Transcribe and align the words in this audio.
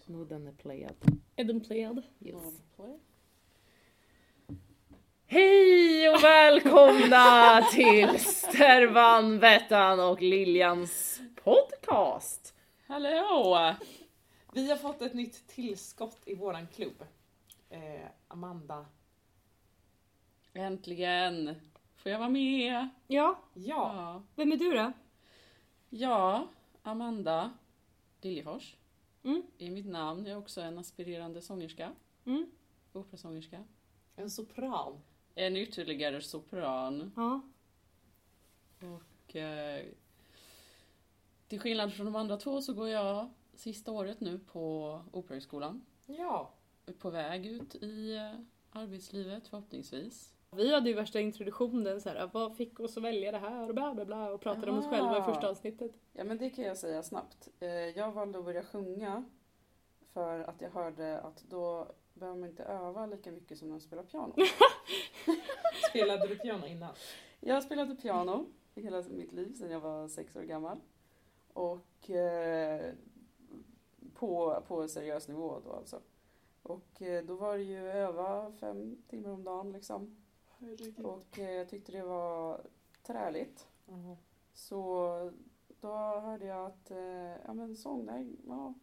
Snodden 0.00 0.46
är 0.46 0.52
playad. 0.52 0.94
Är 1.36 1.44
den 1.44 1.60
playad? 1.60 2.02
Yes. 2.20 2.62
Hej 5.26 6.08
och 6.08 6.22
välkomna 6.24 7.62
till 7.72 8.18
Stervan, 8.18 9.38
Bettan 9.40 10.00
och 10.00 10.22
Liljans 10.22 11.20
podcast. 11.44 12.54
Hallå! 12.86 13.74
Vi 14.52 14.70
har 14.70 14.76
fått 14.76 15.02
ett 15.02 15.14
nytt 15.14 15.46
tillskott 15.46 16.18
i 16.26 16.34
våran 16.34 16.66
klubb. 16.66 17.04
Eh, 17.70 18.06
Amanda. 18.28 18.86
Äntligen 20.52 21.54
får 21.96 22.12
jag 22.12 22.18
vara 22.18 22.28
med. 22.28 22.88
Ja, 23.06 23.38
Ja, 23.54 24.22
vem 24.34 24.52
är 24.52 24.56
du 24.56 24.72
då? 24.72 24.92
Ja, 25.88 26.48
Amanda 26.82 27.50
Liljefors 28.26 28.76
Mm. 29.22 29.42
är 29.58 29.70
mitt 29.70 29.86
namn. 29.86 30.26
Jag 30.26 30.32
är 30.32 30.38
också 30.38 30.60
en 30.60 30.78
aspirerande 30.78 31.42
sångerska, 31.42 31.92
Mm. 32.24 32.50
operasångerska. 32.92 33.64
en 34.16 34.30
sopran. 34.30 35.00
En 35.34 35.56
ytterligare 35.56 36.20
sopran. 36.22 37.12
Ja. 37.16 37.40
Och 38.80 39.36
eh, 39.36 39.84
till 41.48 41.60
skillnad 41.60 41.92
från 41.94 42.06
de 42.06 42.16
andra 42.16 42.36
två 42.36 42.62
så 42.62 42.74
går 42.74 42.88
jag 42.88 43.30
sista 43.54 43.92
året 43.92 44.20
nu 44.20 44.38
på 44.38 45.02
Operahögskolan. 45.12 45.82
Ja, 46.06 46.52
Är 46.86 46.92
På 46.92 47.10
väg 47.10 47.46
ut 47.46 47.74
i 47.74 48.14
eh, 48.16 48.32
arbetslivet 48.70 49.48
förhoppningsvis. 49.48 50.32
Vi 50.50 50.74
hade 50.74 50.88
ju 50.90 50.94
värsta 50.96 51.20
introduktionen 51.20 52.00
så 52.00 52.08
här, 52.08 52.30
vad 52.32 52.56
fick 52.56 52.80
oss 52.80 52.96
att 52.96 53.02
välja 53.02 53.32
det 53.32 53.38
här 53.38 53.68
och 53.68 53.74
bla 53.74 53.94
bla 53.94 54.04
bla 54.04 54.32
och 54.32 54.40
pratade 54.40 54.70
om 54.70 54.78
oss 54.78 54.86
Ah. 54.86 54.90
själva 54.90 55.18
i 55.18 55.22
första 55.22 55.50
avsnittet. 55.50 55.92
Ja 56.12 56.24
men 56.24 56.38
det 56.38 56.50
kan 56.50 56.64
jag 56.64 56.78
säga 56.78 57.02
snabbt. 57.02 57.48
Eh, 57.60 57.68
Jag 57.70 58.12
valde 58.12 58.38
att 58.38 58.44
börja 58.44 58.62
sjunga 58.62 59.24
för 60.12 60.40
att 60.40 60.60
jag 60.60 60.70
hörde 60.70 61.20
att 61.20 61.44
då 61.48 61.92
behöver 62.14 62.38
man 62.40 62.48
inte 62.48 62.64
öva 62.64 63.06
lika 63.06 63.32
mycket 63.32 63.58
som 63.58 63.68
när 63.68 63.72
man 63.72 63.80
spelar 63.80 64.02
piano. 64.02 64.34
spelade 65.90 66.26
du 66.26 66.36
piano 66.38 66.66
innan? 66.66 66.94
Jag 67.40 67.62
spelade 67.62 67.94
piano 67.94 68.46
i 68.74 68.82
hela 68.82 69.02
mitt 69.10 69.32
liv 69.32 69.52
sedan 69.54 69.70
jag 69.70 69.80
var 69.80 70.08
sex 70.08 70.36
år 70.36 70.42
gammal. 70.42 70.78
Och 71.52 72.10
eh, 72.10 72.92
på, 74.14 74.62
på 74.68 74.88
seriös 74.88 75.28
nivå 75.28 75.60
då 75.64 75.72
alltså. 75.72 76.00
Och 76.62 77.02
eh, 77.02 77.24
då 77.24 77.34
var 77.34 77.56
det 77.56 77.62
ju 77.62 77.90
öva 77.90 78.52
fem 78.60 78.96
timmar 79.08 79.30
om 79.30 79.44
dagen 79.44 79.72
liksom. 79.72 80.16
Och 81.04 81.38
eh, 81.38 81.50
jag 81.50 81.68
tyckte 81.68 81.92
det 81.92 82.02
var 82.02 82.60
träligt. 83.02 83.66
Ja. 83.88 84.16
Så 84.54 85.32
då 85.80 85.88
hörde 86.20 86.46
jag 86.46 86.66
att 86.66 86.90
eh, 86.90 87.36
ja, 87.46 87.54
men 87.54 87.76
sång, 87.76 88.04
nej, 88.06 88.26
ja, 88.48 88.74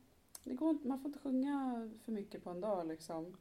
det 0.44 0.53
går 0.53 0.69
inte, 0.69 0.88
man 0.88 0.99
får 0.99 1.07
inte 1.07 1.19
sjunga 1.19 1.89
för 2.03 2.11
mycket 2.11 2.44
på 2.44 2.49
en 2.49 2.61
dag 2.61 2.88
liksom. 2.88 3.38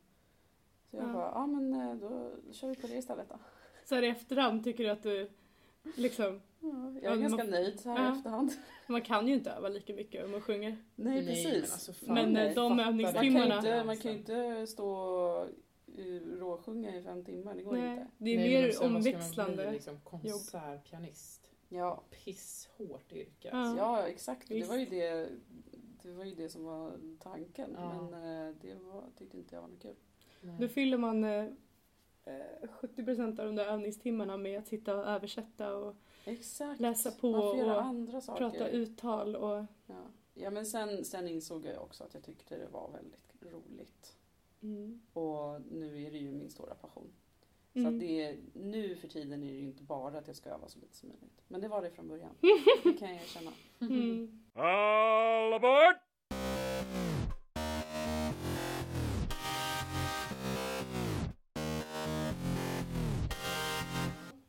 Så 0.90 0.96
jag 0.96 1.08
Ja. 1.08 1.12
bara, 1.12 1.30
ja 1.34 1.46
men 1.46 1.72
eh, 1.74 1.94
då 1.94 2.30
kör 2.52 2.68
vi 2.68 2.74
på 2.76 2.86
det 2.86 2.96
istället 2.96 3.28
då. 3.28 3.38
Så 3.84 3.94
här 3.94 4.02
i 4.02 4.08
efterhand 4.08 4.64
tycker 4.64 4.84
du 4.84 4.90
att 4.90 5.02
du 5.02 5.30
liksom, 5.96 6.40
Ja, 6.60 6.68
jag 6.92 7.04
Ja, 7.04 7.10
är 7.10 7.16
ganska 7.16 7.36
man- 7.44 7.50
nöjd 7.50 7.80
så 7.80 7.90
här 7.90 8.04
Ja. 8.04 8.14
i 8.14 8.16
efterhand. 8.18 8.52
man 8.86 9.02
kan 9.02 9.28
ju 9.28 9.34
inte 9.34 9.50
öva 9.50 9.68
lika 9.68 9.94
mycket 9.94 10.24
om 10.24 10.30
man 10.30 10.40
sjunger. 10.40 10.76
Nej, 10.94 11.26
precis. 11.26 11.52
men 11.54 11.62
alltså 11.62 11.92
Men, 12.12 12.54
de 12.54 12.80
övningstimmarna- 12.80 13.48
man, 13.48 13.62
kan 13.62 13.64
ju 13.64 13.76
inte, 13.76 13.84
man 13.84 13.96
kan 13.96 14.12
ju 14.12 14.18
inte 14.18 14.66
stå 14.66 14.88
och 14.88 15.48
råsjunga 16.38 16.96
i 16.96 17.02
fem 17.02 17.24
timmar, 17.24 17.54
det 17.54 17.62
går 17.62 17.72
Nej, 17.72 17.90
inte. 17.92 18.06
det 18.18 18.30
är 18.30 18.36
Nej, 18.36 18.62
mer 18.62 18.70
sen 18.72 18.92
man 18.92 18.96
omväxlande. 18.96 19.62
Bli, 19.62 19.72
liksom, 19.72 20.00
konsertpianist. 20.00 21.50
Ja, 21.68 22.02
Pisshårt 22.10 23.12
yrke. 23.12 23.48
Ja. 23.48 23.56
Alltså. 23.56 23.76
ja 23.76 24.06
exakt. 24.08 24.48
Det 24.48 24.68
var, 24.68 24.76
ju 24.76 24.86
det, 24.86 25.28
det 26.02 26.12
var 26.12 26.24
ju 26.24 26.34
det 26.34 26.48
som 26.48 26.64
var 26.64 26.92
tanken. 27.18 27.70
Ja. 27.76 28.08
Men 28.10 28.48
eh, 28.48 28.54
det 28.60 28.74
var, 28.74 29.04
tyckte 29.18 29.36
inte 29.36 29.54
jag 29.54 29.62
var 29.62 29.68
något 29.68 29.82
kul. 29.82 29.96
Nej. 30.40 30.56
Då 30.60 30.68
fyller 30.68 30.98
man 30.98 31.24
eh, 31.24 31.44
eh, 32.24 32.68
70% 32.80 33.40
av 33.40 33.46
de 33.46 33.56
där 33.56 33.66
övningstimmarna 33.66 34.36
med 34.36 34.58
att 34.58 34.66
sitta 34.68 34.96
och 34.96 35.06
översätta 35.06 35.76
och 35.76 35.96
Exakt. 36.24 36.80
läsa 36.80 37.10
på 37.10 37.30
och 37.30 37.82
andra 37.82 38.20
saker. 38.20 38.50
prata 38.50 38.68
uttal 38.68 39.36
och 39.36 39.64
Ja, 39.86 40.02
ja 40.34 40.50
men 40.50 40.66
sen, 40.66 41.04
sen 41.04 41.28
insåg 41.28 41.64
jag 41.64 41.82
också 41.82 42.04
att 42.04 42.14
jag 42.14 42.22
tyckte 42.22 42.58
det 42.58 42.68
var 42.68 42.90
väldigt 42.90 43.34
roligt. 43.40 44.16
Mm. 44.62 45.00
Och 45.12 45.60
nu 45.70 46.02
är 46.06 46.10
det 46.10 46.18
ju 46.18 46.32
min 46.32 46.50
stora 46.50 46.74
passion. 46.74 47.12
Så 47.72 47.78
Mm. 47.78 47.94
att 47.94 48.00
det 48.00 48.22
är, 48.22 48.36
nu 48.54 48.96
för 48.96 49.08
tiden 49.08 49.42
är 49.42 49.46
det 49.46 49.58
ju 49.58 49.66
inte 49.66 49.82
bara 49.82 50.18
att 50.18 50.26
jag 50.26 50.36
ska 50.36 50.50
öva 50.50 50.68
så 50.68 50.78
lite 50.78 50.96
som 50.96 51.08
möjligt. 51.08 51.42
Men 51.48 51.60
det 51.60 51.68
var 51.68 51.82
det 51.82 51.90
från 51.90 52.08
början. 52.08 52.34
Det 52.84 52.92
kan 52.92 53.08
jag 53.08 53.16
erkänna. 53.22 53.52
Mm. 53.80 54.42
All 54.54 55.52
aboard! 55.52 55.96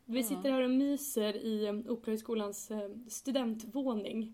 Vi 0.06 0.24
sitter 0.24 0.52
här 0.52 0.62
och 0.64 0.70
myser 0.70 1.36
i 1.36 1.68
um, 1.70 1.86
Operahögskolans 1.90 2.72
eh, 2.72 2.90
studentvåning. 3.08 4.34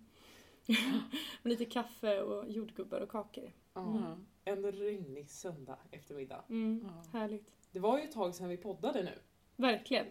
Med 1.43 1.51
lite 1.51 1.65
kaffe 1.65 2.21
och 2.21 2.51
jordgubbar 2.51 3.01
och 3.01 3.09
kakor. 3.09 3.51
Ja. 3.73 4.17
En 4.45 4.71
regnig 4.71 5.29
söndag 5.29 5.77
eftermiddag. 5.91 6.43
Mm. 6.49 6.81
Ja. 6.83 7.19
Härligt. 7.19 7.51
Det 7.71 7.79
var 7.79 7.97
ju 7.97 8.03
ett 8.03 8.11
tag 8.11 8.35
sedan 8.35 8.49
vi 8.49 8.57
poddade 8.57 9.03
nu. 9.03 9.19
Verkligen. 9.55 10.05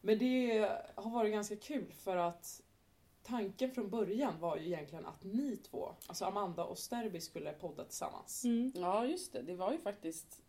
Men 0.00 0.18
det 0.18 0.58
har 0.94 1.10
varit 1.10 1.32
ganska 1.32 1.56
kul 1.56 1.92
för 1.92 2.16
att 2.16 2.62
tanken 3.22 3.70
från 3.70 3.90
början 3.90 4.40
var 4.40 4.56
ju 4.56 4.66
egentligen 4.66 5.06
att 5.06 5.24
ni 5.24 5.56
två, 5.56 5.94
alltså 6.06 6.24
Amanda 6.24 6.64
och 6.64 6.78
Sterby 6.78 7.20
skulle 7.20 7.52
podda 7.52 7.84
tillsammans. 7.84 8.44
Mm. 8.44 8.72
Ja 8.74 9.06
just 9.06 9.32
det, 9.32 9.42
det 9.42 9.54
var 9.54 9.72
ju 9.72 9.78
faktiskt 9.78 10.42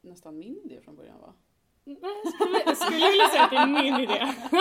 nästan 0.00 0.38
min 0.38 0.60
idé 0.64 0.80
från 0.80 0.96
början 0.96 1.20
va? 1.20 1.32
Nej, 1.84 1.98
jag 2.24 2.34
skulle, 2.34 2.62
jag 2.66 2.76
skulle 2.76 3.10
vilja 3.10 3.28
säga 3.28 3.44
att 3.44 3.50
det 3.50 3.56
är 3.56 3.82
min 3.82 3.94
idé. 3.94 4.34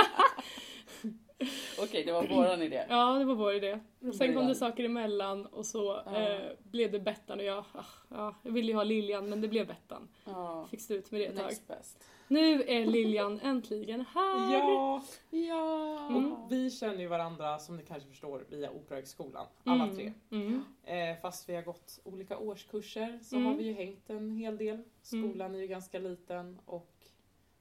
Okej, 1.80 2.04
det 2.06 2.12
var 2.12 2.28
våran 2.28 2.62
idé. 2.62 2.86
Ja, 2.90 3.14
det 3.20 3.26
var 3.26 3.36
vår 3.36 3.54
idé. 3.54 3.80
Sen 4.18 4.34
kom 4.34 4.48
det 4.48 4.56
saker 4.56 4.84
emellan 4.84 5.46
och 5.46 5.66
så 5.66 6.02
Ja. 6.06 6.16
eh, 6.22 6.52
blev 6.64 6.92
det 6.92 7.00
Bettan 7.00 7.40
och 7.40 7.46
jag. 7.46 7.64
Ah, 7.74 7.84
ja, 8.10 8.36
jag 8.44 8.52
ville 8.52 8.68
ju 8.68 8.76
ha 8.76 8.84
Lilian 8.84 9.30
men 9.30 9.42
det 9.42 9.48
blev 9.48 9.68
Bettan. 9.68 10.08
Ja, 10.26 10.68
Fick 10.72 10.82
stå 10.82 10.94
ut 10.94 11.12
med 11.12 11.22
det 11.22 11.26
ett 11.26 11.36
tag. 11.38 11.78
best. 11.78 12.04
Nu 12.28 12.64
är 12.64 12.86
Lilian 12.86 13.40
äntligen 13.44 14.06
här! 14.14 14.54
Ja, 14.54 15.02
Ja! 15.30 16.08
Mm. 16.10 16.32
och 16.34 16.52
vi 16.52 16.72
känner 16.72 16.98
ju 17.00 17.08
varandra 17.08 17.60
som 17.60 17.78
ni 17.78 17.84
kanske 17.84 18.10
förstår 18.10 18.46
via 18.50 18.72
Operahögskolan, 18.72 19.46
alla 19.64 19.84
Mm, 19.84 19.96
tre. 19.96 20.14
Mm. 20.32 20.64
Eh, 20.84 21.22
fast 21.22 21.50
vi 21.50 21.56
har 21.56 21.62
gått 21.62 22.00
olika 22.04 22.38
årskurser 22.38 23.20
så 23.24 23.36
Mm. 23.36 23.48
har 23.48 23.56
vi 23.56 23.64
ju 23.64 23.74
hängt 23.74 24.10
en 24.10 24.32
hel 24.32 24.58
del. 24.58 24.84
Skolan 25.02 25.56
är 25.56 25.60
ju 25.60 25.68
ganska 25.68 26.00
liten 26.00 26.60
och 26.66 26.94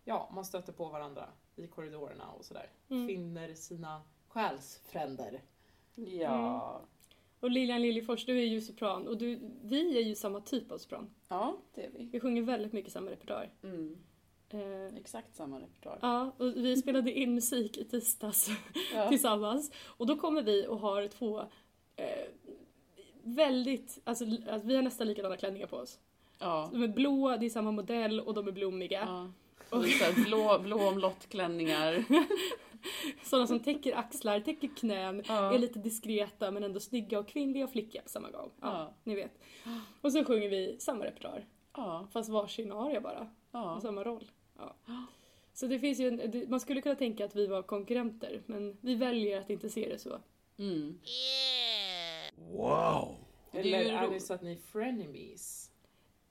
ja, 0.04 0.30
man 0.34 0.44
stöter 0.44 0.72
på 0.72 0.84
varandra 0.88 1.28
i 1.56 1.66
korridorerna 1.66 2.30
och 2.30 2.44
sådär. 2.44 2.70
Mm. 2.90 3.06
Finner 3.06 3.54
sina 3.54 4.02
själsfränder. 4.28 5.42
Ja. 5.94 6.80
Och 7.40 7.50
Lilian 7.50 7.82
Liljefors, 7.82 8.24
du 8.26 8.38
är 8.38 8.44
ju 8.46 8.60
sopran 8.60 9.08
och 9.08 9.18
du, 9.18 9.38
vi 9.62 9.98
är 9.98 10.02
ju 10.02 10.14
samma 10.14 10.40
typ 10.40 10.72
av 10.72 10.78
sopran. 10.78 11.10
Ja, 11.28 11.56
det 11.74 11.84
är 11.86 11.90
vi. 11.90 12.04
Vi 12.12 12.20
sjunger 12.20 12.42
väldigt 12.42 12.72
mycket 12.72 12.92
samma 12.92 13.10
repertoar. 13.10 13.50
Mm. 13.62 13.96
Eh, 14.48 14.96
Exakt 14.96 15.36
samma 15.36 15.60
repertoar. 15.60 15.98
ja, 16.02 16.32
och 16.38 16.46
vi 16.56 16.76
spelade 16.76 17.12
in 17.12 17.34
musik 17.34 17.78
i 17.78 17.84
tisdags 17.84 18.48
Ja. 18.94 19.08
tillsammans. 19.08 19.72
Och 19.86 20.06
då 20.06 20.16
kommer 20.16 20.42
vi 20.42 20.66
och 20.66 20.78
har 20.78 21.08
två 21.08 21.40
eh, 21.96 22.06
väldigt, 23.22 23.98
alltså, 24.04 24.24
alltså 24.24 24.68
vi 24.68 24.74
har 24.76 24.82
nästan 24.82 25.06
likadana 25.06 25.36
klänningar 25.36 25.66
på 25.66 25.76
oss. 25.76 25.98
Ja. 26.38 26.68
De 26.72 26.82
är 26.82 26.88
blåa, 26.88 27.36
det 27.36 27.46
är 27.46 27.50
samma 27.50 27.70
modell 27.70 28.20
och 28.20 28.34
de 28.34 28.48
är 28.48 28.52
blommiga. 28.52 29.00
ja. 29.00 29.32
Och 29.72 29.84
så 29.84 30.04
här 30.04 30.24
blå, 30.24 30.58
blå 30.62 30.88
omlottklänningar. 30.88 32.04
Sådana 33.24 33.46
som 33.46 33.60
täcker 33.60 33.96
axlar, 33.96 34.40
täcker 34.40 34.68
knän, 34.68 35.22
Ja. 35.28 35.54
är 35.54 35.58
lite 35.58 35.78
diskreta 35.78 36.50
men 36.50 36.62
ändå 36.64 36.80
snygga 36.80 37.18
och 37.18 37.28
kvinnliga 37.28 37.64
och 37.64 37.70
flickiga 37.72 38.02
på 38.02 38.08
samma 38.08 38.30
gång. 38.30 38.50
Ja, 38.60 38.66
Ja. 38.72 38.94
ni 39.04 39.14
vet. 39.14 39.38
Och 40.00 40.12
så 40.12 40.24
sjunger 40.24 40.48
vi 40.48 40.76
samma 40.78 41.04
repertoar, 41.04 41.46
Ja. 41.76 42.08
fast 42.12 42.28
varsin 42.30 42.72
aria 42.72 43.00
bara. 43.00 43.30
Ja. 43.52 43.78
Samma 43.82 44.04
roll. 44.04 44.30
Ja. 44.58 44.76
Så 45.54 45.66
det 45.66 45.78
finns 45.78 46.00
ju 46.00 46.08
en, 46.08 46.50
man 46.50 46.60
skulle 46.60 46.80
kunna 46.82 46.94
tänka 46.94 47.24
att 47.24 47.36
vi 47.36 47.46
var 47.46 47.62
konkurrenter, 47.62 48.42
men 48.46 48.76
vi 48.80 48.94
väljer 48.94 49.40
att 49.40 49.50
inte 49.50 49.68
se 49.68 49.88
det 49.88 49.98
så. 49.98 50.18
Mm. 50.58 50.98
Wow! 52.36 53.14
Eller 53.52 53.78
är 53.78 54.10
det 54.10 54.20
så 54.20 54.34
att 54.34 54.42
ni 54.42 54.52
är 54.52 54.56
frenemies? 54.56 55.70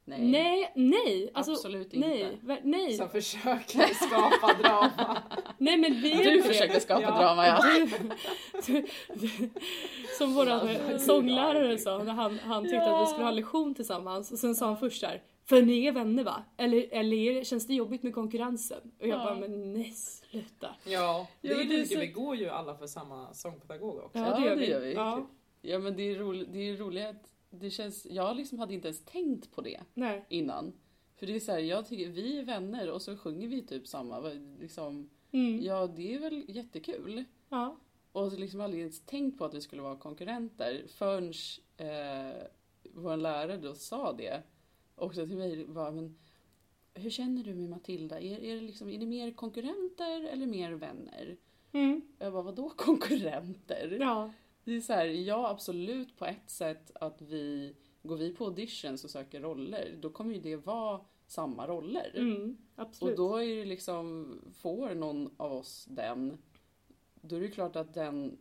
Nej. 0.06 0.20
Nej, 0.22 0.72
nej! 0.76 1.32
Alltså, 1.34 1.52
Absolut 1.52 1.94
inte. 1.94 2.08
nej, 2.08 2.40
ver- 2.44 2.62
nej. 2.64 2.94
Som 2.94 3.10
försöker 3.10 3.94
skapa 3.94 4.54
drama. 4.62 5.18
Nej 5.58 5.78
men 5.78 5.94
vi 6.02 6.10
Du 6.24 6.44
försöker 6.44 6.80
skapa 6.80 7.02
Ja. 7.02 7.18
drama 7.18 7.48
ja. 7.48 7.64
Du, 8.68 8.86
du, 9.16 9.50
som 10.18 10.34
vår 10.34 10.98
sånglärare 10.98 11.78
sa 11.78 11.98
när 12.04 12.14
han, 12.14 12.40
han 12.40 12.64
tyckte 12.64 12.96
att 12.96 13.02
vi 13.02 13.12
skulle 13.12 13.26
ha 13.26 13.32
lektion 13.32 13.76
tillsammans 13.76 14.32
och 14.32 14.40
sen 14.40 14.56
sa 14.56 14.66
han 14.66 14.78
först 14.78 15.02
där 15.02 15.22
För 15.46 15.62
ni 15.62 15.86
är 15.86 15.92
vänner 15.92 16.24
va? 16.24 16.44
Eller, 16.58 16.88
eller 16.92 17.44
känns 17.44 17.68
det 17.68 17.74
jobbigt 17.74 18.04
med 18.04 18.14
konkurrensen? 18.14 18.82
Och 19.00 19.08
jag 19.08 19.20
Ja. 19.20 19.24
bara, 19.24 19.36
men 19.36 19.74
nej 19.74 19.92
sluta. 19.94 20.76
Ja, 20.86 21.28
det 21.42 21.48
Ja, 21.48 21.60
är 21.62 21.64
det 21.66 21.86
så- 21.86 22.00
Vi 22.00 22.08
går 22.08 22.36
ju 22.36 22.50
alla 22.50 22.76
för 22.76 22.88
samma 22.88 23.34
sångpedagog 23.34 23.98
också. 23.98 24.20
Ja, 24.20 24.56
det 24.56 24.66
gör 24.66 24.80
vi. 24.80 24.94
Ja. 24.94 25.28
Ja 25.62 25.80
men 25.80 25.96
det 25.96 26.04
är 26.12 26.16
roligt, 26.16 26.48
det 26.54 26.70
är 26.70 26.78
roligt 26.78 27.06
att 27.08 27.26
det 27.52 27.70
känns, 27.70 28.08
jag 28.10 28.38
liksom 28.38 28.60
hade 28.60 28.74
inte 28.74 28.88
ens 28.88 29.06
tänkt 29.06 29.52
på 29.52 29.62
det 29.62 29.80
Nej. 29.94 30.26
innan. 30.30 30.74
För 31.16 31.28
det 31.28 31.36
är 31.36 31.40
så 31.40 31.52
här, 31.52 31.60
jag 31.60 31.88
tycker, 31.88 32.10
vi 32.10 32.40
är 32.40 32.44
vänner 32.44 32.92
och 32.92 33.02
så 33.02 33.18
sjunger 33.18 33.48
vi 33.48 33.62
typ 33.62 33.88
samma, 33.88 34.20
liksom, 34.60 35.10
Mm. 35.34 35.62
ja 35.62 35.88
det 35.88 36.14
är 36.14 36.20
väl 36.20 36.46
jättekul. 36.48 37.24
Ja. 37.50 37.78
Och 38.12 38.40
liksom 38.40 38.62
aldrig 38.62 38.82
ens 38.82 39.06
tänkt 39.06 39.38
på 39.38 39.46
att 39.46 39.54
vi 39.54 39.62
skulle 39.62 39.82
vara 39.82 39.96
konkurrenter 39.96 40.84
förrän 40.88 41.34
eh, 41.78 42.36
vår 42.84 43.18
lärare 43.18 43.58
då 43.58 43.76
sa 43.76 44.14
det 44.14 44.44
också 44.96 45.28
till 45.28 45.38
mig. 45.38 45.66
Bara, 45.66 45.92
men, 45.92 46.18
hur 46.94 47.10
känner 47.10 47.44
du 47.44 47.54
med 47.54 47.70
Matilda? 47.70 48.20
Är, 48.20 48.44
är, 48.44 48.56
det 48.56 48.62
liksom, 48.62 48.90
är 48.90 48.98
ni 48.98 49.06
mer 49.06 49.32
konkurrenter 49.32 50.22
eller 50.24 50.46
mer 50.46 50.72
vänner? 50.72 51.38
Mm. 51.72 52.02
Jag 52.20 52.34
bara, 52.34 52.44
vadå 52.44 52.70
konkurrenter? 52.70 53.98
Ja. 54.00 54.32
Det 54.64 54.76
är 54.76 54.82
så 54.82 54.94
här, 54.94 55.06
ja 55.06 55.50
absolut 55.50 56.18
på 56.18 56.26
ett 56.26 56.50
sätt 56.50 56.92
att 56.96 57.22
vi, 57.22 57.76
går 58.04 58.16
vi 58.16 58.34
på 58.34 58.46
auditions 58.46 59.04
och 59.04 59.10
söker 59.10 59.42
roller, 59.42 59.98
då 60.02 60.10
kommer 60.10 60.34
ju 60.34 60.42
det 60.42 60.56
vara 60.56 61.02
samma 61.28 61.68
roller. 61.68 62.12
Mm. 62.16 62.58
Och 62.76 63.16
då 63.16 63.38
är 63.38 63.56
det 63.56 63.66
liksom, 63.66 64.36
får 64.54 64.96
någon 64.96 65.36
av 65.38 65.54
oss 65.54 65.86
den, 65.90 66.38
då 67.22 67.36
är 67.36 67.42
det 67.42 67.48
klart 67.48 67.76
att 67.76 67.94
den 67.94 68.38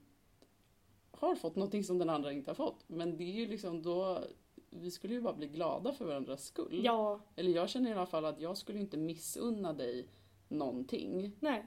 har 1.10 1.34
fått 1.34 1.56
någonting 1.56 1.84
som 1.84 1.98
den 1.98 2.10
andra 2.10 2.32
inte 2.32 2.50
har 2.50 2.54
fått. 2.54 2.84
Men 2.86 3.16
det 3.16 3.24
är 3.24 3.34
ju 3.34 3.46
liksom 3.46 3.82
då, 3.82 4.24
vi 4.70 4.90
skulle 4.90 5.14
ju 5.14 5.20
bara 5.20 5.34
bli 5.34 5.46
glada 5.46 5.92
för 5.92 6.04
varandras 6.04 6.44
skull. 6.44 6.80
Ja. 6.84 7.20
Eller 7.36 7.50
jag 7.50 7.68
känner 7.68 7.90
i 7.90 7.92
alla 7.92 8.06
fall 8.06 8.24
att 8.24 8.40
jag 8.40 8.56
skulle 8.56 8.78
inte 8.78 8.96
missunna 8.96 9.72
dig 9.72 10.08
någonting. 10.48 11.36
Nej. 11.40 11.64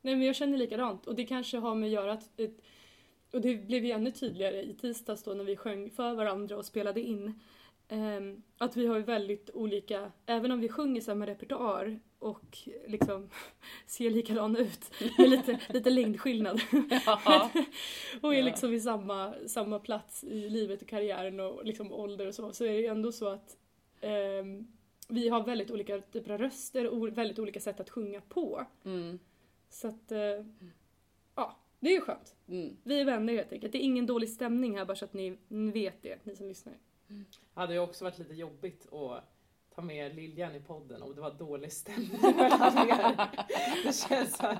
Nej 0.00 0.16
men 0.16 0.26
jag 0.26 0.36
känner 0.36 0.58
likadant 0.58 1.06
och 1.06 1.14
det 1.14 1.24
kanske 1.24 1.58
har 1.58 1.74
med 1.74 1.86
att 1.86 1.92
göra 1.92 2.12
att 2.12 2.40
ett, 2.40 2.60
och 3.36 3.42
det 3.42 3.56
blev 3.56 3.84
ju 3.84 3.90
ännu 3.90 4.10
tydligare 4.10 4.62
i 4.62 4.74
tisdags 4.74 5.22
då 5.22 5.34
när 5.34 5.44
vi 5.44 5.56
sjöng 5.56 5.90
för 5.90 6.14
varandra 6.14 6.56
och 6.56 6.64
spelade 6.64 7.00
in 7.00 7.40
ehm, 7.88 8.42
att 8.58 8.76
vi 8.76 8.86
har 8.86 8.96
ju 8.96 9.02
väldigt 9.02 9.50
olika, 9.54 10.12
även 10.26 10.50
om 10.50 10.60
vi 10.60 10.68
sjunger 10.68 11.00
samma 11.00 11.26
repertoar 11.26 12.00
och 12.18 12.58
liksom 12.86 13.30
ser 13.86 14.10
likadana 14.10 14.58
ut 14.58 14.90
med 15.18 15.30
lite, 15.30 15.60
lite 15.72 15.90
längdskillnad 15.90 16.60
och 18.20 18.34
är 18.34 18.42
liksom 18.42 18.74
i 18.74 18.80
samma, 18.80 19.34
samma 19.46 19.78
plats 19.78 20.24
i 20.24 20.48
livet 20.48 20.82
och 20.82 20.88
karriären 20.88 21.40
och 21.40 21.64
liksom 21.64 21.92
ålder 21.92 22.26
och 22.26 22.34
så, 22.34 22.52
så 22.52 22.64
är 22.64 22.72
det 22.72 22.80
ju 22.80 22.86
ändå 22.86 23.12
så 23.12 23.28
att 23.28 23.56
ehm, 24.00 24.66
vi 25.08 25.28
har 25.28 25.44
väldigt 25.44 25.70
olika 25.70 26.00
typer 26.00 26.30
av 26.30 26.38
röster 26.38 26.86
och 26.86 27.18
väldigt 27.18 27.38
olika 27.38 27.60
sätt 27.60 27.80
att 27.80 27.90
sjunga 27.90 28.20
på. 28.20 28.66
Mm. 28.84 29.18
Så 29.70 29.88
att, 29.88 30.12
ja, 30.12 30.44
det 31.80 31.88
är 31.88 31.94
ju 31.94 32.00
skönt. 32.00 32.34
Mm. 32.48 32.76
Vi 32.82 33.00
är 33.00 33.04
vänner 33.04 33.32
helt 33.34 33.52
enkelt. 33.52 33.72
Det 33.72 33.78
är 33.78 33.82
ingen 33.82 34.06
dålig 34.06 34.28
stämning 34.28 34.78
här 34.78 34.84
bara 34.84 34.96
så 34.96 35.04
att 35.04 35.12
ni 35.12 35.38
vet 35.48 36.02
det, 36.02 36.18
ni 36.26 36.36
som 36.36 36.48
lyssnar. 36.48 36.74
hade 37.54 37.72
ju 37.74 37.80
också 37.80 38.04
varit 38.04 38.18
lite 38.18 38.34
jobbigt 38.34 38.92
att 38.92 39.24
ta 39.74 39.82
med 39.82 40.14
Liljan 40.14 40.54
i 40.54 40.60
podden 40.60 41.02
om 41.02 41.14
det 41.14 41.20
var 41.20 41.30
dålig 41.34 41.72
stämning 41.72 42.20
mellan 42.20 42.88
er. 42.88 43.16
Det 43.86 43.92
känns 44.08 44.36
så 44.36 44.42
här 44.42 44.58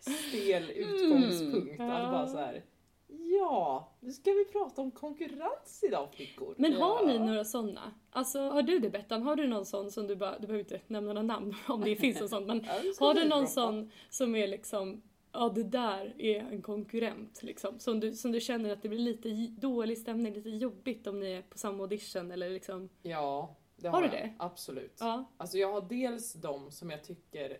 stel 0.00 0.70
utgångspunkt. 0.70 1.78
Mm. 1.80 1.90
Att 1.90 2.10
bara 2.12 2.26
så 2.26 2.36
här, 2.38 2.64
ja, 3.08 3.92
nu 4.00 4.12
ska 4.12 4.30
vi 4.32 4.44
prata 4.44 4.82
om 4.82 4.90
konkurrens 4.90 5.84
idag 5.88 6.08
flickor. 6.14 6.54
Men 6.58 6.72
har 6.72 7.00
Ja. 7.02 7.06
ni 7.06 7.18
några 7.18 7.44
sådana? 7.44 7.94
Alltså 8.10 8.40
har 8.40 8.62
du 8.62 8.78
det 8.78 8.90
Bettan? 8.90 9.22
Har 9.22 9.36
du 9.36 9.46
någon 9.46 9.66
sån 9.66 9.90
som 9.90 10.06
du 10.06 10.16
bara, 10.16 10.32
du 10.38 10.46
behöver 10.46 10.58
inte 10.58 10.80
nämna 10.86 11.12
några 11.12 11.26
namn 11.26 11.54
om 11.68 11.80
det 11.80 11.96
finns 11.96 12.20
en 12.20 12.28
sån, 12.28 12.46
men 12.46 12.64
Ja, 12.66 12.72
har 13.00 13.14
du 13.14 13.28
någon 13.28 13.46
sån 13.46 13.90
som 14.10 14.34
är 14.36 14.46
liksom, 14.46 15.02
ja 15.36 15.48
det 15.54 15.62
där 15.62 16.14
är 16.18 16.38
en 16.40 16.62
konkurrent 16.62 17.42
liksom? 17.42 17.78
Som 17.78 18.00
du, 18.00 18.12
som 18.12 18.32
du 18.32 18.40
känner 18.40 18.70
att 18.72 18.82
det 18.82 18.88
blir 18.88 18.98
lite 18.98 19.28
dålig 19.60 19.98
stämning, 19.98 20.34
lite 20.34 20.50
jobbigt 20.50 21.06
om 21.06 21.20
ni 21.20 21.32
är 21.32 21.42
på 21.42 21.58
samma 21.58 21.82
audition 21.82 22.30
eller 22.30 22.50
liksom, 22.50 22.88
Ja, 23.02 23.56
det 23.76 23.88
Har 23.88 24.02
har, 24.02 24.08
du 24.08 24.16
jag. 24.16 24.26
det? 24.26 24.34
Absolut. 24.38 24.96
ja. 25.00 25.32
Alltså 25.36 25.58
jag 25.58 25.72
har 25.72 25.88
dels 25.88 26.32
de 26.32 26.70
som 26.70 26.90
jag 26.90 27.04
tycker, 27.04 27.58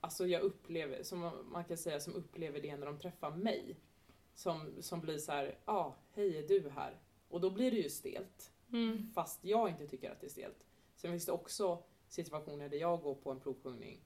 alltså 0.00 0.26
jag 0.26 0.42
upplever, 0.42 1.02
som 1.02 1.30
man 1.44 1.64
kan 1.64 1.76
säga 1.76 2.00
som 2.00 2.14
upplever 2.14 2.60
det 2.60 2.76
när 2.76 2.86
de 2.86 2.98
träffar 2.98 3.30
mig. 3.30 3.76
Som, 4.36 4.72
som 4.80 5.00
blir 5.00 5.18
så 5.18 5.32
här, 5.32 5.58
ja, 5.64 5.72
ah, 5.72 5.96
hej 6.12 6.38
är 6.38 6.48
du 6.48 6.70
här? 6.70 7.00
Och 7.28 7.40
då 7.40 7.50
blir 7.50 7.70
det 7.70 7.76
ju 7.76 7.90
stelt. 7.90 8.52
Mm. 8.72 9.10
Fast 9.14 9.44
jag 9.44 9.68
inte 9.68 9.86
tycker 9.86 10.10
att 10.10 10.20
det 10.20 10.26
är 10.26 10.30
stelt. 10.30 10.66
Sen 10.96 11.10
finns 11.10 11.26
det 11.26 11.32
också 11.32 11.82
situationer 12.08 12.68
där 12.68 12.76
jag 12.78 13.02
går 13.02 13.14
på 13.14 13.30
en 13.30 13.40
provsjungning 13.40 14.00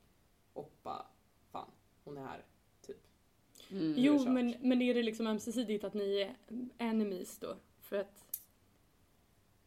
och 0.53 0.73
bara, 0.83 1.06
fan, 1.53 1.71
hon 2.05 2.17
är 2.17 2.23
här. 2.27 2.45
Mm. 3.70 3.93
är 3.93 3.99
Jo, 3.99 4.19
kört. 4.19 4.29
men, 4.32 4.55
men 4.61 4.82
är 4.82 4.94
det 4.94 5.03
liksom 5.03 5.26
ömsesidigt 5.26 5.85
att 5.85 5.94
ni 5.94 6.20
är 6.20 6.37
enemies 6.79 7.38
då? 7.38 7.56
För 7.81 7.97
att, 7.97 8.41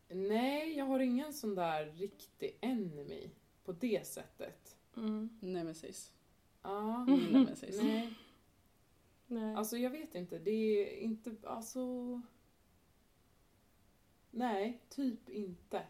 Nej, 0.09 0.77
jag 0.77 0.85
har 0.85 0.99
ingen 0.99 1.33
sån 1.33 1.55
där 1.55 1.85
riktig 1.85 2.57
enemy 2.61 3.29
på 3.65 3.71
det 3.71 4.07
sättet. 4.07 4.77
mm, 4.97 5.29
Nemesis. 5.41 6.11
Ja, 6.61 7.05
Nemesis. 7.05 7.79
nej. 7.81 8.13
nej. 9.27 9.55
Alltså 9.55 9.77
jag 9.77 9.89
vet 9.89 10.15
inte, 10.15 10.39
det 10.39 10.51
är 10.51 10.97
inte, 10.97 11.35
alltså... 11.43 12.21
Nej, 14.31 14.81
typ 14.89 15.29
inte. 15.29 15.85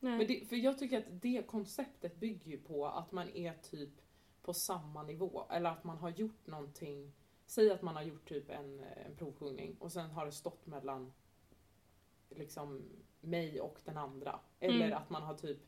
nej. 0.00 0.18
Men 0.18 0.26
det, 0.26 0.48
för 0.48 0.56
jag 0.56 0.78
tycker 0.78 0.98
att 0.98 1.22
det 1.22 1.46
konceptet 1.46 2.16
bygger 2.20 2.50
ju 2.50 2.58
på 2.58 2.86
att 2.86 3.12
man 3.12 3.28
är 3.28 3.52
typ 3.54 3.90
på 4.42 4.54
samma 4.54 5.02
nivå. 5.02 5.44
Eller 5.50 5.70
att 5.70 5.84
man 5.84 5.98
har 5.98 6.10
gjort 6.10 6.46
någonting. 6.46 7.12
Säg 7.52 7.70
att 7.70 7.82
man 7.82 7.94
har 7.96 8.02
gjort 8.02 8.28
typ 8.28 8.50
en, 8.50 8.80
en 9.06 9.16
provsjungning 9.16 9.76
och 9.80 9.92
sen 9.92 10.10
har 10.10 10.26
det 10.26 10.32
stått 10.32 10.66
mellan 10.66 11.12
liksom 12.30 12.82
mig 13.20 13.60
och 13.60 13.78
den 13.84 13.96
andra. 13.96 14.40
Eller 14.60 14.86
Mm. 14.86 14.98
att 14.98 15.10
man 15.10 15.22
har 15.22 15.34
typ 15.34 15.58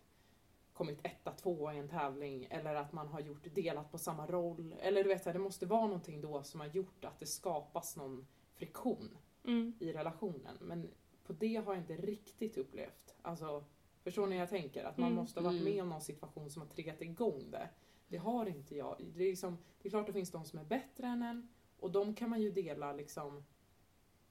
kommit 0.72 0.98
etta, 1.02 1.32
tvåa 1.32 1.74
i 1.74 1.78
en 1.78 1.88
tävling. 1.88 2.46
Eller 2.50 2.74
att 2.74 2.92
man 2.92 3.08
har 3.08 3.20
gjort 3.20 3.54
delat 3.54 3.90
på 3.92 3.98
samma 3.98 4.26
roll. 4.26 4.74
Eller 4.80 5.02
du 5.04 5.08
vet, 5.08 5.24
det 5.24 5.38
måste 5.38 5.66
vara 5.66 5.86
någonting 5.86 6.20
då 6.20 6.42
som 6.42 6.60
har 6.60 6.66
gjort 6.66 7.04
att 7.04 7.18
det 7.18 7.26
skapas 7.26 7.96
någon 7.96 8.26
friktion 8.54 9.18
Mm. 9.44 9.72
i 9.80 9.92
relationen. 9.92 10.56
Men 10.60 10.90
på 11.26 11.32
det 11.32 11.56
har 11.56 11.74
jag 11.74 11.82
inte 11.82 11.96
riktigt 11.96 12.56
upplevt. 12.56 13.14
Alltså, 13.22 13.64
förstår 14.02 14.26
ni 14.26 14.32
hur 14.34 14.40
jag 14.40 14.48
tänker? 14.50 14.84
Att 14.84 14.96
man 14.98 15.06
Mm. 15.12 15.16
måste 15.16 15.40
ha 15.40 15.44
varit 15.44 15.60
Mm. 15.60 15.72
med 15.74 15.82
om 15.82 15.88
någon 15.88 16.00
situation 16.00 16.50
som 16.50 16.62
har 16.62 16.68
triggat 16.68 17.00
igång 17.02 17.50
det. 17.50 17.68
Det 18.08 18.16
har 18.16 18.46
inte 18.46 18.76
jag. 18.76 18.96
Det 19.14 19.22
är, 19.24 19.28
liksom, 19.28 19.58
det 19.82 19.88
är 19.88 19.90
klart 19.90 20.06
det 20.06 20.12
finns 20.12 20.30
de 20.30 20.44
som 20.44 20.58
är 20.58 20.64
bättre 20.64 21.06
än 21.06 21.22
en 21.22 21.48
och 21.84 21.90
de 21.90 22.14
kan 22.14 22.30
man 22.30 22.40
ju 22.40 22.50
dela 22.50 22.92
liksom, 22.92 23.44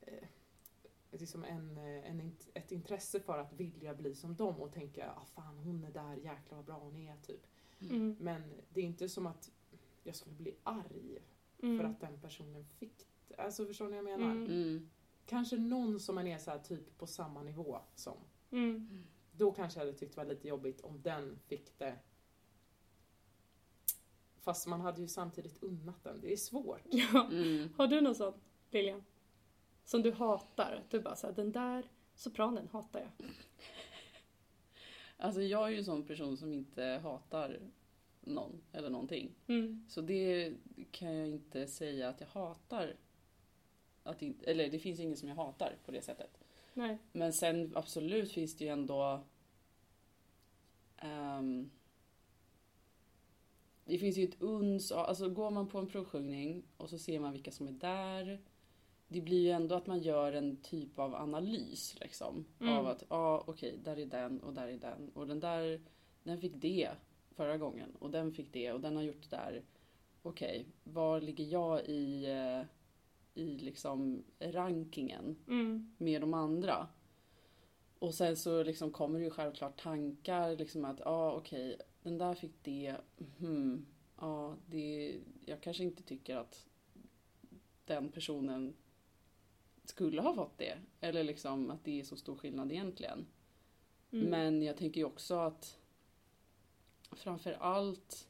eh, 0.01 0.27
liksom 1.11 1.44
en, 1.44 1.77
eh, 1.77 2.11
en, 2.11 2.35
ett 2.53 2.71
intresse 2.71 3.19
för 3.19 3.38
att 3.38 3.53
vilja 3.53 3.94
bli 3.94 4.15
som 4.15 4.35
dem 4.35 4.61
och 4.61 4.72
tänka 4.72 5.12
ah, 5.12 5.25
fan 5.25 5.57
hon 5.57 5.83
är 5.83 5.91
där, 5.91 6.15
jäklar 6.15 6.55
vad 6.55 6.65
bra 6.65 6.75
hon 6.75 6.98
är. 6.98 7.17
Typ. 7.17 7.48
Mm. 7.81 8.15
Men 8.19 8.53
det 8.69 8.81
är 8.81 8.86
inte 8.86 9.10
som 9.10 9.27
att 9.27 9.51
jag 10.03 10.15
skulle 10.15 10.36
bli 10.36 10.55
arg 10.63 11.19
Mm. 11.63 11.77
för 11.77 11.86
att 11.86 12.00
den 12.00 12.22
personen 12.22 12.65
fick 12.65 13.07
det. 13.27 13.36
Alltså 13.36 13.65
förstår 13.65 13.86
ni 13.89 14.01
vad 14.01 14.12
jag 14.12 14.19
menar? 14.19 14.31
Mm. 14.31 14.45
Mm. 14.45 14.89
Kanske 15.25 15.57
någon 15.57 16.00
som 16.00 16.15
man 16.15 16.27
är 16.27 16.38
så 16.38 16.51
här 16.51 16.60
typ 16.60 16.98
på 16.98 17.07
samma 17.07 17.43
nivå 17.43 17.79
som. 17.95 18.17
Mm. 18.51 19.03
Då 19.31 19.51
kanske 19.51 19.79
jag 19.79 19.86
hade 19.86 19.98
tyckt 19.98 20.15
det 20.15 20.22
var 20.22 20.25
lite 20.25 20.48
jobbigt 20.48 20.81
om 20.81 21.01
den 21.01 21.39
fick 21.48 21.79
det. 21.79 22.00
Fast 24.43 24.67
man 24.67 24.81
hade 24.81 25.01
ju 25.01 25.07
samtidigt 25.07 25.63
unnat 25.63 26.03
den. 26.03 26.21
Det 26.21 26.33
är 26.33 26.38
svårt. 26.38 26.81
Ja. 26.91 27.27
Mm. 27.31 27.73
Har 27.77 27.88
du 27.88 28.01
någon 28.01 28.15
sån, 28.15 28.33
Lilian? 28.71 29.03
Som 29.85 30.01
du 30.01 30.12
hatar? 30.12 30.83
Du 30.89 31.00
bara 31.00 31.15
såhär, 31.15 31.33
den 31.33 31.51
där 31.51 31.89
sopranen 32.15 32.67
hatar 32.71 33.00
jag. 33.00 33.27
Alltså 35.17 35.41
jag 35.41 35.67
är 35.67 35.69
ju 35.71 35.77
en 35.77 35.85
sån 35.85 36.07
person 36.07 36.38
som 36.38 36.53
inte 36.53 36.83
hatar 37.03 37.59
någon 38.21 38.62
eller 38.71 38.89
någonting. 38.89 39.35
Mm. 39.47 39.85
Så 39.89 40.01
det 40.01 40.53
kan 40.91 41.15
jag 41.15 41.27
inte 41.27 41.67
säga 41.67 42.09
att 42.09 42.21
jag 42.21 42.27
hatar. 42.27 42.95
Att 44.03 44.21
inte, 44.21 44.51
eller 44.51 44.69
det 44.69 44.79
finns 44.79 45.00
inget 45.00 45.19
som 45.19 45.29
jag 45.29 45.35
hatar 45.35 45.75
på 45.85 45.91
det 45.91 46.01
sättet. 46.01 46.39
Nej. 46.73 46.97
Men 47.12 47.33
sen 47.33 47.71
absolut 47.75 48.31
finns 48.31 48.57
det 48.57 48.65
ju 48.65 48.71
ändå... 48.71 49.23
ehm, 50.97 51.71
det 53.86 53.98
finns 53.98 54.18
ju 54.18 54.24
ett 54.24 54.42
uns 54.42 54.92
av, 54.92 55.06
alltså 55.06 55.30
går 55.30 55.52
man 55.52 55.68
på 55.68 55.78
en 55.78 55.88
provsjungning 55.88 56.63
och 56.78 56.90
så 56.90 56.98
ser 56.98 57.20
man 57.20 57.34
vilka 57.34 57.52
som 57.52 57.68
är 57.68 57.72
där. 57.72 58.42
Det 59.08 59.22
blir 59.22 59.42
ju 59.42 59.50
ändå 59.50 59.75
att 59.75 59.88
man 59.88 60.00
gör 60.00 60.34
en 60.34 60.58
typ 60.58 61.00
av 61.00 61.16
analys 61.16 61.96
liksom. 62.02 62.46
Mm. 62.60 62.74
Av 62.74 62.88
att, 62.88 63.04
ja 63.10 63.16
ah, 63.16 63.44
okej, 63.48 63.80
där 63.84 64.00
är 64.00 64.06
den 64.06 64.40
och 64.40 64.54
där 64.54 64.68
är 64.68 64.78
den. 64.78 65.10
Och 65.13 65.28
den 65.28 65.40
där, 65.40 65.82
den 66.24 66.42
fick 66.42 66.54
det 66.56 66.90
förra 67.36 67.58
gången. 67.58 67.96
Och 68.00 68.12
den 68.12 68.32
fick 68.32 68.54
det 68.54 68.72
och 68.72 68.82
den 68.82 68.96
har 68.96 69.04
gjort 69.04 69.30
det 69.30 69.36
där. 69.36 69.63
Okej, 70.22 70.66
var 70.84 71.22
ligger 71.22 71.46
jag 71.46 71.86
i, 71.86 72.25
eh, 72.25 72.66
i 73.34 73.58
liksom 73.58 74.24
rankingen? 74.40 75.36
Mm. 75.48 75.96
med 75.98 76.22
de 76.22 76.34
andra. 76.34 76.88
Och 78.00 78.13
sen 78.13 78.38
så 78.38 78.63
liksom 78.63 78.92
kommer 78.92 79.20
det 79.20 79.25
ju 79.25 79.32
självklart 79.32 79.82
tankar 79.82 80.56
liksom 80.56 80.86
att 80.86 81.00
ja 81.00 81.06
ah, 81.06 81.32
okej 81.32 81.78
den 82.03 82.17
där 82.17 82.33
fick 82.36 82.63
det. 82.63 82.95
Hmm, 83.39 83.86
ja 84.19 84.55
det. 84.69 85.15
Jag 85.45 85.62
kanske 85.62 85.83
inte 85.83 86.03
tycker 86.03 86.36
att 86.38 86.65
den 87.86 88.12
personen 88.12 88.74
skulle 89.86 90.22
ha 90.22 90.36
fått 90.36 90.57
det. 90.57 90.77
Eller 91.00 91.24
liksom 91.24 91.72
att 91.72 91.83
det 91.83 92.00
är 92.00 92.03
så 92.03 92.15
stor 92.15 92.36
skillnad 92.36 92.72
egentligen. 92.72 93.25
Mm. 94.12 94.25
Men 94.29 94.62
jag 94.62 94.77
tänker 94.77 95.01
ju 95.01 95.05
också 95.05 95.36
att 95.36 95.79
framför 97.12 97.51
allt 97.51 98.27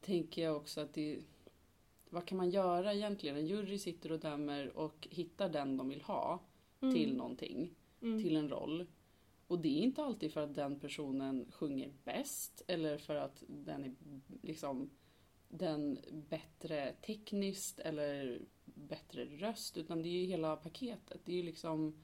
tänker 0.00 0.42
jag 0.42 0.56
också 0.56 0.80
att 0.80 0.94
det 0.94 1.20
vad 2.10 2.26
kan 2.26 2.38
man 2.38 2.50
göra 2.50 2.94
egentligen? 2.94 3.36
En 3.36 3.46
jury 3.46 3.78
sitter 3.78 4.12
och 4.12 4.20
dömer 4.20 4.76
och 4.76 5.08
hittar 5.10 5.48
den 5.48 5.76
de 5.76 5.88
vill 5.88 6.02
ha 6.02 6.40
Mm. 6.80 6.94
till 6.94 7.16
någonting, 7.16 7.74
Mm. 8.02 8.22
till 8.22 8.36
en 8.36 8.48
roll. 8.48 8.86
Och 9.48 9.58
det 9.58 9.68
är 9.68 9.82
inte 9.82 10.02
alltid 10.02 10.32
för 10.32 10.40
att 10.40 10.54
den 10.54 10.80
personen 10.80 11.46
sjunger 11.50 11.92
bäst 12.04 12.62
eller 12.66 12.98
för 12.98 13.14
att 13.14 13.42
den 13.46 13.84
är 13.84 13.94
liksom 14.42 14.90
den 15.48 15.98
bättre 16.28 16.92
tekniskt 16.92 17.78
eller 17.78 18.42
bättre 18.64 19.24
röst 19.24 19.76
utan 19.76 20.02
det 20.02 20.08
är 20.08 20.20
ju 20.20 20.26
hela 20.26 20.56
paketet. 20.56 21.20
Det 21.24 21.32
är 21.32 21.36
ju 21.36 21.42
liksom 21.42 21.94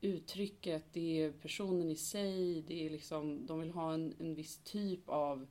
uttrycket, 0.00 0.84
det 0.92 1.20
är 1.20 1.32
personen 1.32 1.90
i 1.90 1.96
sig, 1.96 2.62
det 2.62 2.86
är 2.86 2.90
liksom, 2.90 3.46
de 3.46 3.60
vill 3.60 3.70
ha 3.70 3.94
en, 3.94 4.14
en 4.18 4.34
viss 4.34 4.58
typ 4.58 5.08
av 5.08 5.46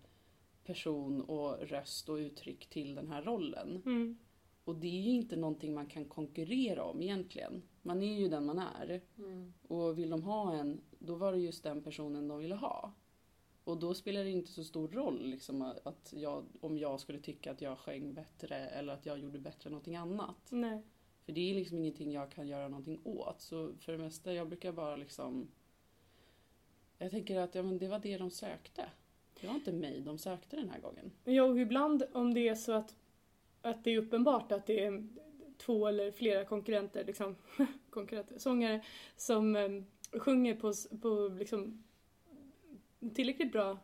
person 0.63 1.22
och 1.22 1.60
röst 1.60 2.10
och 2.10 2.15
uttryck 2.15 2.70
till 2.70 2.96
den 2.96 3.08
här 3.08 3.24
rollen. 3.24 3.82
Mm. 3.86 4.17
Och 4.63 4.75
det 4.75 4.88
är 4.88 5.01
ju 5.01 5.12
inte 5.12 5.36
någonting 5.36 5.74
man 5.74 5.86
kan 5.86 6.05
konkurrera 6.05 6.84
om 6.84 7.01
egentligen. 7.01 7.62
Man 7.82 8.03
är 8.03 8.20
ju 8.20 8.29
den 8.29 8.46
man 8.46 8.60
är. 8.60 9.01
Mm. 9.17 9.53
Och 9.67 9.98
vill 10.00 10.10
de 10.10 10.24
ha 10.24 10.53
en, 10.53 10.82
då 11.05 11.15
var 11.15 11.31
det 11.31 11.38
just 11.38 11.63
den 11.63 11.81
personen 11.81 12.27
de 12.27 12.39
ville 12.39 12.55
ha. 12.55 12.93
Och 13.63 13.77
då 13.77 13.93
spelar 13.93 14.24
det 14.24 14.29
inte 14.29 14.51
så 14.51 14.63
stor 14.63 14.88
roll 14.88 15.29
liksom, 15.29 15.62
att 15.62 16.13
jag, 16.17 16.45
om 16.62 16.77
jag 16.77 17.00
skulle 17.00 17.19
tycka 17.19 17.51
att 17.51 17.62
jag 17.62 17.77
sjöng 17.77 18.13
bättre 18.13 18.55
eller 18.55 18.93
att 18.93 19.05
jag 19.05 19.19
gjorde 19.19 19.39
bättre 19.39 19.67
än 19.67 19.72
någonting 19.72 19.95
annat. 19.95 20.48
Nej. 20.50 20.81
För 21.25 21.31
det 21.31 21.51
är 21.51 21.55
liksom 21.55 21.77
ingenting 21.77 22.12
jag 22.12 22.31
kan 22.31 22.48
göra 22.48 22.67
någonting 22.67 23.01
åt. 23.03 23.41
Så 23.41 23.74
för 23.79 23.91
det 23.91 23.98
mesta, 23.98 24.33
jag 24.33 24.48
brukar 24.48 24.72
bara 24.72 24.95
liksom... 24.95 25.48
Jag 26.98 27.12
tänker 27.12 27.39
att 27.39 27.55
ja, 27.55 27.63
men 27.63 27.77
det 27.77 27.88
var 27.88 28.00
det 28.00 28.17
de 28.17 28.31
sökte. 28.31 28.89
Det 29.41 29.48
var 29.48 29.55
inte 29.55 29.72
mig 29.72 30.01
de 30.01 30.17
sökte 30.17 30.55
den 30.55 30.69
här 30.69 30.79
gången. 30.79 31.12
Ja, 31.24 31.43
och 31.43 31.60
ibland 31.60 32.03
om 32.13 32.33
det 32.33 32.48
är 32.48 32.55
så 32.55 32.72
att, 32.72 32.95
att 33.62 33.83
det 33.83 33.91
är 33.91 33.98
uppenbart 33.98 34.51
att 34.51 34.65
det 34.65 34.83
är 34.83 35.07
två 35.57 35.88
eller 35.88 36.12
flera 36.12 36.45
konkurrenter, 36.45 37.03
liksom, 37.05 37.36
konkurrenter, 37.89 38.38
sångare 38.38 38.83
som 39.17 39.55
um, 39.55 39.86
sjunger 40.20 40.55
på, 40.55 40.74
på 41.01 41.36
liksom, 41.39 41.84
tillräckligt 43.13 43.51
bra 43.51 43.77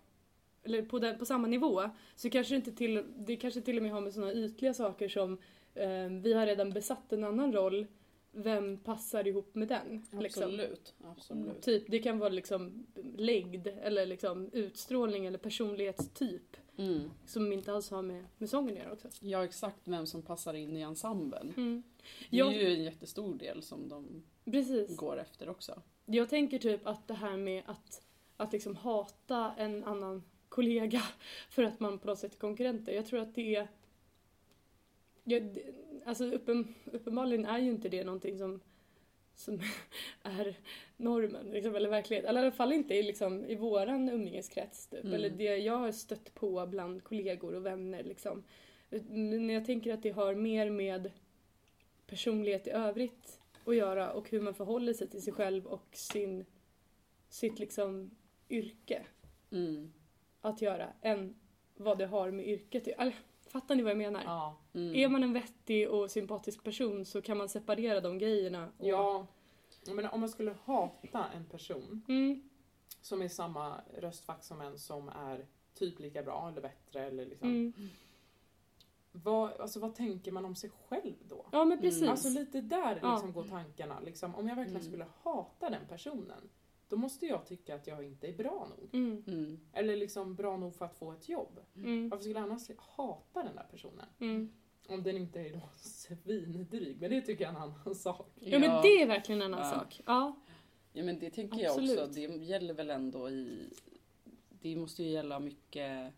eller 0.63 0.81
på, 0.81 0.99
den, 0.99 1.19
på 1.19 1.25
samma 1.25 1.47
nivå 1.47 1.89
så 2.15 2.29
kanske 2.29 2.53
det 2.53 2.55
inte 2.55 2.71
till, 2.71 3.03
det 3.17 3.35
kanske 3.35 3.61
till 3.61 3.77
och 3.77 3.83
med 3.83 3.91
har 3.91 4.01
med 4.01 4.13
sådana 4.13 4.33
ytliga 4.33 4.73
saker 4.73 5.07
som 5.09 5.37
um, 5.75 6.21
vi 6.21 6.33
har 6.33 6.45
redan 6.45 6.69
besatt 6.69 7.13
en 7.13 7.23
annan 7.23 7.53
roll, 7.53 7.87
vem 8.31 8.77
passar 8.77 9.27
ihop 9.27 9.55
med 9.55 9.67
den? 9.67 10.05
Liksom. 10.21 10.43
Absolut. 10.43 10.93
Absolut. 11.03 11.61
Typ, 11.61 11.83
det 11.87 11.99
kan 11.99 12.19
vara 12.19 12.29
liksom 12.29 12.85
längd 13.17 13.67
eller 13.67 14.05
liksom 14.05 14.49
utstrålning 14.53 15.25
eller 15.25 15.37
personlighetstyp 15.37 16.57
Mm. 16.77 17.09
som 17.25 17.53
inte 17.53 17.73
alls 17.73 17.89
har 17.91 18.01
med, 18.01 18.25
med 18.37 18.49
sången 18.49 18.73
att 18.77 18.83
göra 18.83 18.93
också. 18.93 19.07
Ja, 19.21 19.43
exakt 19.45 19.87
vem 19.87 20.05
som 20.05 20.21
passar 20.21 20.53
in 20.53 20.77
i 20.77 20.81
ensemblen. 20.81 21.53
Mm. 21.57 21.83
Det 22.29 22.35
är 22.35 22.39
Jag- 22.39 22.53
ju 22.55 22.73
en 22.73 22.83
jättestor 22.83 23.35
del 23.35 23.61
som 23.61 23.89
de 23.89 24.23
Precis. 24.45 24.97
går 24.97 25.19
efter 25.19 25.49
också. 25.49 25.81
Jag 26.11 26.29
tänker 26.29 26.59
typ 26.59 26.87
att 26.87 27.07
det 27.07 27.13
här 27.13 27.37
med 27.37 27.63
att, 27.65 28.01
att 28.37 28.53
liksom 28.53 28.75
hata 28.75 29.53
en 29.57 29.83
annan 29.83 30.23
kollega 30.49 31.01
för 31.49 31.63
att 31.63 31.79
man 31.79 31.99
på 31.99 32.07
något 32.07 32.19
sätt 32.19 32.33
är 32.33 32.39
konkurrenter. 32.39 32.93
Jag 32.93 33.05
tror 33.05 33.19
att 33.19 33.35
det 33.35 33.55
är... 33.55 33.67
Ja, 35.23 35.39
det, 35.39 35.63
alltså 36.05 36.25
uppen, 36.25 36.75
uppenbarligen 36.85 37.45
är 37.45 37.59
ju 37.59 37.69
inte 37.69 37.89
det 37.89 38.03
någonting 38.03 38.37
som, 38.37 38.59
som 39.35 39.61
är 40.23 40.55
normen, 40.97 41.45
liksom, 41.51 41.75
eller 41.75 41.89
verklighet. 41.89 42.25
Eller 42.25 42.41
i 42.41 42.45
alla 42.45 42.51
fall 42.51 42.73
inte 42.73 42.93
i, 42.93 43.03
liksom, 43.03 43.45
i 43.45 43.55
våran 43.55 44.09
umgängeskrets. 44.09 44.87
Typ. 44.87 45.03
Mm. 45.03 45.13
Eller 45.13 45.29
det 45.29 45.57
jag 45.57 45.77
har 45.77 45.91
stött 45.91 46.35
på 46.35 46.65
bland 46.65 47.03
kollegor 47.03 47.55
och 47.55 47.65
vänner. 47.65 48.03
Liksom. 48.03 48.43
Men 49.09 49.49
jag 49.49 49.65
tänker 49.65 49.93
att 49.93 50.03
det 50.03 50.09
har 50.09 50.35
mer 50.35 50.69
med 50.69 51.11
personlighet 52.07 52.67
i 52.67 52.69
övrigt 52.69 53.38
att 53.69 53.75
göra 53.75 54.11
och 54.11 54.29
hur 54.29 54.41
man 54.41 54.53
förhåller 54.53 54.93
sig 54.93 55.09
till 55.09 55.21
sig 55.21 55.33
själv 55.33 55.65
och 55.65 55.87
sin, 55.91 56.45
sitt 57.29 57.59
liksom 57.59 58.11
yrke 58.49 59.05
Mm. 59.51 59.93
att 60.41 60.61
göra 60.61 60.93
än 61.01 61.35
vad 61.77 61.97
det 61.97 62.05
har 62.05 62.31
med 62.31 62.47
yrket 62.47 62.81
att 62.81 62.87
göra. 62.87 63.13
Fattar 63.47 63.75
ni 63.75 63.83
vad 63.83 63.89
jag 63.91 63.97
menar? 63.97 64.21
Ja. 64.25 64.57
Mm. 64.73 64.95
Är 64.95 65.09
man 65.09 65.23
en 65.23 65.33
vettig 65.33 65.89
och 65.89 66.11
sympatisk 66.11 66.63
person 66.63 67.05
så 67.05 67.21
kan 67.21 67.37
man 67.37 67.49
separera 67.49 68.01
de 68.01 68.17
grejerna. 68.17 68.71
Och, 68.77 68.87
ja. 68.87 69.27
Menar, 69.87 70.13
om 70.13 70.19
man 70.19 70.29
skulle 70.29 70.55
hata 70.63 71.25
en 71.35 71.45
person 71.45 72.01
Mm, 72.07 72.49
som 73.01 73.21
är 73.21 73.27
samma 73.27 73.81
röstfack 73.97 74.43
som 74.43 74.61
en 74.61 74.77
som 74.79 75.09
är 75.09 75.45
typ 75.73 75.99
lika 75.99 76.23
bra 76.23 76.49
eller 76.51 76.61
bättre 76.61 77.05
eller 77.05 77.25
liksom. 77.25 77.73
Vad, 79.11 79.61
alltså, 79.61 79.79
vad 79.79 79.95
tänker 79.95 80.31
man 80.31 80.45
om 80.45 80.55
sig 80.55 80.69
själv 80.69 81.13
då? 81.29 81.45
Ja 81.51 81.65
men 81.65 81.79
precis. 81.79 82.01
Mm. 82.01 82.11
Alltså 82.11 82.29
lite 82.29 82.61
där 82.61 82.99
Ja. 83.01 83.11
liksom 83.13 83.33
går 83.33 83.43
tankarna. 83.43 83.99
Liksom, 83.99 84.35
om 84.35 84.47
jag 84.47 84.55
verkligen 84.55 84.81
Mm. 84.81 84.91
skulle 84.91 85.05
hata 85.23 85.69
den 85.69 85.87
personen, 85.89 86.49
då 86.87 86.97
måste 86.97 87.25
jag 87.25 87.45
tycka 87.45 87.75
att 87.75 87.87
jag 87.87 88.03
inte 88.05 88.27
är 88.27 88.33
bra 88.37 88.67
nog. 88.77 88.89
mm, 88.93 89.23
Mm. 89.27 89.59
Eller 89.73 89.95
liksom 89.97 90.35
bra 90.35 90.57
nog 90.57 90.75
för 90.75 90.85
att 90.85 90.95
få 90.97 91.11
ett 91.11 91.29
jobb. 91.29 91.59
mm, 91.75 92.09
Varför 92.09 92.21
skulle 92.23 92.39
jag 92.39 92.43
annars 92.49 92.69
hata 92.77 93.43
den 93.43 93.55
där 93.55 93.67
personen? 93.71 94.05
mm. 94.19 94.51
Om 94.87 95.03
den 95.03 95.17
inte 95.17 95.39
är 95.39 95.53
då 95.53 95.61
svindryg, 95.77 97.01
men 97.01 97.09
det 97.09 97.21
tycker 97.21 97.43
jag 97.43 97.53
är 97.53 97.57
en 97.57 97.63
annan 97.63 97.95
sak. 97.95 98.31
Ja 98.35 98.59
men 98.59 98.81
det 98.81 99.01
är 99.01 99.07
verkligen 99.07 99.41
en 99.41 99.53
annan 99.53 99.67
Ja. 99.67 99.79
sak. 99.79 100.01
Ja. 100.05 100.35
Ja 100.93 101.03
men 101.03 101.19
det 101.19 101.29
tänker 101.29 101.59
jag 101.59 101.69
Absolut. 101.71 101.99
också. 101.99 102.13
Det 102.13 102.21
gäller 102.45 102.73
väl 102.73 102.89
ändå 102.89 103.29
i... 103.29 103.69
Det 104.61 104.75
måste 104.75 105.03
ju 105.03 105.09
gälla 105.09 105.39
mycket 105.39 106.13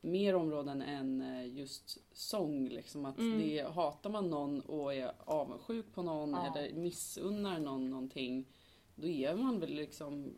mer 0.00 0.34
områden 0.34 0.82
än 0.82 1.22
eh, 1.22 1.46
just 1.58 1.98
sång. 2.12 2.68
Liksom 2.68 3.04
att 3.04 3.18
Mm. 3.18 3.38
det, 3.38 3.62
hatar 3.74 4.10
man 4.10 4.30
någon 4.30 4.60
och 4.60 4.94
är 4.94 5.12
avundsjuk 5.18 5.86
på 5.94 6.02
någon 6.02 6.30
Ja. 6.30 6.46
eller 6.56 6.74
missunnar 6.74 7.58
någon 7.58 7.90
någonting. 7.90 8.46
Då 8.94 9.06
är 9.08 9.34
man 9.34 9.60
väl 9.60 9.74
liksom 9.74 10.34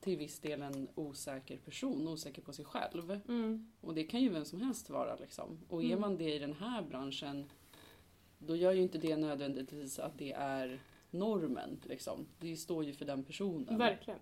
till 0.00 0.18
viss 0.18 0.38
del 0.40 0.62
en 0.62 0.88
osäker 0.94 1.56
person, 1.58 2.08
osäker 2.08 2.42
på 2.42 2.52
sig 2.52 2.64
själv. 2.64 3.20
Mm, 3.28 3.72
Och 3.80 3.94
det 3.94 4.04
kan 4.04 4.20
ju 4.20 4.28
vem 4.28 4.44
som 4.44 4.60
helst 4.60 4.90
vara 4.90 5.16
liksom. 5.16 5.58
Och 5.68 5.82
är 5.82 5.86
Mm. 5.86 6.00
man 6.00 6.16
det 6.16 6.34
i 6.34 6.38
den 6.38 6.52
här 6.52 6.82
branschen 6.82 7.44
då 8.38 8.56
gör 8.56 8.72
ju 8.72 8.82
inte 8.82 8.98
det 8.98 9.16
nödvändigtvis 9.16 9.98
att 9.98 10.18
det 10.18 10.32
är 10.32 10.80
normen 11.10 11.80
liksom. 11.84 12.26
Det 12.40 12.56
står 12.56 12.84
ju 12.84 12.92
för 12.92 13.04
den 13.04 13.24
personen. 13.24 13.78
verkligen. 13.78 14.20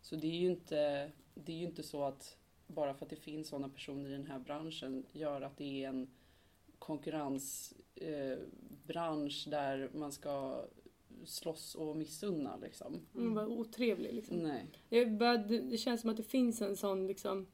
Så 0.00 0.16
det 0.16 0.26
är 0.26 0.36
ju 0.40 0.46
inte, 0.50 1.10
det 1.34 1.52
är 1.52 1.56
ju 1.56 1.64
inte 1.66 1.82
så 1.82 2.04
att 2.04 2.36
bara 2.74 2.94
för 2.94 3.04
att 3.04 3.10
det 3.10 3.16
finns 3.16 3.48
sådana 3.48 3.68
personer 3.68 4.10
i 4.10 4.12
den 4.12 4.26
här 4.26 4.38
branschen 4.38 5.06
gör 5.12 5.42
att 5.42 5.56
det 5.56 5.84
är 5.84 5.88
en 5.88 6.10
konkurrensbransch 6.78 9.46
eh, 9.46 9.50
där 9.50 9.90
man 9.94 10.12
ska 10.12 10.64
slåss 11.24 11.74
och 11.74 11.96
missunna 11.96 12.56
liksom. 12.56 13.00
Mm. 13.14 13.34
Var 13.34 13.46
otrevlig 13.46 14.14
liksom. 14.14 14.36
Nej, 14.36 14.66
Jag 14.88 15.12
bara, 15.12 15.36
det, 15.36 15.60
det 15.60 15.78
känns 15.78 16.00
som 16.00 16.10
att 16.10 16.16
det 16.16 16.22
finns 16.22 16.62
en 16.62 16.76
sån 16.76 17.06
liksom 17.06 17.46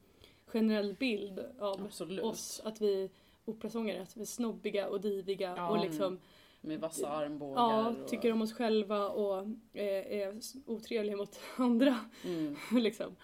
generell 0.45 0.93
bild 0.93 1.39
av 1.59 1.81
absolut. 1.85 2.23
oss 2.23 2.61
att 2.63 2.81
vi 2.81 3.09
operasångare, 3.45 4.01
att 4.01 4.17
vi 4.17 4.21
är 4.21 4.25
snobbiga 4.25 4.89
och 4.89 5.01
diviga 5.01 5.53
Ja. 5.57 5.69
och 5.69 5.85
liksom 5.85 6.19
Med 6.61 6.79
vassa 6.79 7.09
armbågar. 7.09 7.61
ja, 7.61 7.89
och, 7.89 8.07
tycker 8.07 8.31
om 8.33 8.41
oss 8.41 8.53
själva 8.53 9.09
och 9.09 9.39
eh, 9.73 10.19
är 10.21 10.39
otrevliga 10.65 11.17
mot 11.17 11.39
andra. 11.57 11.99
Mm, 12.25 12.55
liksom. 12.71 13.15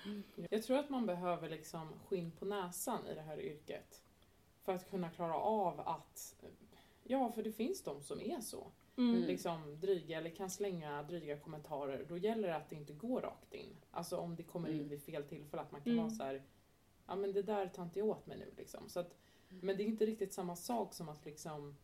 Jag 0.49 0.63
tror 0.63 0.77
att 0.77 0.89
man 0.89 1.05
behöver 1.05 1.49
liksom 1.49 1.87
skinn 2.07 2.31
på 2.31 2.45
näsan 2.45 3.07
i 3.07 3.13
det 3.15 3.21
här 3.21 3.39
yrket. 3.39 4.01
För 4.63 4.73
att 4.73 4.89
kunna 4.89 5.09
klara 5.09 5.33
av 5.35 5.79
att, 5.79 6.35
ja 7.03 7.31
för 7.31 7.43
det 7.43 7.51
finns 7.51 7.83
de 7.83 8.01
som 8.01 8.21
är 8.21 8.39
så. 8.41 8.71
Mm. 8.97 9.21
Liksom 9.23 9.79
dryga 9.79 10.17
eller 10.17 10.29
kan 10.29 10.49
slänga 10.49 11.03
dryga 11.03 11.37
kommentarer. 11.39 12.05
Då 12.09 12.17
gäller 12.17 12.47
det 12.47 12.55
att 12.55 12.69
det 12.69 12.75
inte 12.75 12.93
går 12.93 13.21
rakt 13.21 13.53
in. 13.53 13.75
Alltså 13.91 14.17
om 14.17 14.35
det 14.35 14.43
kommer 14.43 14.69
in 14.69 14.75
Mm. 14.75 14.89
vid 14.89 15.03
fel 15.03 15.23
tillfälle 15.23 15.61
att 15.61 15.71
man 15.71 15.81
kan 15.81 15.91
Mm. 15.93 16.03
vara 16.05 16.13
så 16.15 16.23
här. 16.23 16.43
ja 17.07 17.15
men 17.15 17.33
det 17.33 17.41
där 17.41 17.67
tar 17.67 17.83
inte 17.83 17.99
jag 17.99 18.07
åt 18.07 18.25
mig 18.27 18.37
nu 18.37 18.53
liksom. 18.57 18.89
Så 18.89 18.99
att, 18.99 19.15
men 19.49 19.77
det 19.77 19.83
är 19.83 19.85
inte 19.85 20.05
riktigt 20.05 20.33
samma 20.33 20.55
sak 20.55 20.93
som 20.93 21.09
att 21.09 21.25
liksom 21.25 21.75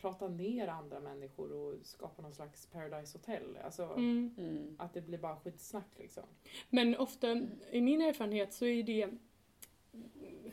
prata 0.00 0.28
ner 0.28 0.68
andra 0.68 1.00
människor 1.00 1.52
och 1.52 1.74
skapa 1.86 2.22
någon 2.22 2.34
slags 2.34 2.66
paradise 2.66 3.18
hotel. 3.18 3.58
Alltså 3.64 3.82
Mm. 3.84 4.34
mm, 4.38 4.76
att 4.78 4.94
det 4.94 5.00
blir 5.00 5.18
bara 5.18 5.36
skitsnack 5.36 5.88
liksom. 5.96 6.22
Men 6.70 6.96
ofta, 6.96 7.40
i 7.70 7.80
min 7.80 8.00
erfarenhet, 8.00 8.52
så 8.52 8.64
är 8.64 8.82
det 8.82 9.08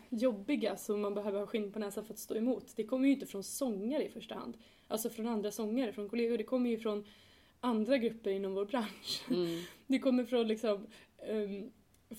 jobbiga 0.09 0.77
som 0.77 1.01
man 1.01 1.13
behöver 1.13 1.39
ha 1.39 1.47
skinn 1.47 1.71
på 1.71 1.79
näsan 1.79 2.05
för 2.05 2.13
att 2.13 2.19
stå 2.19 2.35
emot. 2.35 2.73
Det 2.75 2.83
kommer 2.83 3.07
ju 3.07 3.13
inte 3.13 3.25
från 3.25 3.43
sångare 3.43 4.05
i 4.05 4.09
första 4.09 4.35
hand. 4.35 4.57
Alltså 4.87 5.09
från 5.09 5.27
andra 5.27 5.51
sångare, 5.51 5.93
från 5.93 6.09
kollegor. 6.09 6.37
Det 6.37 6.43
kommer 6.43 6.69
ju 6.69 6.77
från 6.77 7.05
andra 7.59 7.97
grupper 7.97 8.31
inom 8.31 8.53
vår 8.53 8.65
bransch. 8.65 9.25
mm, 9.29 9.61
Det 9.87 9.99
kommer 9.99 10.25
från 10.25 10.47
liksom 10.47 10.87
ehm, 11.17 11.71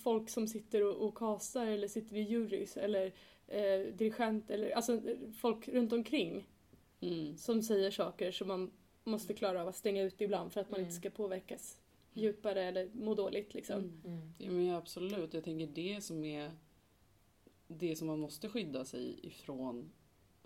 folk 0.02 0.28
som 0.30 0.48
sitter 0.48 0.82
och, 0.84 1.08
och 1.08 1.14
castar 1.18 1.66
eller 1.66 1.88
sitter 1.88 2.16
i 2.16 2.20
jurys 2.20 2.76
eller 2.76 3.12
eh, 3.46 3.94
dirigent 3.94 4.50
eller 4.50 4.70
alltså 4.70 5.00
folk 5.40 5.68
runt 5.68 5.92
omkring. 5.92 6.46
Mm. 7.00 7.36
som 7.36 7.62
säger 7.62 7.90
saker 7.90 8.30
som 8.32 8.48
man 8.48 8.70
måste 9.04 9.34
klara 9.34 9.62
av 9.62 9.68
att 9.68 9.76
stänga 9.76 10.02
ut 10.02 10.20
ibland 10.20 10.52
för 10.52 10.60
att 10.60 10.70
man 10.70 10.80
Mm. 10.80 10.88
inte 10.88 11.00
ska 11.00 11.10
påverkas 11.10 11.78
djupare 12.12 12.62
eller 12.64 12.90
må 12.94 13.14
dåligt 13.14 13.54
liksom. 13.54 13.78
Mm. 13.78 14.00
Mm. 14.04 14.32
Ja, 14.38 14.50
men 14.50 14.70
absolut, 14.74 15.34
jag 15.34 15.44
tänker 15.44 15.66
det 15.66 16.00
som 16.04 16.24
är 16.24 16.50
det 17.68 17.96
som 17.96 18.06
man 18.06 18.18
måste 18.20 18.48
skydda 18.48 18.84
sig 18.84 19.18
ifrån 19.22 19.90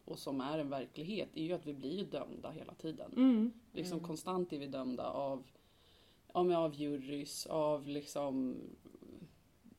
och 0.05 0.19
som 0.19 0.41
är 0.41 0.59
en 0.59 0.71
verklighet 0.71 1.29
är 1.35 1.43
ju 1.45 1.53
att 1.53 1.67
vi 1.67 1.73
blir 1.75 2.05
dömda 2.05 2.51
hela 2.51 2.75
tiden. 2.75 3.13
Mm. 3.17 3.53
Liksom 3.73 3.99
Mm. 3.99 4.07
konstant 4.07 4.53
är 4.53 4.59
vi 4.59 4.67
dömda 4.67 5.07
av, 5.11 5.47
ja, 6.35 6.57
av 6.59 6.75
jurys, 6.75 7.47
av 7.47 7.89
liksom 7.89 8.57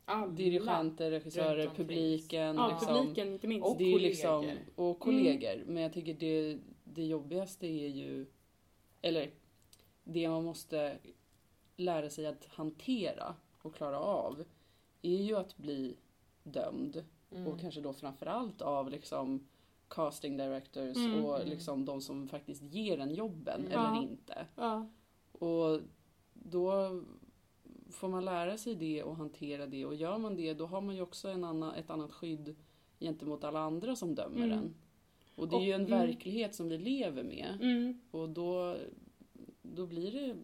Alla. 0.05 0.27
dirigenter, 0.27 1.11
regissörer, 1.11 1.69
publiken. 1.75 2.55
Ja, 2.55 2.67
liksom. 2.67 2.87
publiken 2.97 3.33
inte 3.33 3.47
minst. 3.47 3.65
Och 3.67 3.77
det 3.77 3.83
är 3.83 3.91
kollegor. 3.93 4.09
liksom, 4.09 4.45
och 4.75 4.99
kollegor. 4.99 5.63
Men 5.67 5.83
jag 5.83 5.93
tycker 5.93 6.13
det, 6.13 6.57
det 6.83 7.03
jobbigaste 7.05 7.67
är 7.67 7.87
ju, 7.87 8.25
eller 9.01 9.31
det 10.03 10.29
man 10.29 10.43
måste 10.43 10.97
lära 11.77 12.09
sig 12.09 12.25
att 12.27 12.45
hantera 12.45 13.35
och 13.61 13.75
klara 13.75 13.99
av 13.99 14.43
är 15.01 15.21
ju 15.23 15.35
att 15.35 15.57
bli 15.57 15.95
dömd. 16.43 17.03
Mm. 17.31 17.47
Och 17.47 17.59
kanske 17.59 17.81
då 17.81 17.93
framförallt 17.93 18.61
av 18.61 18.89
liksom 18.89 19.47
casting 19.87 20.37
directors 20.37 20.97
Mm. 20.97 21.25
och 21.25 21.35
Mm. 21.35 21.49
liksom 21.49 21.85
de 21.85 22.01
som 22.01 22.27
faktiskt 22.27 22.63
ger 22.63 22.99
en 22.99 23.13
jobben 23.13 23.59
Mm. 23.59 23.71
eller 23.71 23.95
Ja. 23.95 24.01
inte. 24.01 24.45
Ja. 24.55 24.87
Och 25.31 25.81
då 26.33 26.89
får 27.91 28.07
man 28.07 28.25
lära 28.25 28.57
sig 28.57 28.75
det 28.75 29.03
och 29.03 29.15
hantera 29.15 29.67
det 29.67 29.85
och 29.85 29.95
gör 29.95 30.17
man 30.17 30.35
det 30.35 30.53
då 30.53 30.65
har 30.65 30.81
man 30.81 30.95
ju 30.95 31.01
också 31.01 31.27
en 31.29 31.43
annan, 31.43 31.73
ett 31.75 31.89
annat 31.89 32.11
skydd 32.11 32.55
gentemot 32.99 33.43
alla 33.43 33.59
andra 33.59 33.95
som 33.95 34.15
dömer 34.15 34.37
Mm. 34.45 34.51
en. 34.59 34.75
Och 35.35 35.47
det 35.47 35.55
är 35.55 35.57
Och- 35.59 35.63
ju 35.65 35.71
en 35.71 35.85
mm. 35.85 35.99
verklighet 35.99 36.55
som 36.55 36.69
vi 36.69 36.77
lever 36.77 37.23
med 37.23 37.57
Mm. 37.61 38.01
och 38.11 38.29
då, 38.29 38.77
då 39.61 39.85
blir 39.85 40.11
det 40.11 40.35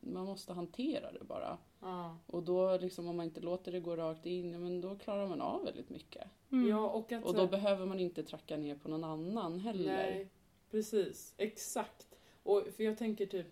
man 0.00 0.26
måste 0.26 0.52
hantera 0.52 1.12
det 1.12 1.24
bara. 1.24 1.58
Ja. 1.80 2.18
Och 2.26 2.42
då 2.42 2.78
liksom 2.78 3.08
om 3.08 3.16
man 3.16 3.26
inte 3.26 3.40
låter 3.40 3.72
det 3.72 3.80
gå 3.80 3.96
rakt 3.96 4.26
in, 4.26 4.52
ja, 4.52 4.58
men 4.58 4.80
då 4.80 4.96
klarar 4.98 5.28
man 5.28 5.40
av 5.40 5.64
väldigt 5.64 5.90
mycket. 5.90 6.24
Mm. 6.50 6.68
ja, 6.68 6.88
och 6.90 7.12
att... 7.12 7.24
Och 7.24 7.34
då 7.34 7.46
behöver 7.46 7.86
man 7.86 8.00
inte 8.00 8.22
tracka 8.22 8.56
ner 8.56 8.74
på 8.74 8.88
någon 8.88 9.04
annan 9.04 9.58
heller. 9.60 9.84
Nej, 9.96 10.28
precis. 10.70 11.34
Exakt. 11.36 12.08
Och 12.42 12.62
för 12.76 12.84
jag 12.84 12.98
tänker 12.98 13.26
typ, 13.26 13.46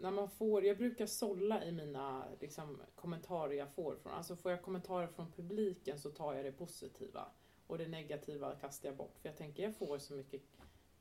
när 0.00 0.10
man 0.10 0.30
får, 0.30 0.64
jag 0.64 0.76
brukar 0.78 1.06
sålla 1.06 1.64
i 1.64 1.72
mina 1.72 2.24
liksom, 2.40 2.82
kommentarer 2.94 3.52
jag 3.54 3.70
får 3.74 3.96
från, 4.02 4.12
alltså 4.12 4.36
får 4.36 4.50
jag 4.50 4.62
kommentarer 4.62 5.06
från 5.06 5.32
publiken 5.32 5.98
så 5.98 6.10
tar 6.10 6.34
jag 6.34 6.44
det 6.44 6.52
positiva. 6.52 7.26
Och 7.66 7.78
det 7.78 7.88
negativa 7.88 8.54
kastar 8.54 8.88
jag 8.88 8.96
bort. 8.96 9.14
För 9.22 9.28
jag 9.28 9.36
tänker, 9.38 9.62
jag 9.62 9.76
får 9.76 9.98
så 9.98 10.14
mycket 10.14 10.42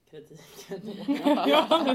kritik 0.09 0.41
ändå. 0.69 0.93
Ja, 1.47 1.87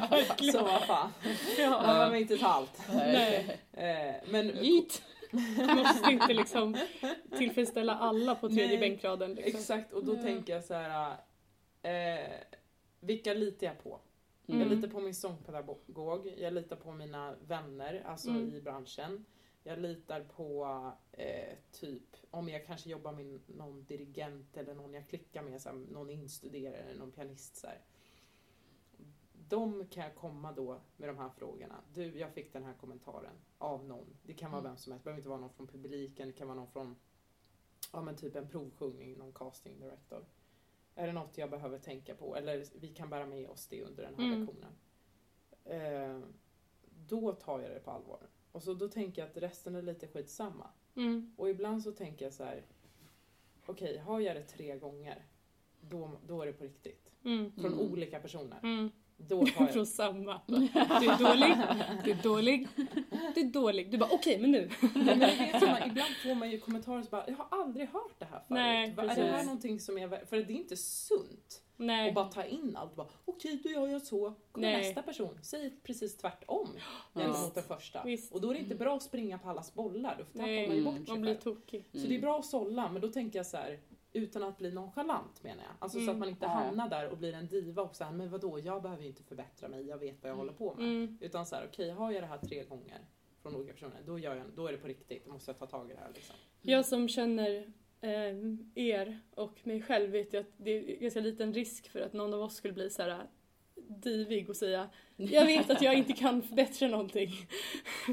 så 0.52 0.64
vad 0.64 0.82
fan. 0.82 1.10
Ja. 1.58 1.70
Man 1.70 1.82
behöver 1.82 2.16
inte 2.16 2.36
ta 2.38 2.46
allt. 2.46 2.80
Nej. 2.94 3.60
Eh, 3.72 4.14
men 4.30 4.46
Yeet! 4.50 5.02
Måste 5.76 6.12
inte 6.12 6.32
liksom 6.34 6.76
tillfredsställa 7.38 7.94
alla 7.98 8.34
på 8.34 8.48
tredje 8.48 8.66
Nej, 8.78 8.90
bänkraden. 8.90 9.34
Liksom. 9.34 9.60
exakt, 9.60 9.92
och 9.92 10.04
då 10.04 10.16
Ja. 10.16 10.22
tänker 10.22 10.52
jag 10.52 10.64
så 10.64 10.74
här. 10.74 11.16
Eh, 11.82 12.30
vilka 13.00 13.34
litar 13.34 13.66
jag 13.66 13.82
på? 13.82 14.00
Mm. 14.46 14.60
Jag 14.60 14.68
litar 14.76 14.88
på 14.88 15.00
min 15.00 15.14
sångpedagog, 15.14 16.26
jag 16.38 16.52
litar 16.52 16.76
på 16.76 16.92
mina 16.92 17.34
vänner 17.46 18.02
alltså 18.06 18.30
Mm. 18.30 18.54
i 18.54 18.60
branschen. 18.60 19.24
Jag 19.62 19.78
litar 19.78 20.20
på 20.24 20.64
eh, 21.12 21.54
typ 21.72 22.16
om 22.30 22.48
jag 22.48 22.66
kanske 22.66 22.90
jobbar 22.90 23.12
med 23.12 23.40
någon 23.46 23.84
dirigent 23.84 24.56
eller 24.56 24.74
någon 24.74 24.94
jag 24.94 25.08
klickar 25.08 25.42
med, 25.42 25.62
så 25.62 25.68
här, 25.68 25.76
någon 25.76 26.10
instuderare 26.10 26.76
eller 26.76 26.98
någon 27.00 27.12
pianist. 27.12 27.56
Så 27.56 27.66
här. 27.66 27.80
De 29.48 29.86
kan 29.86 30.04
jag 30.04 30.14
komma 30.14 30.52
då 30.52 30.80
med 30.96 31.08
de 31.08 31.18
här 31.18 31.28
frågorna. 31.28 31.80
Du, 31.94 32.18
jag 32.18 32.32
fick 32.32 32.52
den 32.52 32.64
här 32.64 32.74
kommentaren 32.74 33.34
av 33.58 33.84
någon. 33.84 34.16
Det 34.22 34.32
kan 34.34 34.50
vara 34.50 34.60
Mm. 34.60 34.70
vem 34.70 34.76
som 34.78 34.92
helst, 34.92 35.02
det 35.02 35.04
behöver 35.04 35.18
inte 35.20 35.28
vara 35.28 35.40
någon 35.40 35.50
från 35.52 35.66
publiken, 35.66 36.28
det 36.28 36.34
kan 36.34 36.48
vara 36.48 36.56
någon 36.58 36.68
från 36.70 36.96
ja, 37.92 38.02
men 38.02 38.16
typ 38.16 38.36
en 38.36 38.48
provsjungning, 38.48 39.18
någon 39.18 39.32
casting 39.32 39.80
director. 39.80 40.24
Är 40.94 41.06
det 41.06 41.12
något 41.12 41.38
jag 41.38 41.50
behöver 41.50 41.78
tänka 41.78 42.14
på? 42.14 42.36
Eller 42.36 42.64
vi 42.80 42.88
kan 42.88 43.10
bära 43.10 43.26
med 43.26 43.48
oss 43.48 43.66
det 43.68 43.82
under 43.82 44.02
den 44.02 44.14
här 44.14 44.24
Mm. 44.26 44.40
lektionen. 44.40 44.72
Eh, 45.64 46.20
då 47.08 47.32
tar 47.32 47.60
jag 47.60 47.70
det 47.70 47.80
på 47.80 47.90
allvar. 47.90 48.20
Och 48.52 48.62
så 48.62 48.74
då 48.74 48.88
tänker 48.88 49.22
jag 49.22 49.30
att 49.30 49.36
resten 49.36 49.74
är 49.74 49.82
lite 49.82 50.06
skitsamma. 50.08 50.70
Mm. 50.96 51.34
Och 51.36 51.50
ibland 51.50 51.82
så 51.82 51.92
tänker 51.92 52.24
jag 52.24 52.32
så 52.32 52.44
här. 52.44 52.62
Okej, 53.66 53.98
har 53.98 54.20
jag 54.20 54.36
det 54.36 54.42
tre 54.42 54.78
gånger, 54.78 55.26
då, 55.80 56.10
då 56.26 56.42
är 56.42 56.46
det 56.46 56.52
på 56.52 56.64
riktigt. 56.64 57.10
Mm. 57.24 57.52
Från 57.52 57.72
Mm. 57.72 57.78
olika 57.92 58.20
personer. 58.20 58.58
Mm. 59.18 59.28
Då 59.28 59.46
tar 59.46 59.64
jag 59.64 59.72
Från 59.72 59.86
samma. 59.86 60.40
Du 60.46 60.54
är 60.56 61.18
dålig, 61.18 61.56
du 62.04 62.10
är 62.10 62.22
dålig, 62.22 62.68
du 63.34 63.40
är 63.40 63.44
dålig. 63.44 63.90
Du 63.90 63.98
bara 63.98 64.10
okej 64.12 64.38
men 64.38 64.50
nu. 64.50 64.70
Men 64.94 65.18
det 65.18 65.24
är 65.26 65.60
som 65.60 65.68
att 65.68 65.86
ibland 65.86 66.14
får 66.22 66.34
man 66.34 66.50
ju 66.50 66.60
kommentarer 66.60 67.02
som 67.02 67.10
bara, 67.10 67.24
jag 67.28 67.36
har 67.36 67.46
aldrig 67.60 67.88
hört 67.88 68.14
det 68.18 68.24
här 68.24 68.30
förut. 68.38 68.44
Nej, 68.48 68.94
är 68.98 69.16
det 69.16 69.22
här 69.22 69.44
någonting 69.44 69.80
som 69.80 69.98
jag... 69.98 70.28
För 70.28 70.36
det 70.36 70.52
är 70.52 70.56
inte 70.56 70.76
sunt 70.76 71.62
Nej. 71.76 72.08
att 72.08 72.14
bara 72.14 72.24
ta 72.28 72.44
in 72.44 72.76
allt. 72.76 72.96
Bara, 72.96 73.06
Okej, 73.24 73.60
då 73.62 73.70
gör 73.70 73.86
jag 73.88 74.02
så. 74.02 74.34
Kommer 74.52 74.72
nästa 74.78 75.02
person, 75.02 75.38
säger 75.42 75.72
precis 75.82 76.16
tvärtom 76.16 76.68
Ja. 77.12 77.20
gentemot 77.22 77.54
den 77.54 77.64
första. 77.64 78.02
Visst. 78.04 78.32
Och 78.32 78.40
då 78.40 78.50
är 78.50 78.54
det 78.54 78.60
inte 78.60 78.74
bra 78.74 78.96
att 78.96 79.02
springa 79.02 79.38
på 79.38 79.48
allas 79.50 79.74
bollar, 79.74 80.16
då 80.18 80.24
tappar 80.24 80.40
man 80.40 80.50
ju 80.50 80.64
Mm. 80.64 80.84
bort 80.84 80.94
sig 80.96 81.04
Man 81.08 81.20
blir 81.22 81.34
tokig. 81.34 81.84
Så 81.92 81.98
det 82.06 82.14
är 82.16 82.20
bra 82.20 82.38
att 82.38 82.46
sålla, 82.46 82.88
men 82.88 83.02
då 83.02 83.08
tänker 83.08 83.38
jag 83.38 83.46
så 83.46 83.56
här 83.56 83.78
utan 84.14 84.42
att 84.42 84.58
bli 84.58 84.70
nonchalant 84.72 85.42
menar 85.42 85.62
jag. 85.62 85.72
Alltså 85.78 85.98
så 85.98 86.02
Mm. 86.02 86.12
att 86.14 86.18
man 86.18 86.28
inte 86.28 86.44
Ja. 86.44 86.48
hamnar 86.50 86.88
där 86.88 87.08
och 87.08 87.18
blir 87.18 87.32
en 87.32 87.46
diva 87.46 87.82
och 87.82 87.96
säger 87.96 88.12
men 88.12 88.30
vadå, 88.30 88.58
jag 88.58 88.82
behöver 88.82 89.02
ju 89.02 89.08
inte 89.08 89.22
förbättra 89.22 89.68
mig, 89.68 89.86
jag 89.86 89.98
vet 89.98 90.22
vad 90.22 90.30
jag 90.30 90.36
håller 90.36 90.52
på 90.52 90.74
med. 90.74 90.84
Mm. 90.84 91.18
Utan 91.20 91.46
så 91.46 91.56
här, 91.56 91.66
okej, 91.72 91.90
har 91.90 92.12
jag 92.12 92.22
det 92.22 92.26
här 92.26 92.38
tre 92.38 92.64
gånger 92.64 92.98
från 93.42 93.56
olika 93.56 93.72
personer, 93.72 94.02
då, 94.06 94.18
gör 94.18 94.34
jag, 94.36 94.46
då 94.56 94.66
är 94.66 94.72
det 94.72 94.78
på 94.78 94.88
riktigt, 94.88 95.26
då 95.26 95.32
måste 95.32 95.50
jag 95.50 95.58
ta 95.58 95.66
tag 95.66 95.90
i 95.90 95.94
det 95.94 96.00
här 96.00 96.10
liksom. 96.14 96.34
Jag 96.62 96.86
som 96.86 97.08
känner 97.08 97.72
eh, 98.00 98.34
er 98.74 99.20
och 99.34 99.66
mig 99.66 99.82
själv 99.82 100.10
vet 100.10 100.34
ju 100.34 100.38
att 100.40 100.52
det 100.56 100.70
är 100.70 100.96
ganska 101.00 101.20
liten 101.20 101.52
risk 101.54 101.88
för 101.88 102.00
att 102.00 102.12
någon 102.12 102.34
av 102.34 102.40
oss 102.40 102.54
skulle 102.54 102.74
bli 102.74 102.90
så 102.90 103.02
här 103.02 103.10
äh, 103.10 103.18
divig 103.88 104.50
och 104.50 104.56
säga 104.56 104.88
jag 105.16 105.46
vet 105.46 105.70
att 105.70 105.82
jag 105.82 105.94
inte 105.94 106.12
kan 106.12 106.42
förbättra 106.42 106.88
någonting. 106.88 107.30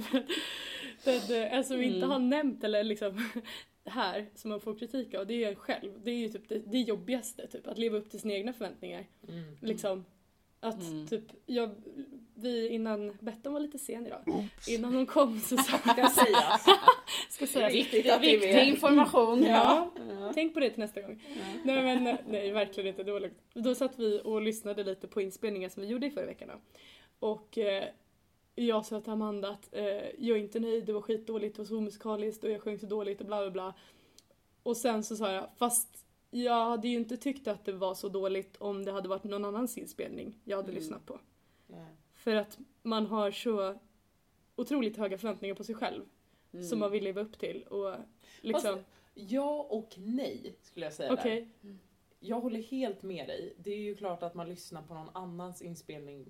det, 1.03 1.47
en 1.47 1.63
som 1.63 1.81
inte 1.81 1.97
Mm. 1.97 2.09
har 2.09 2.19
nämnt 2.19 2.63
eller 2.63 2.83
liksom 2.83 3.29
här 3.85 4.25
som 4.35 4.49
man 4.49 4.59
får 4.59 4.75
kritik 4.75 5.13
av 5.13 5.27
det 5.27 5.43
är 5.43 5.49
en 5.49 5.55
själv. 5.55 5.91
Det 6.03 6.11
är 6.11 6.15
ju 6.15 6.29
typ 6.29 6.49
det, 6.49 6.59
det 6.59 6.77
jobbigaste, 6.79 7.47
typ, 7.47 7.67
att 7.67 7.77
leva 7.77 7.97
upp 7.97 8.09
till 8.09 8.19
sina 8.19 8.33
egna 8.33 8.53
förväntningar. 8.53 9.05
Mm. 9.27 9.57
Liksom, 9.61 10.05
att 10.59 10.81
Mm. 10.81 11.07
typ, 11.07 11.23
jag, 11.45 11.75
vi 12.35 12.69
innan, 12.69 13.17
Bettan 13.19 13.53
var 13.53 13.59
lite 13.59 13.79
sen 13.79 14.05
idag, 14.05 14.23
innan 14.67 14.93
hon 14.95 15.05
kom 15.05 15.39
så 15.39 15.57
sa 15.57 15.77
Ska 15.77 16.07
sägas. 16.07 16.65
ska 17.29 17.47
säga 17.47 17.69
Viktigt 17.69 18.03
det 18.05 18.19
Viktig 18.19 18.67
information. 18.67 19.43
Ja. 19.43 19.91
Ja. 20.09 20.31
Tänk 20.33 20.53
på 20.53 20.59
det 20.59 20.69
till 20.69 20.79
nästa 20.79 21.01
gång. 21.01 21.23
Nej 21.63 21.83
men 21.83 22.17
nej, 22.27 22.51
verkligen 22.51 22.87
inte 22.89 23.03
dåligt. 23.03 23.33
Då 23.53 23.75
satt 23.75 23.99
vi 23.99 24.21
och 24.23 24.41
lyssnade 24.41 24.83
lite 24.83 25.07
på 25.07 25.21
inspelningar 25.21 25.69
som 25.69 25.81
vi 25.83 25.89
gjorde 25.89 26.07
i 26.07 26.11
förra 26.11 26.25
veckan 26.25 26.47
då. 26.47 26.59
Och 27.27 27.57
eh, 27.57 27.83
jag 28.55 28.85
sa 28.85 29.01
till 29.01 29.11
Amanda 29.13 29.49
att 29.49 29.69
eh, 29.71 29.83
jag 30.17 30.37
är 30.37 30.41
inte 30.41 30.59
nöjd, 30.59 30.85
det 30.85 30.93
var 30.93 31.01
skitdåligt, 31.01 31.55
det 31.55 31.61
var 31.61 31.67
så 31.67 31.77
omusikaliskt 31.77 32.43
och 32.43 32.49
jag 32.51 32.61
sjöng 32.61 32.79
så 32.79 32.85
dåligt 32.85 33.19
och 33.21 33.27
bla 33.27 33.41
bla 33.41 33.51
bla. 33.51 33.73
Och 34.63 34.77
sen 34.77 35.03
så 35.03 35.15
sa 35.15 35.31
jag, 35.31 35.49
fast 35.57 36.05
jag 36.29 36.65
hade 36.65 36.87
ju 36.87 36.95
inte 36.97 37.17
tyckt 37.17 37.47
att 37.47 37.65
det 37.65 37.71
var 37.73 37.93
så 37.95 38.09
dåligt 38.09 38.57
om 38.57 38.85
det 38.85 38.91
hade 38.91 39.09
varit 39.09 39.23
någon 39.23 39.45
annans 39.45 39.77
inspelning 39.77 40.39
jag 40.43 40.57
hade 40.57 40.69
Mm. 40.71 40.79
lyssnat 40.81 41.05
på. 41.05 41.19
Nej. 41.67 41.85
För 42.13 42.35
att 42.35 42.57
man 42.81 43.05
har 43.05 43.31
så 43.31 43.79
otroligt 44.55 44.97
höga 44.97 45.17
förväntningar 45.17 45.55
på 45.55 45.63
sig 45.63 45.75
själv 45.75 46.03
Mm. 46.53 46.65
som 46.65 46.79
man 46.79 46.91
vill 46.91 47.03
leva 47.03 47.21
upp 47.21 47.39
till 47.39 47.63
och 47.63 47.95
liksom, 48.41 48.79
Ja 49.13 49.67
och 49.69 49.89
nej, 49.97 50.55
skulle 50.61 50.85
jag 50.85 50.93
säga 50.93 51.13
okej. 51.13 51.49
där. 51.61 51.77
Jag 52.19 52.41
håller 52.41 52.61
helt 52.61 53.03
med 53.03 53.27
dig. 53.27 53.53
Det 53.57 53.71
är 53.71 53.77
ju 53.77 53.95
klart 53.95 54.23
att 54.23 54.33
man 54.33 54.49
lyssnar 54.49 54.81
på 54.81 54.93
någon 54.93 55.09
annans 55.13 55.61
inspelning. 55.61 56.25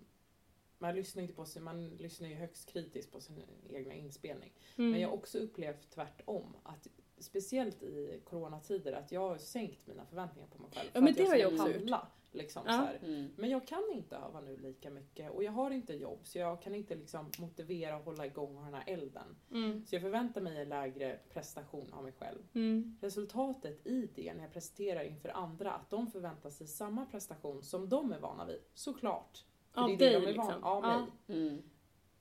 Man 0.82 0.96
lyssnar 0.96 1.24
inte 1.24 1.34
på 1.36 1.46
sig, 1.46 1.62
man 1.62 1.90
lyssnar 1.90 2.28
ju 2.28 2.36
högst 2.36 2.70
kritiskt 2.70 3.12
på 3.12 3.22
sin 3.22 3.44
egna 3.70 3.94
inspelning. 3.94 4.54
Mm. 4.78 4.92
Men 4.92 5.02
jag 5.02 5.10
har 5.10 5.16
också 5.16 5.38
upplevt 5.38 5.90
tvärtom. 5.90 6.56
Att 6.64 6.88
speciellt 7.18 7.84
i 7.84 8.22
coronatider 8.26 8.94
att 8.94 9.12
jag 9.12 9.30
har 9.30 9.38
sänkt 9.38 9.88
mina 9.88 10.06
förväntningar 10.06 10.48
på 10.48 10.62
mig 10.62 10.72
själv. 10.74 10.86
Ja, 10.88 10.92
för 10.94 11.02
men 11.02 11.10
att 11.10 11.18
det 11.18 11.26
har 11.26 11.36
jag 11.36 11.54
också 11.54 11.74
palla, 11.74 12.08
Liksom, 12.34 12.64
Ja. 12.66 12.72
så 12.72 12.78
här. 12.78 13.00
Mm. 13.04 13.32
Men 13.38 13.50
jag 13.50 13.68
kan 13.68 13.84
inte 13.94 14.16
öva 14.16 14.42
nu 14.42 14.58
lika 14.58 14.90
mycket 14.90 15.32
och 15.32 15.44
jag 15.44 15.52
har 15.52 15.72
inte 15.72 15.94
jobb 15.94 16.20
så 16.24 16.38
jag 16.38 16.62
kan 16.62 16.76
inte 16.76 16.96
liksom 16.96 17.32
motivera 17.40 17.98
och 17.98 18.04
hålla 18.04 18.26
igång 18.26 18.56
den 18.56 18.74
här 18.74 18.84
elden. 18.88 19.36
Mm. 19.52 19.86
Så 19.86 19.96
jag 19.96 20.02
förväntar 20.02 20.42
mig 20.42 20.62
en 20.62 20.70
lägre 20.70 21.20
prestation 21.30 21.94
av 21.94 22.04
mig 22.04 22.12
själv. 22.12 22.40
Mm. 22.54 22.98
Resultatet 23.02 23.88
i 23.88 24.10
det 24.16 24.34
när 24.34 24.44
jag 24.44 24.54
presenterar 24.54 25.04
inför 25.04 25.30
andra, 25.30 25.72
att 25.72 25.90
de 25.90 26.12
förväntar 26.12 26.50
sig 26.50 26.68
samma 26.68 27.06
prestation 27.06 27.64
som 27.64 27.90
de 27.90 28.12
är 28.12 28.20
vana 28.20 28.46
vid. 28.46 28.62
Såklart. 28.74 29.46
För 29.72 29.82
Av 29.82 29.88
det 29.88 29.94
är 29.94 29.98
dig 29.98 30.10
det 30.10 30.20
de 30.20 30.24
är 30.24 30.28
liksom. 30.34 30.48
vana 30.62 30.68
av 30.68 30.84
Ja. 30.84 31.00
mig. 31.28 31.38
Mm. 31.48 31.62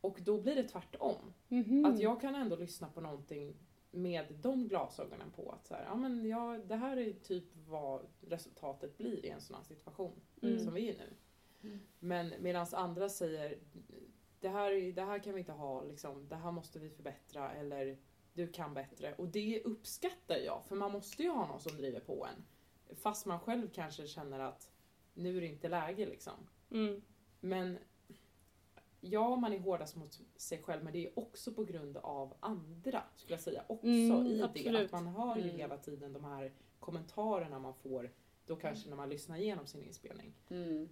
Och 0.00 0.18
då 0.22 0.40
blir 0.40 0.54
det 0.54 0.68
tvärtom. 0.68 1.32
Mhm. 1.48 1.84
Att 1.84 1.98
jag 2.00 2.20
kan 2.20 2.34
ändå 2.34 2.56
lyssna 2.56 2.88
på 2.88 3.00
någonting 3.00 3.54
med 3.90 4.26
de 4.42 4.68
glasögonen 4.68 5.30
på 5.30 5.50
att 5.50 5.66
så 5.66 5.74
här, 5.74 5.84
ja, 5.84 5.94
men 5.96 6.28
ja, 6.28 6.58
det 6.66 6.76
här 6.76 6.96
är 6.96 7.12
typ 7.12 7.44
vad 7.68 8.06
resultatet 8.20 8.98
blir 8.98 9.26
i 9.26 9.28
en 9.28 9.40
sån 9.40 9.56
här 9.56 9.62
situation 9.64 10.12
Mm. 10.42 10.58
som 10.58 10.74
vi 10.74 10.88
är 10.88 10.92
i 10.94 10.96
nu. 10.98 11.14
Mm. 11.68 11.80
Men 11.98 12.32
medan 12.40 12.66
andra 12.72 13.08
säger 13.08 13.58
det 14.40 14.48
här, 14.48 14.70
är- 14.72 14.92
det 14.92 15.02
här 15.02 15.18
kan 15.18 15.32
vi 15.34 15.38
inte 15.38 15.52
ha, 15.52 15.82
liksom, 15.84 16.28
det 16.28 16.36
här 16.36 16.52
måste 16.52 16.78
vi 16.78 16.90
förbättra 16.90 17.52
eller 17.52 17.98
du 18.32 18.48
kan 18.48 18.74
bättre. 18.74 19.14
Och 19.14 19.28
det 19.28 19.62
uppskattar 19.64 20.36
jag 20.36 20.64
för 20.64 20.76
man 20.76 20.92
måste 20.92 21.22
ju 21.22 21.28
ha 21.30 21.46
någon 21.46 21.60
som 21.60 21.76
driver 21.76 22.00
på 22.00 22.26
en. 22.26 22.44
Fast 22.96 23.26
man 23.26 23.40
själv 23.40 23.68
kanske 23.72 24.06
känner 24.06 24.40
att 24.40 24.70
nu 25.14 25.36
är 25.36 25.40
det 25.40 25.46
inte 25.46 25.68
läge 25.68 26.06
liksom. 26.06 26.34
Mm. 26.70 27.02
Men 27.40 27.78
ja, 29.00 29.36
man 29.36 29.52
är 29.52 29.58
hårdast 29.60 29.96
mot 29.96 30.20
sig 30.36 30.62
själv 30.62 30.84
men 30.84 30.92
det 30.92 31.06
är 31.06 31.18
också 31.18 31.52
på 31.52 31.64
grund 31.64 31.96
av 31.96 32.34
andra 32.40 33.02
skulle 33.16 33.34
jag 33.34 33.40
säga 33.40 33.64
också 33.68 33.86
Mm, 33.86 34.26
i 34.26 34.38
det. 34.38 34.44
absolut. 34.44 34.84
Att 34.94 35.04
man 35.04 35.06
hör 35.14 35.36
ju 35.36 35.42
Mm. 35.42 35.56
hela 35.56 35.76
tiden 35.78 36.12
de 36.12 36.24
här 36.24 36.52
kommentarerna 36.78 37.58
man 37.58 37.74
får 37.74 38.10
då 38.46 38.56
kanske 38.56 38.88
när 38.88 38.96
man 38.96 39.08
lyssnar 39.08 39.36
igenom 39.36 39.66
sin 39.66 39.82
inspelning. 39.82 40.32
Mm. 40.50 40.88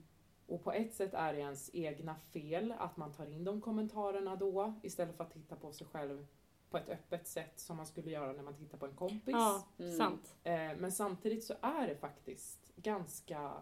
Och 0.46 0.64
på 0.64 0.72
ett 0.72 0.94
sätt 0.94 1.14
är 1.14 1.32
det 1.32 1.38
ens 1.38 1.70
egna 1.74 2.14
fel 2.16 2.74
att 2.78 2.96
man 2.96 3.12
tar 3.12 3.26
in 3.26 3.44
de 3.44 3.60
kommentarerna 3.60 4.36
då 4.36 4.74
istället 4.82 5.16
för 5.16 5.24
att 5.24 5.32
titta 5.32 5.56
på 5.56 5.72
sig 5.72 5.86
själv 5.86 6.26
på 6.70 6.76
ett 6.78 6.88
öppet 6.88 7.26
sätt 7.26 7.60
som 7.60 7.76
man 7.76 7.86
skulle 7.86 8.10
göra 8.10 8.32
när 8.32 8.42
man 8.42 8.54
tittar 8.56 8.78
på 8.78 8.86
en 8.86 8.96
kompis. 8.96 9.20
Ja, 9.34 9.66
Mm. 9.78 9.96
sant. 9.96 10.36
Eh, 10.44 10.52
men 10.78 10.92
samtidigt 10.92 11.44
så 11.44 11.54
är 11.62 11.88
det 11.88 11.96
faktiskt 11.96 12.72
ganska 12.76 13.52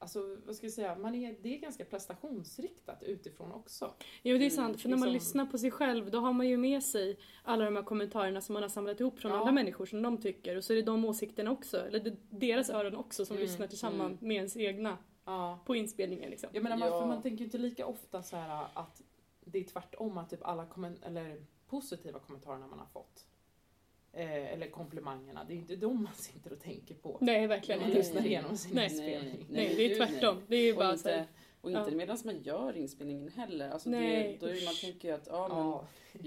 Alltså 0.00 0.36
vad 0.46 0.56
ska 0.56 0.66
jag 0.66 0.72
säga, 0.72 0.96
man 0.98 1.14
är, 1.14 1.36
det 1.42 1.54
är 1.54 1.58
ganska 1.58 1.84
prestationsriktat 1.84 3.02
utifrån 3.02 3.52
också. 3.52 3.94
Jo 4.22 4.38
det 4.38 4.44
är 4.44 4.50
Mm, 4.50 4.50
sant, 4.50 4.80
för 4.80 4.88
när 4.88 4.96
man 4.96 5.12
liksom- 5.12 5.26
lyssnar 5.28 5.46
på 5.46 5.58
sig 5.58 5.70
själv 5.70 6.10
då 6.10 6.18
har 6.20 6.32
man 6.32 6.48
ju 6.48 6.56
med 6.56 6.82
sig 6.82 7.18
alla 7.42 7.64
de 7.64 7.76
här 7.76 7.82
kommentarerna 7.82 8.40
som 8.40 8.52
man 8.52 8.62
har 8.62 8.70
samlat 8.70 9.00
ihop 9.00 9.18
från 9.18 9.32
Ja. 9.32 9.38
andra 9.38 9.52
människor 9.52 9.86
som 9.86 10.02
de 10.02 10.16
tycker 10.20 10.56
och 10.56 10.64
så 10.64 10.72
är 10.72 10.76
det 10.76 10.82
de 10.82 11.04
åsikterna 11.04 11.50
också, 11.50 11.86
eller 11.86 12.00
det, 12.00 12.16
deras 12.30 12.70
öron 12.70 12.96
också 12.96 13.24
som 13.26 13.36
Mm, 13.36 13.46
lyssnar 13.48 13.66
tillsammans 13.66 14.20
med 14.20 14.36
ens 14.36 14.56
egna 14.56 14.98
Ja. 15.24 15.58
på 15.66 15.76
inspelningen 15.76 16.30
liksom. 16.30 16.50
Jag 16.52 16.62
menar, 16.62 16.76
man, 16.76 16.88
Ja. 16.88 17.00
för 17.00 17.06
man 17.06 17.22
tänker 17.22 17.38
ju 17.38 17.44
inte 17.44 17.58
lika 17.58 17.86
ofta 17.86 18.22
så 18.22 18.36
här 18.36 18.66
att 18.74 19.02
det 19.40 19.58
är 19.58 19.64
tvärtom 19.64 20.18
att 20.18 20.30
typ 20.30 20.44
alla 20.46 20.64
komment- 20.66 21.02
eller 21.06 21.42
positiva 21.66 22.18
kommentarerna 22.18 22.66
man 22.66 22.78
har 22.78 22.86
fått 22.86 23.26
eh, 24.18 24.52
eller 24.52 24.70
komplimangerna, 24.70 25.44
det 25.44 25.54
är 25.54 25.56
inte 25.56 25.76
de 25.76 26.02
man 26.02 26.14
sitter 26.14 26.52
och 26.52 26.60
tänker 26.60 26.94
på. 26.94 27.18
Nej 27.20 27.46
verkligen 27.46 27.78
Nej. 27.80 27.88
inte. 27.88 27.98
lyssnar 27.98 28.26
igenom 28.26 28.56
sin 28.56 28.74
Nej. 28.74 28.84
inspelning. 28.84 29.46
Nej, 29.50 29.74
det 29.76 29.92
är 29.92 29.96
tvärtom. 29.96 30.36
nej. 30.36 30.44
Det 30.48 30.56
är 30.56 30.62
ju 30.64 30.72
Och 30.72 30.78
bara 30.78 30.96
så 30.96 31.08
här, 31.08 31.18
inte, 31.18 31.28
och 31.60 31.70
inte 31.70 31.90
ja. 31.90 31.96
medan 31.96 32.18
man 32.24 32.42
gör 32.42 32.76
inspelningen 32.76 33.28
heller. 33.28 33.70
Alltså 33.70 33.90
Nej, 33.90 34.36
det, 34.40 34.46
då 34.46 34.52
är 34.52 34.64
man 34.64 34.74
tänker 34.74 35.08
ju 35.08 35.14
att 35.14 35.26
ja, 35.26 35.48
men 35.48 35.56
Ja, 35.58 35.86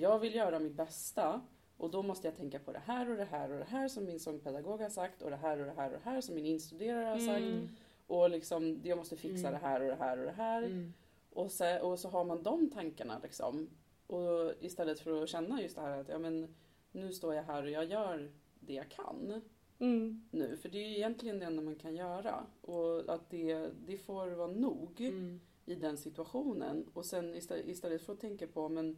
jag 0.10 0.19
vill 0.19 0.36
göra 0.36 0.60
mitt 0.60 0.73
bästa 0.73 1.41
och 1.77 1.91
då 1.91 2.04
måste 2.04 2.27
jag 2.27 2.36
tänka 2.38 2.60
på 2.60 2.71
det 2.71 2.82
här 2.86 3.10
och 3.10 3.17
det 3.17 3.25
här 3.25 3.51
och 3.51 3.58
det 3.60 3.65
här 3.69 3.88
som 3.88 4.06
min 4.06 4.19
sångpedagog 4.19 4.82
har 4.82 4.89
sagt 4.89 5.21
och 5.21 5.30
det 5.30 5.36
här 5.36 5.60
och 5.60 5.65
det 5.65 5.73
här 5.77 5.86
och 5.93 5.99
det 6.04 6.10
här 6.10 6.21
som 6.21 6.36
min 6.36 6.45
instuderare 6.45 7.06
har 7.06 7.17
sagt. 7.19 7.39
Mm. 7.39 7.69
Och 8.08 8.30
liksom, 8.30 8.80
jag 8.84 8.97
måste 8.97 9.15
fixa 9.17 9.47
Mm. 9.47 9.62
det 9.62 9.67
här 9.67 9.82
och 9.82 9.88
det 9.88 9.95
här 9.95 10.17
och 10.19 10.25
det 10.25 10.32
här. 10.32 10.63
mm. 10.63 10.93
Och, 11.34 11.51
så, 11.51 11.80
och 11.80 11.99
så 11.99 12.10
har 12.10 12.23
man 12.25 12.43
de 12.43 12.69
tankarna 12.69 13.19
liksom. 13.23 13.69
Och 14.08 14.54
istället 14.60 14.99
för 14.99 15.23
att 15.23 15.30
känna 15.30 15.62
just 15.62 15.75
det 15.75 15.82
här 15.82 15.97
att 15.97 16.10
ja, 16.10 16.17
men, 16.19 16.56
nu 16.91 17.13
står 17.13 17.36
jag 17.36 17.43
här 17.43 17.63
och 17.63 17.69
jag 17.69 17.86
gör 17.86 18.32
det 18.60 18.73
jag 18.73 18.89
kan 18.89 19.41
mm, 19.80 20.27
nu. 20.32 20.58
För 20.58 20.69
det 20.69 20.77
är 20.77 20.88
ju 20.88 20.95
egentligen 20.95 21.39
det 21.39 21.45
enda 21.45 21.62
man 21.62 21.75
kan 21.75 21.95
göra. 21.95 22.45
Och 22.62 23.13
att 23.13 23.30
det, 23.30 23.69
det 23.86 23.97
får 23.97 24.27
vara 24.27 24.51
nog 24.51 25.01
Mm. 25.01 25.41
i 25.65 25.75
den 25.75 25.97
situationen. 25.97 26.89
Och 26.93 27.06
sen 27.06 27.36
istället, 27.36 27.67
istället 27.67 28.01
för 28.01 28.13
att 28.13 28.19
tänka 28.19 28.47
på 28.47 28.69
men 28.69 28.97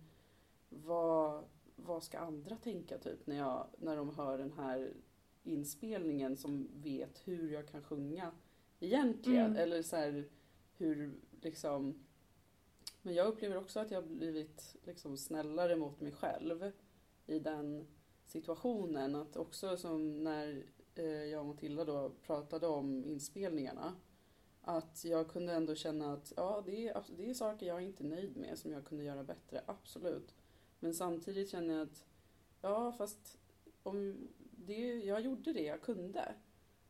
vad, 0.70 1.44
vad 1.76 2.04
ska 2.04 2.20
andra 2.20 2.56
tänka 2.56 2.98
typ 2.98 3.28
när, 3.28 3.38
jag, 3.38 3.68
när 3.78 3.98
de 3.98 4.10
hör 4.16 4.38
den 4.38 4.54
här 4.54 4.94
inspelningen 5.44 6.38
som 6.38 6.70
vet 6.74 7.22
hur 7.28 7.54
jag 7.54 7.68
kan 7.68 7.84
sjunga 7.84 8.32
egentligen. 8.80 9.46
Mm. 9.46 9.58
Eller 9.58 9.82
så 9.82 9.96
här, 9.96 10.30
hur 10.78 11.14
liksom 11.42 12.04
men 13.02 13.14
jag 13.14 13.28
upplever 13.28 13.58
också 13.58 13.80
att 13.80 13.92
jag 13.92 14.02
har 14.02 14.08
blivit 14.08 14.76
liksom 14.84 15.18
snällare 15.18 15.76
mot 15.76 16.02
mig 16.02 16.12
själv 16.12 16.72
i 17.26 17.40
den 17.40 17.88
situationen. 18.26 19.16
Att 19.16 19.36
också 19.36 19.78
som 19.78 20.24
när 20.24 20.66
eh, 20.96 21.06
jag 21.06 21.40
och 21.40 21.46
Matilda 21.46 21.86
då 21.86 22.12
pratade 22.26 22.68
om 22.68 23.06
inspelningarna. 23.06 23.96
Att 24.62 25.06
jag 25.06 25.30
kunde 25.30 25.54
ändå 25.54 25.76
känna 25.76 26.14
att 26.14 26.34
ja, 26.36 26.64
det 26.66 26.88
är, 26.88 27.04
det 27.18 27.30
är 27.30 27.34
saker 27.34 27.66
jag 27.66 27.78
är 27.78 27.86
inte 27.86 28.04
nöjd 28.04 28.38
med 28.38 28.58
som 28.58 28.72
jag 28.72 28.86
kunde 28.86 29.04
göra 29.04 29.24
bättre, 29.24 29.62
absolut. 29.66 30.36
Men 30.80 30.94
samtidigt 30.94 31.50
känner 31.50 31.74
jag 31.74 31.84
att 31.84 32.06
ja, 32.62 32.92
fast 32.92 33.38
om 33.84 34.28
det, 34.52 34.94
jag 34.94 35.22
gjorde 35.22 35.54
det 35.54 35.64
jag 35.64 35.82
kunde. 35.82 36.36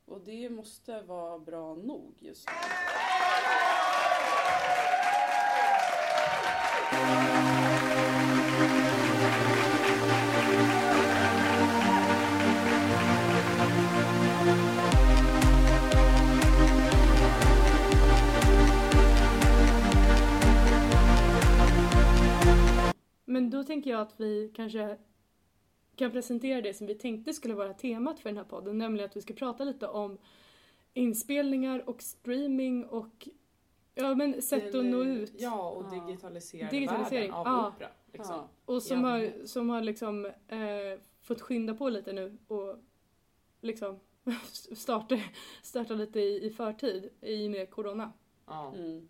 Och 0.05 0.21
det 0.21 0.49
måste 0.49 1.01
vara 1.01 1.39
bra 1.39 1.75
nog 1.75 2.13
just 2.19 2.47
nu. 2.47 2.53
Men 23.33 23.49
då 23.49 23.63
tänker 23.63 23.91
jag 23.91 24.01
att 24.01 24.19
vi 24.19 24.51
kanske 24.55 24.97
kan 25.95 26.11
presentera 26.11 26.61
det 26.61 26.73
som 26.73 26.87
vi 26.87 26.95
tänkte 26.95 27.33
skulle 27.33 27.53
vara 27.53 27.73
temat 27.73 28.19
för 28.19 28.29
den 28.29 28.37
här 28.37 28.43
podden, 28.43 28.77
nämligen 28.77 29.09
att 29.09 29.15
vi 29.17 29.21
ska 29.21 29.33
prata 29.33 29.63
lite 29.63 29.87
om 29.87 30.17
inspelningar 30.93 31.89
och 31.89 32.01
streaming 32.01 32.85
och 32.85 33.27
ja, 33.95 34.15
men 34.15 34.41
sätt 34.41 34.75
att 34.75 34.85
nå 34.85 35.03
ut. 35.03 35.33
Ja, 35.37 35.69
och 35.69 35.91
digitalisera 35.91 36.69
Digitalisering, 36.69 37.31
världen 37.31 37.35
av 37.35 37.47
ja. 37.47 37.67
opera. 37.67 37.89
Liksom. 38.13 38.35
Ja. 38.35 38.49
Och 38.65 38.83
som 38.83 39.03
Ja. 39.03 39.09
har, 39.09 39.45
som 39.45 39.69
har 39.69 39.81
liksom 39.81 40.25
eh, 40.47 40.99
fått 41.21 41.41
skynda 41.41 41.73
på 41.73 41.89
lite 41.89 42.13
nu 42.13 42.37
och 42.47 42.77
liksom 43.61 43.99
starta, 44.75 45.19
starta 45.63 45.93
lite 45.93 46.19
i, 46.19 46.45
i 46.45 46.49
förtid 46.49 47.09
i 47.21 47.47
och 47.47 47.51
med 47.51 47.69
corona. 47.69 48.11
Ja. 48.45 48.73
Mm. 48.75 49.09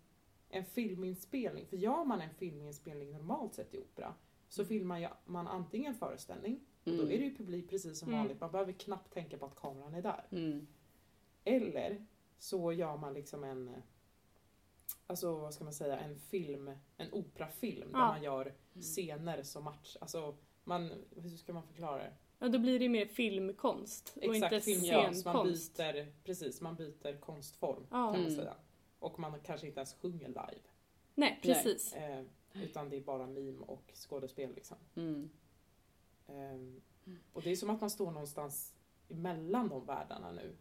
En 0.54 0.64
filminspelning, 0.64 1.66
för 1.66 1.76
gör 1.76 2.04
man 2.04 2.20
en 2.20 2.34
filminspelning 2.34 3.10
normalt 3.12 3.54
sett 3.54 3.74
i 3.74 3.78
opera 3.78 4.14
så 4.48 4.64
filmar 4.64 4.98
ju 4.98 5.08
man 5.24 5.46
antingen 5.48 5.94
föreställning, 5.94 6.60
och 6.84 6.90
då 6.90 7.02
Mm. 7.02 7.06
är 7.10 7.18
det 7.18 7.24
ju 7.24 7.36
publik 7.36 7.70
precis 7.70 7.98
som 7.98 8.08
Mm. 8.08 8.20
vanligt, 8.20 8.40
man 8.40 8.50
behöver 8.52 8.72
knappt 8.72 9.12
tänka 9.14 9.38
på 9.38 9.46
att 9.46 9.54
kameran 9.56 9.94
är 9.94 10.02
där. 10.02 10.24
Mm. 10.30 10.66
Eller 11.44 12.06
så 12.38 12.72
gör 12.72 12.96
man 12.96 13.14
liksom 13.14 13.44
en, 13.44 13.74
alltså 15.06 15.34
vad 15.38 15.54
ska 15.54 15.64
man 15.64 15.72
säga, 15.72 15.98
en 15.98 16.16
film, 16.18 16.70
en 16.96 17.12
operafilm 17.12 17.92
där 17.92 17.98
Ja. 17.98 18.06
man 18.06 18.22
gör 18.22 18.54
scener 18.80 19.42
som 19.42 19.64
match, 19.64 19.96
alltså 20.00 20.36
man, 20.64 20.90
hur 21.16 21.36
ska 21.36 21.52
man 21.52 21.62
förklara 21.66 21.96
det? 22.02 22.12
Ja, 22.38 22.48
då 22.48 22.58
blir 22.58 22.78
det 22.78 22.88
mer 22.88 23.06
filmkonst 23.06 24.12
och 24.16 24.34
inte 24.34 24.46
Exakt, 24.46 24.64
filmkonst, 24.64 25.24
man 25.24 25.34
scenkonst. 25.34 25.76
byter, 25.76 26.12
precis, 26.24 26.60
man 26.60 26.74
byter 26.76 27.20
konstform 27.20 27.82
Ja. 27.82 27.86
kan 27.90 28.02
man 28.04 28.16
Mm. 28.20 28.34
säga. 28.36 28.54
Och 29.04 29.18
man 29.18 29.40
kanske 29.40 29.66
inte 29.66 29.80
ens 29.80 29.94
sjunger 29.94 30.28
live. 30.28 30.62
Nej, 31.14 31.38
precis. 31.42 31.94
Eh, 31.94 32.24
utan 32.54 32.90
det 32.90 32.96
är 32.96 33.00
bara 33.00 33.26
mim 33.26 33.62
och 33.62 33.92
skådespel 33.94 34.54
liksom. 34.54 34.76
Mm. 34.94 35.30
Ehm, 36.26 36.80
och 37.32 37.42
det 37.42 37.50
är 37.50 37.56
som 37.56 37.70
att 37.70 37.80
man 37.80 37.90
står 37.90 38.10
någonstans 38.10 38.74
mellan 39.08 39.68
de 39.68 39.86
världarna 39.86 40.32
nu. 40.32 40.56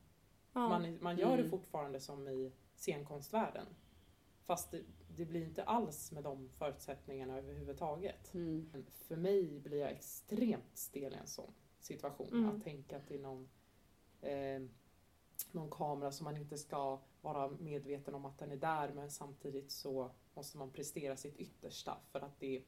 Ja. 0.54 0.70
Man, 0.70 1.04
man 1.04 1.18
gör 1.18 1.32
det 1.32 1.44
Mm. 1.44 1.50
fortfarande 1.50 2.00
som 2.00 2.28
i 2.28 2.54
scenkonstvärlden. 2.76 3.66
Fast 4.42 4.72
det, 4.72 4.82
det 5.08 5.26
blir 5.26 5.44
inte 5.44 5.64
alls 5.64 6.12
med 6.12 6.24
de 6.24 6.50
förutsättningarna 6.50 7.38
överhuvudtaget. 7.38 8.34
Mm. 8.34 8.86
För 8.92 9.16
mig 9.16 9.60
blir 9.60 9.80
jag 9.80 9.92
extremt 9.92 10.78
stel 10.78 11.14
i 11.14 11.18
en 11.18 11.28
sån 11.28 11.54
situation. 11.80 12.28
Mm. 12.34 12.50
Att 12.50 12.64
tänka 12.64 13.00
till 13.00 13.22
någon, 13.22 13.50
eh, 14.22 14.62
någon 15.52 15.70
kamera 15.72 16.12
som 16.12 16.24
man 16.24 16.38
inte 16.38 16.58
ska 16.58 17.00
vara 17.22 17.50
medveten 17.60 18.16
om 18.16 18.26
att 18.26 18.38
den 18.40 18.52
är 18.52 18.56
där 18.58 18.92
men 18.96 19.12
samtidigt 19.12 19.72
så 19.72 20.12
måste 20.34 20.58
man 20.58 20.72
prestera 20.72 21.16
sitt 21.18 21.36
yttersta 21.38 21.98
för 22.12 22.20
att 22.20 22.40
det 22.40 22.62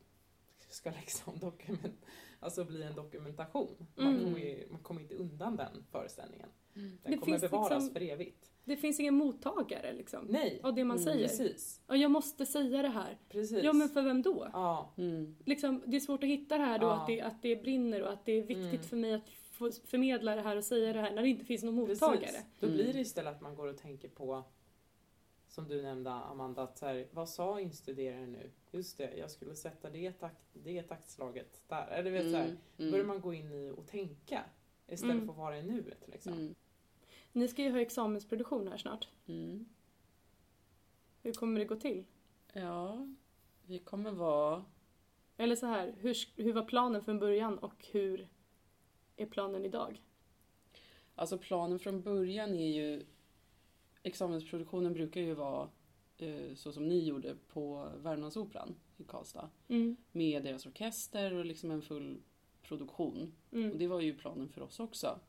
ska 0.69 0.89
liksom 0.91 1.39
dokument, 1.39 2.05
alltså 2.39 2.63
bli 2.65 2.83
en 2.83 2.95
dokumentation. 2.95 3.87
Man, 3.95 4.07
Mm. 4.07 4.23
kommer 4.23 4.39
ju, 4.39 4.67
man 4.71 4.79
kommer 4.83 5.01
inte 5.01 5.15
undan 5.15 5.55
den 5.55 5.83
föreställningen. 5.91 6.49
Den 6.73 6.97
Det 7.03 7.17
kommer 7.17 7.39
bevaras 7.39 7.69
liksom- 7.71 7.93
för 7.93 8.01
evigt. 8.01 8.51
Det 8.63 8.77
finns 8.77 8.99
ingen 8.99 9.15
mottagare 9.15 9.93
liksom. 9.93 10.25
Nej, 10.25 10.59
Av 10.63 10.73
det 10.73 10.83
man 10.83 10.97
Mm, 10.97 11.05
säger. 11.13 11.27
precis. 11.27 11.81
Ja, 11.87 11.95
jag 11.95 12.11
måste 12.11 12.45
säga 12.45 12.81
det 12.81 12.87
här. 12.87 13.17
precis. 13.29 13.63
Ja, 13.63 13.73
men 13.73 13.89
för 13.89 14.01
vem 14.01 14.21
då? 14.21 14.47
Ja, 14.53 14.93
Mm. 14.97 15.35
Liksom, 15.45 15.83
det 15.85 15.95
är 15.95 15.99
svårt 16.01 16.23
att 16.23 16.29
hitta 16.29 16.57
det 16.57 16.63
här 16.63 16.79
då, 16.79 16.85
Ja. 16.87 16.93
att, 17.01 17.07
det, 17.07 17.21
att 17.21 17.41
det 17.41 17.55
brinner 17.55 18.01
och 18.03 18.13
att 18.13 18.25
det 18.25 18.31
är 18.31 18.41
viktigt 18.41 18.65
Mm. 18.73 18.83
för 18.83 18.97
mig 18.97 19.13
att 19.13 19.29
förmedla 19.85 20.35
det 20.35 20.41
här 20.41 20.55
och 20.57 20.63
säga 20.63 20.93
det 20.93 20.99
här 21.01 21.11
när 21.15 21.21
det 21.21 21.29
inte 21.29 21.45
finns 21.45 21.63
någon 21.63 21.75
mottagare. 21.75 22.19
Precis. 22.19 22.45
Då 22.59 22.67
Mm. 22.67 22.77
blir 22.77 22.93
det 22.93 22.99
istället 22.99 23.35
att 23.35 23.41
man 23.41 23.55
går 23.55 23.67
och 23.67 23.77
tänker 23.77 24.09
på 24.09 24.43
som 25.47 25.67
du 25.67 25.81
nämnde 25.81 26.11
Amanda, 26.11 26.63
att 26.63 26.77
så 26.77 26.85
här, 26.85 27.07
vad 27.11 27.29
sa 27.29 27.59
instuderaren 27.59 28.31
nu? 28.31 28.51
Just 28.71 28.97
det, 28.97 29.17
jag 29.17 29.31
skulle 29.31 29.55
sätta 29.55 29.89
det, 29.89 30.11
takt, 30.11 30.41
det 30.53 30.83
taktslaget 30.83 31.63
där. 31.67 31.87
Eller 31.87 32.11
vet, 32.11 32.31
så 32.31 32.37
här, 32.37 32.45
Mm, 32.45 32.57
Då 32.77 32.83
mm, 32.83 32.91
börjar 32.91 33.05
man 33.05 33.21
gå 33.21 33.33
in 33.33 33.51
i 33.51 33.69
och 33.77 33.87
tänka 33.87 34.43
istället 34.87 35.13
Mm. 35.13 35.25
för 35.25 35.33
att 35.33 35.37
vara 35.37 35.57
i 35.59 35.63
nuet. 35.63 36.07
Liksom. 36.07 36.33
mm, 36.33 36.55
Ni 37.31 37.47
ska 37.47 37.61
ju 37.63 37.71
ha 37.71 37.79
examensproduktion 37.79 38.67
här 38.67 38.77
snart. 38.77 39.07
mm. 39.27 39.65
Hur 41.23 41.33
kommer 41.33 41.59
det 41.59 41.65
gå 41.65 41.75
till? 41.75 42.03
Ja, 42.53 43.07
vi 43.65 43.79
kommer 43.79 44.11
vara... 44.11 44.65
Eller 45.37 45.55
så 45.55 45.65
här, 45.65 45.93
hur, 45.99 46.43
hur 46.43 46.53
var 46.53 46.65
planen 46.65 47.03
från 47.03 47.19
början 47.19 47.57
och 47.57 47.85
hur 47.91 48.27
är 49.17 49.25
planen 49.25 49.65
idag? 49.65 50.01
Alltså 51.15 51.37
planen 51.37 51.79
från 51.79 52.01
början 52.01 52.53
är 52.53 52.67
ju... 52.67 53.05
Examensproduktionen 54.03 54.93
brukar 54.93 55.21
ju 55.21 55.33
vara 55.33 55.69
eh, 56.17 56.53
så 56.55 56.71
som 56.71 56.87
ni 56.87 57.03
gjorde 57.03 57.35
på 57.47 57.89
Värmlandsoperan 57.97 58.75
i 58.97 59.03
Karlstad. 59.03 59.49
Mm. 59.67 59.95
Med 60.11 60.43
deras 60.43 60.65
orkester 60.65 61.33
och 61.33 61.45
liksom 61.45 61.71
en 61.71 61.81
full 61.81 62.21
produktion. 62.61 63.33
Och 63.49 63.57
Mm. 63.57 63.77
det 63.77 63.87
var 63.87 64.01
ju 64.01 64.13
planen 64.17 64.49
för 64.49 64.61
oss 64.61 64.79
också. 64.79 65.19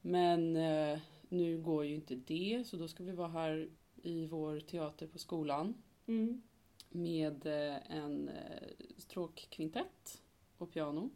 Men 0.00 0.56
eh, 0.56 0.98
nu 1.28 1.58
går 1.58 1.84
ju 1.84 1.94
inte 1.94 2.14
det, 2.14 2.64
så 2.66 2.76
då 2.76 2.88
ska 2.88 3.04
vi 3.04 3.12
vara 3.12 3.28
här 3.28 3.68
i 4.02 4.26
vår 4.26 4.60
teater 4.60 5.06
på 5.06 5.18
skolan 5.18 5.74
Mm. 6.06 6.42
med 6.90 7.46
eh, 7.46 7.92
en 7.96 8.28
eh, 8.28 8.68
stråkkvintett 8.96 10.22
och 10.58 10.72
piano 10.72 11.10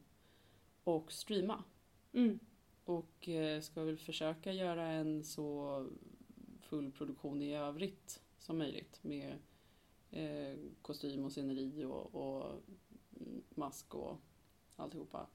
och 0.85 1.12
streama. 1.12 1.64
Mm. 2.12 2.38
Och 2.85 3.29
eh, 3.29 3.61
ska 3.61 3.83
väl 3.85 3.97
försöka 3.99 4.53
göra 4.53 4.87
en 4.87 5.25
så 5.25 5.87
full 6.61 6.92
produktion 6.92 7.42
i 7.42 7.55
övrigt 7.55 8.23
som 8.38 8.59
möjligt 8.59 8.99
med 9.05 9.38
eh, 10.11 10.59
kostym 10.83 11.25
och 11.25 11.33
sceneri 11.33 11.85
och, 11.85 12.14
och 12.14 12.62
mask 13.55 13.95
och 13.95 14.16
alltihopa. 14.77 15.27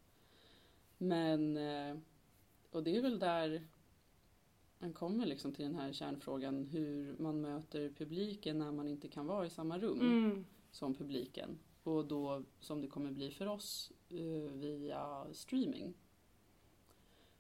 Men, 0.97 1.57
eh, 1.57 1.97
och 2.71 2.83
det 2.83 2.97
är 2.97 3.01
väl 3.01 3.19
där 3.19 3.67
man 4.79 4.93
kommer 4.93 5.25
liksom 5.25 5.53
till 5.53 5.65
den 5.65 5.75
här 5.75 5.93
kärnfrågan 5.93 6.65
hur 6.65 7.15
man 7.19 7.41
möter 7.41 7.89
publiken 7.89 8.59
när 8.59 8.71
man 8.71 8.87
inte 8.87 9.07
kan 9.07 9.25
vara 9.27 9.45
i 9.45 9.49
samma 9.49 9.79
rum 9.79 9.99
Mm. 10.01 10.45
som 10.71 10.95
publiken. 10.95 11.59
Och 11.87 12.05
då 12.05 12.43
som 12.59 12.81
det 12.81 12.87
kommer 12.87 13.11
bli 13.11 13.31
för 13.31 13.45
oss 13.45 13.91
eh, 14.09 14.51
via 14.51 15.33
streaming. 15.33 15.93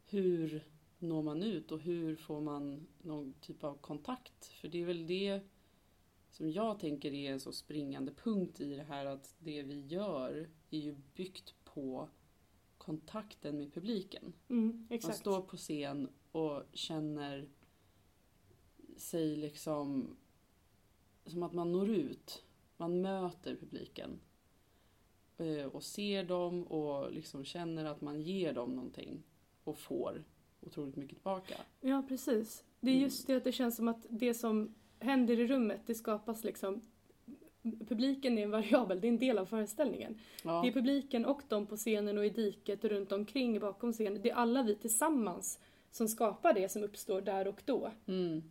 Hur 0.05 0.67
når 0.99 1.23
man 1.23 1.43
ut 1.43 1.71
och 1.71 1.79
hur 1.79 2.15
får 2.15 2.41
man 2.41 2.87
någon 3.01 3.33
typ 3.33 3.63
av 3.63 3.77
kontakt? 3.77 4.45
För 4.45 4.67
det 4.67 4.81
är 4.81 4.85
väl 4.85 5.07
det 5.07 5.41
som 6.31 6.51
jag 6.51 6.79
tänker 6.79 7.13
är 7.13 7.31
en 7.31 7.39
så 7.39 7.51
springande 7.51 8.13
punkt 8.13 8.61
i 8.61 8.75
det 8.75 8.83
här 8.83 9.05
att 9.05 9.35
det 9.39 9.63
vi 9.63 9.85
gör 9.87 10.49
är 10.69 10.79
ju 10.79 10.95
byggt 11.15 11.55
på 11.63 12.09
kontakten 12.77 13.57
med 13.57 13.73
publiken. 13.73 14.33
Mm. 14.49 14.87
Man 14.89 15.13
står 15.13 15.41
på 15.41 15.57
scen 15.57 16.09
och 16.31 16.63
känner 16.73 17.49
sig 18.97 19.35
liksom 19.35 20.17
som 21.25 21.43
att 21.43 21.53
man 21.53 21.71
når 21.71 21.89
ut. 21.89 22.43
Man 22.77 23.01
möter 23.01 23.55
publiken. 23.55 24.19
Eh, 25.37 25.65
Och 25.65 25.83
ser 25.83 26.23
dem 26.23 26.63
och 26.63 27.11
liksom 27.11 27.45
känner 27.45 27.85
att 27.85 28.01
man 28.01 28.21
ger 28.21 28.53
dem 28.53 28.75
någonting. 28.75 29.23
Och 29.63 29.77
får 29.77 30.23
otroligt 30.61 30.95
mycket 30.95 31.15
tillbaka. 31.17 31.55
Ja, 31.81 32.03
precis. 32.07 32.63
Det 32.79 32.89
är 32.91 32.93
Mm. 32.95 33.03
just 33.03 33.27
det 33.27 33.35
att 33.35 33.43
det 33.43 33.51
känns 33.51 33.75
som 33.75 33.87
att 33.87 34.05
det 34.09 34.33
som 34.33 34.75
händer 34.99 35.39
i 35.39 35.47
rummet, 35.47 35.81
det 35.85 35.95
skapas 35.95 36.43
liksom 36.43 36.81
Publiken 37.87 38.37
är 38.37 38.43
en 38.43 38.51
variabel, 38.51 39.01
det 39.01 39.07
är 39.07 39.09
en 39.09 39.19
del 39.19 39.37
av 39.37 39.45
föreställningen. 39.45 40.19
Ja. 40.43 40.61
Det 40.61 40.67
är 40.67 40.71
publiken 40.71 41.25
och 41.25 41.41
de 41.47 41.65
på 41.67 41.77
scenen 41.77 42.17
och 42.17 42.25
i 42.25 42.29
diket 42.29 42.83
och 42.83 42.89
runt 42.89 43.11
omkring 43.11 43.59
bakom 43.59 43.93
scenen. 43.93 44.21
Det 44.21 44.29
är 44.29 44.35
alla 44.35 44.63
vi 44.63 44.75
tillsammans 44.75 45.59
som 45.91 46.07
skapar 46.07 46.53
det 46.53 46.69
som 46.69 46.83
uppstår 46.83 47.21
där 47.21 47.47
och 47.47 47.61
då. 47.65 47.91
Mm. 48.05 48.43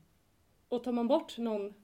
Och 0.69 0.85
tar 0.85 0.93
man 0.93 1.09
bort 1.09 1.39
någon 1.39 1.75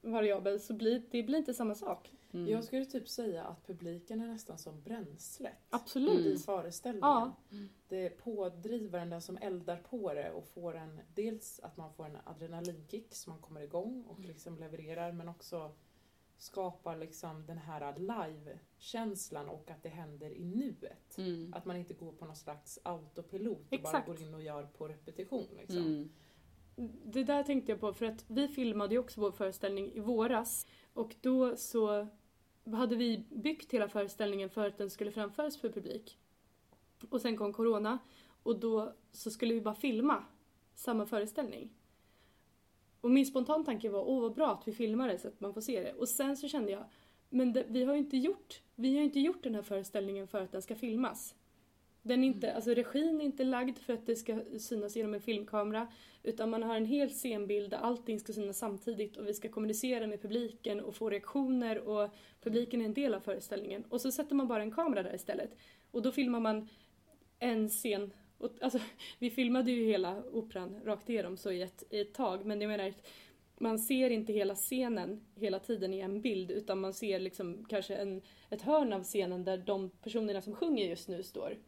variabel 0.00 0.60
så 0.60 0.74
blir 0.74 1.02
det 1.10 1.22
blir 1.22 1.38
inte 1.38 1.54
samma 1.54 1.74
sak. 1.74 2.12
Mm. 2.32 2.48
Jag 2.48 2.64
skulle 2.64 2.84
typ 2.84 3.08
säga 3.08 3.44
att 3.44 3.66
publiken 3.66 4.20
är 4.20 4.26
nästan 4.26 4.58
som 4.58 4.82
bränslet 4.82 5.52
Absolut. 5.70 6.20
Mm. 6.20 6.32
i 6.32 6.38
föreställningen. 6.38 7.08
Ja. 7.08 7.32
Det 7.88 8.06
är 8.06 8.10
pådrivaren, 8.10 9.10
den 9.10 9.22
som 9.22 9.36
eldar 9.36 9.76
på 9.76 10.14
det 10.14 10.30
och 10.30 10.48
får 10.48 10.76
en, 10.76 11.00
dels 11.14 11.60
att 11.60 11.76
man 11.76 11.92
får 11.92 12.06
en 12.06 12.18
adrenalinkick 12.24 13.14
så 13.14 13.30
man 13.30 13.38
kommer 13.38 13.60
igång 13.60 14.04
och 14.08 14.20
liksom 14.20 14.58
levererar 14.58 15.12
men 15.12 15.28
också 15.28 15.72
skapar 16.38 16.96
liksom 16.96 17.46
den 17.46 17.58
här 17.58 17.94
live-känslan 17.98 19.48
och 19.48 19.70
att 19.70 19.82
det 19.82 19.88
händer 19.88 20.30
i 20.30 20.44
nuet. 20.44 21.18
Mm. 21.18 21.54
Att 21.54 21.64
man 21.64 21.76
inte 21.76 21.94
går 21.94 22.12
på 22.12 22.24
någon 22.24 22.36
slags 22.36 22.78
autopilot 22.82 23.66
och 23.66 23.72
Exakt. 23.72 24.06
bara 24.06 24.14
går 24.14 24.22
in 24.22 24.34
och 24.34 24.42
gör 24.42 24.62
på 24.64 24.88
repetition. 24.88 25.46
Liksom. 25.56 25.78
Mm. 25.78 26.10
Det 27.04 27.24
där 27.24 27.42
tänkte 27.42 27.72
jag 27.72 27.80
på 27.80 27.94
för 27.94 28.06
att 28.06 28.24
vi 28.28 28.48
filmade 28.48 28.94
ju 28.94 28.98
också 28.98 29.20
vår 29.20 29.32
föreställning 29.32 29.92
i 29.92 30.00
våras 30.00 30.66
och 30.98 31.14
då 31.20 31.56
så 31.56 32.06
hade 32.72 32.96
vi 32.96 33.24
byggt 33.30 33.74
hela 33.74 33.88
föreställningen 33.88 34.50
för 34.50 34.66
att 34.66 34.78
den 34.78 34.90
skulle 34.90 35.10
framföras 35.10 35.56
för 35.56 35.68
publik. 35.68 36.18
Och 37.10 37.20
sen 37.20 37.36
kom 37.36 37.52
corona 37.52 37.98
och 38.42 38.60
då 38.60 38.92
så 39.12 39.30
skulle 39.30 39.54
vi 39.54 39.60
bara 39.60 39.74
filma 39.74 40.24
samma 40.74 41.06
föreställning. 41.06 41.70
Och 43.00 43.10
min 43.10 43.26
spontan 43.26 43.64
tanke 43.64 43.88
var, 43.88 44.08
åh 44.08 44.22
vad 44.22 44.34
bra 44.34 44.52
att 44.52 44.68
vi 44.68 44.72
filmar 44.72 45.08
det 45.08 45.18
så 45.18 45.28
att 45.28 45.40
man 45.40 45.54
får 45.54 45.60
se 45.60 45.82
det. 45.82 45.92
Och 45.92 46.08
sen 46.08 46.36
så 46.36 46.48
kände 46.48 46.72
jag, 46.72 46.84
men 47.28 47.52
det, 47.52 47.64
vi 47.68 47.84
har 47.84 47.94
ju 47.94 47.98
inte 47.98 48.16
gjort, 48.16 48.62
vi 48.74 48.88
har 48.88 48.98
ju 48.98 49.04
inte 49.04 49.20
gjort 49.20 49.42
den 49.42 49.54
här 49.54 49.62
föreställningen 49.62 50.28
för 50.28 50.40
att 50.40 50.52
den 50.52 50.62
ska 50.62 50.74
filmas. 50.74 51.34
Den 52.02 52.24
är 52.24 52.28
inte, 52.28 52.54
alltså 52.54 52.70
regin 52.70 53.20
är 53.20 53.24
inte 53.24 53.44
lagd 53.44 53.78
för 53.78 53.92
att 53.92 54.06
det 54.06 54.16
ska 54.16 54.40
synas 54.58 54.96
genom 54.96 55.14
en 55.14 55.20
filmkamera. 55.20 55.88
Utan 56.22 56.50
man 56.50 56.62
har 56.62 56.76
en 56.76 56.86
hel 56.86 57.10
scenbild 57.10 57.70
där 57.70 57.78
allting 57.78 58.20
ska 58.20 58.32
synas 58.32 58.58
samtidigt 58.58 59.16
och 59.16 59.26
vi 59.28 59.34
ska 59.34 59.48
kommunicera 59.48 60.06
med 60.06 60.22
publiken 60.22 60.80
och 60.80 60.94
få 60.94 61.10
reaktioner 61.10 61.78
och 61.78 62.10
publiken 62.40 62.80
är 62.80 62.84
en 62.84 62.94
del 62.94 63.14
av 63.14 63.20
föreställningen. 63.20 63.84
Och 63.88 64.00
så 64.00 64.12
sätter 64.12 64.34
man 64.34 64.48
bara 64.48 64.62
en 64.62 64.70
kamera 64.70 65.02
där 65.02 65.14
istället. 65.14 65.56
Och 65.90 66.02
då 66.02 66.12
filmar 66.12 66.40
man 66.40 66.68
en 67.38 67.68
scen. 67.68 68.12
Och, 68.38 68.50
alltså, 68.60 68.78
vi 69.18 69.30
filmade 69.30 69.70
ju 69.70 69.84
hela 69.84 70.22
operan 70.32 70.80
rakt 70.84 71.10
igenom 71.10 71.36
så 71.36 71.50
i 71.50 71.62
ett, 71.62 71.84
i 71.90 72.00
ett 72.00 72.14
tag 72.14 72.44
men 72.44 72.60
jag 72.60 72.68
menar 72.68 72.88
att 72.88 73.06
man 73.60 73.78
ser 73.78 74.10
inte 74.10 74.32
hela 74.32 74.54
scenen 74.54 75.20
hela 75.36 75.58
tiden 75.58 75.94
i 75.94 76.00
en 76.00 76.20
bild 76.20 76.50
utan 76.50 76.80
man 76.80 76.94
ser 76.94 77.18
liksom 77.18 77.64
kanske 77.68 77.94
en, 77.96 78.22
ett 78.50 78.62
hörn 78.62 78.92
av 78.92 79.02
scenen 79.02 79.44
där 79.44 79.56
de 79.58 79.90
personerna 79.90 80.40
som 80.42 80.54
sjunger 80.54 80.84
just 80.84 81.08
nu 81.08 81.22
står 81.22 81.58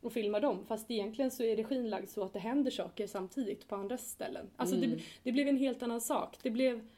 och 0.00 0.12
filmar 0.12 0.40
dem. 0.40 0.66
Fast 0.66 0.90
egentligen 0.90 1.30
så 1.30 1.42
är 1.42 1.56
regin 1.56 1.90
lagd 1.90 2.08
så 2.08 2.24
att 2.24 2.32
det 2.32 2.38
händer 2.38 2.70
saker 2.70 3.06
samtidigt 3.06 3.68
på 3.68 3.74
andra 3.74 3.98
ställen. 3.98 4.50
Alltså 4.56 4.76
Mm. 4.76 4.90
det, 4.90 5.02
det 5.22 5.32
blev 5.32 5.48
en 5.48 5.56
helt 5.56 5.82
annan 5.82 6.00
sak. 6.00 6.38
Det 6.42 6.50
blev, 6.50 6.88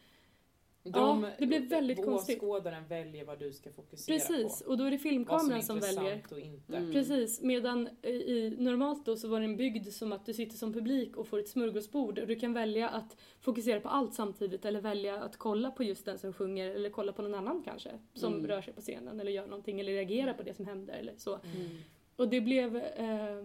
De, 0.84 0.90
Ja, 0.94 1.30
det 1.38 1.46
blir 1.46 1.60
väldigt 1.60 2.04
konstigt. 2.04 2.36
Åskådaren 2.42 2.86
väljer 2.88 3.24
vad 3.24 3.38
du 3.38 3.52
ska 3.52 3.70
fokusera 3.72 4.18
precis, 4.18 4.62
på. 4.62 4.70
och 4.70 4.78
då 4.78 4.84
är 4.84 4.90
det 4.90 4.96
Vad 4.96 5.00
som 5.00 5.08
är 5.08 5.12
filmkameran 5.12 5.62
som 5.62 5.80
väljer. 5.80 6.22
och 6.30 6.38
inte. 6.38 6.76
Mm. 6.76 6.92
Precis, 6.92 7.40
medan 7.42 7.88
i, 8.02 8.54
normalt 8.58 9.04
då 9.06 9.16
så 9.16 9.28
var 9.28 9.40
den 9.40 9.56
byggd 9.56 9.88
som 9.88 10.12
att 10.12 10.26
du 10.26 10.34
sitter 10.34 10.56
som 10.56 10.72
publik 10.72 11.16
och 11.16 11.26
får 11.26 11.38
ett 11.38 11.48
smörgåsbord 11.48 12.18
och 12.18 12.26
du 12.26 12.36
kan 12.36 12.52
välja 12.52 12.88
att 12.88 13.16
fokusera 13.40 13.80
på 13.80 13.88
allt 13.88 14.14
samtidigt 14.14 14.64
eller 14.64 14.80
välja 14.80 15.22
att 15.22 15.36
kolla 15.36 15.70
på 15.70 15.82
just 15.84 16.04
den 16.04 16.18
som 16.18 16.32
sjunger 16.32 16.70
eller 16.70 16.90
kolla 16.90 17.12
på 17.12 17.22
någon 17.22 17.34
annan 17.34 17.62
kanske 17.62 17.90
som 18.14 18.34
Mm. 18.34 18.46
rör 18.46 18.62
sig 18.62 18.74
på 18.74 18.80
scenen 18.80 19.20
eller 19.20 19.32
gör 19.32 19.46
någonting 19.46 19.80
eller 19.80 19.92
reagerar 19.92 20.34
på 20.34 20.42
det 20.42 20.54
som 20.54 20.66
händer 20.66 20.94
eller 20.94 21.14
så. 21.16 21.34
Mm. 21.34 21.68
Och 22.16 22.28
det 22.28 22.40
blev, 22.40 22.76
eh, 22.76 23.44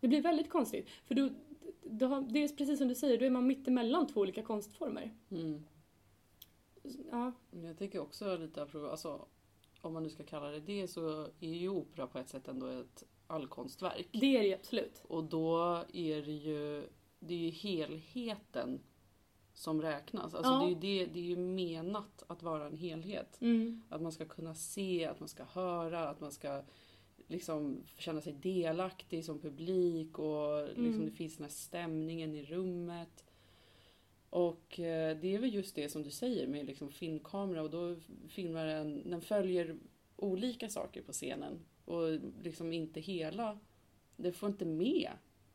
det 0.00 0.08
blev 0.08 0.22
väldigt 0.22 0.50
konstigt 0.50 0.88
för 1.04 1.14
då, 1.14 1.28
då, 1.84 2.20
det 2.30 2.44
är 2.44 2.48
precis 2.56 2.78
som 2.78 2.88
du 2.88 2.94
säger, 2.94 3.18
då 3.18 3.24
är 3.24 3.30
man 3.30 3.46
mitt 3.46 3.68
emellan 3.68 4.06
två 4.06 4.20
olika 4.20 4.42
konstformer. 4.42 5.10
Mm. 5.30 5.64
Ja, 7.10 7.32
Jag 7.50 7.78
tycker 7.78 7.98
också 8.00 8.36
lite 8.36 8.62
apropå, 8.62 8.86
alltså 8.86 9.26
om 9.80 9.92
man 9.92 10.02
nu 10.02 10.10
ska 10.10 10.24
kalla 10.24 10.46
det 10.50 10.60
det 10.60 10.88
så 10.88 11.22
är 11.40 11.54
ju 11.54 11.68
opera 11.68 12.06
på 12.06 12.18
ett 12.18 12.28
sätt 12.28 12.48
ändå 12.48 12.66
ett 12.66 13.04
allkonstverk. 13.26 14.08
det 14.12 14.36
är 14.36 14.40
det 14.40 14.46
ju 14.48 14.54
absolut. 14.54 15.02
Och 15.08 15.24
då 15.24 15.84
är 15.92 16.22
det 16.22 16.32
ju, 16.32 16.84
det 17.18 17.34
är 17.34 17.38
ju 17.38 17.50
helheten 17.50 18.80
som 19.54 19.82
räknas. 19.82 20.34
Alltså 20.34 20.52
Ja. 20.52 20.58
det, 20.58 20.64
är 20.64 20.68
ju 20.68 21.04
det, 21.04 21.12
det 21.12 21.18
är 21.18 21.24
ju 21.24 21.36
menat 21.36 22.22
att 22.26 22.42
vara 22.42 22.66
en 22.66 22.76
helhet. 22.76 23.38
Mm. 23.40 23.82
Att 23.88 24.02
man 24.02 24.12
ska 24.12 24.24
kunna 24.24 24.54
se, 24.54 25.04
att 25.06 25.20
man 25.20 25.28
ska 25.28 25.44
höra, 25.44 26.08
att 26.08 26.20
man 26.20 26.32
ska 26.32 26.62
liksom 27.26 27.82
känna 27.98 28.20
sig 28.20 28.32
delaktig 28.32 29.24
som 29.24 29.38
publik 29.38 30.18
och 30.18 30.62
liksom 30.68 30.84
Mm. 30.84 31.04
det 31.06 31.12
finns 31.12 31.36
den 31.36 31.44
här 31.44 31.50
stämningen 31.52 32.34
i 32.34 32.44
rummet. 32.44 33.24
Och 34.32 34.80
eh, 34.80 35.18
det 35.20 35.34
är 35.34 35.38
väl 35.38 35.54
just 35.54 35.74
det 35.74 35.88
som 35.88 36.02
du 36.02 36.10
säger 36.10 36.46
med 36.46 36.66
liksom 36.66 36.90
filmkamera 36.90 37.62
och 37.62 37.70
då 37.70 37.96
filmar 38.28 38.66
den, 38.66 39.10
den 39.10 39.20
följer 39.20 39.76
olika 40.16 40.68
saker 40.68 41.02
på 41.02 41.12
scenen 41.12 41.60
och 41.84 42.20
liksom 42.42 42.72
inte 42.72 43.00
hela, 43.00 43.58
det 44.16 44.32
får 44.32 44.48
inte 44.48 44.64
med 44.64 45.10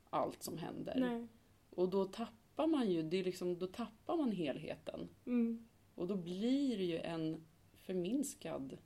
allt 0.10 0.44
som 0.44 0.58
händer. 0.58 0.96
Nej. 1.00 1.28
Och 1.70 1.90
då 1.90 2.06
tappar 2.06 2.48
tappar 2.58 2.68
man 2.68 2.92
ju, 2.92 3.04
det 3.04 3.18
är 3.18 3.24
liksom, 3.24 3.58
då 3.58 3.68
tappar 3.68 4.18
man 4.18 4.32
helheten. 4.32 5.10
Mm. 5.26 5.68
Och 5.96 6.08
då 6.08 6.16
blir 6.16 6.78
det 6.78 6.84
ju 6.84 7.00
en 7.00 7.46
förminskad 7.74 8.78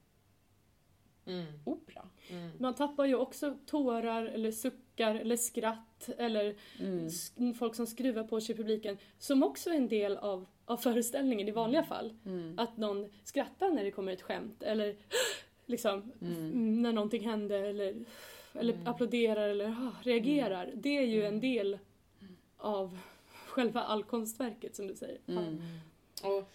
Mm. 1.25 1.45
opera. 1.65 2.07
Mm. 2.29 2.49
Man 2.59 2.73
tappar 2.75 3.05
ju 3.05 3.15
också 3.15 3.57
tårar 3.65 4.25
eller 4.25 4.51
suckar 4.51 5.15
eller 5.15 5.35
skratt 5.37 6.09
eller 6.17 6.55
Mm. 6.79 7.53
folk 7.53 7.75
som 7.75 7.87
skruvar 7.87 8.23
på 8.23 8.41
sig 8.41 8.55
i 8.55 8.57
publiken 8.57 8.97
som 9.17 9.43
också 9.43 9.69
är 9.69 9.73
en 9.75 9.87
del 9.87 10.17
av, 10.17 10.45
av 10.65 10.77
föreställningen 10.77 11.47
i 11.47 11.51
vanliga 11.51 11.83
fall. 11.83 12.13
Mm. 12.25 12.59
Att 12.59 12.77
någon 12.77 13.09
skrattar 13.23 13.69
när 13.69 13.83
det 13.83 13.91
kommer 13.91 14.11
ett 14.13 14.21
skämt 14.21 14.63
eller 14.63 14.95
liksom 15.65 16.11
Mm. 16.21 16.81
när 16.81 16.93
någonting 16.93 17.27
händer 17.29 17.63
eller, 17.63 17.95
eller 18.53 18.73
Mm. 18.73 18.87
applåderar 18.87 19.49
eller 19.49 19.65
ah, 19.69 19.91
reagerar. 20.03 20.71
Det 20.75 20.97
är 20.97 21.05
ju 21.05 21.25
en 21.25 21.39
del 21.39 21.79
av 22.57 22.97
själva 23.47 23.81
allkonstverket 23.81 24.75
som 24.75 24.87
du 24.87 24.95
säger. 24.95 25.17
Mm. 25.27 25.61
Och 26.23 26.51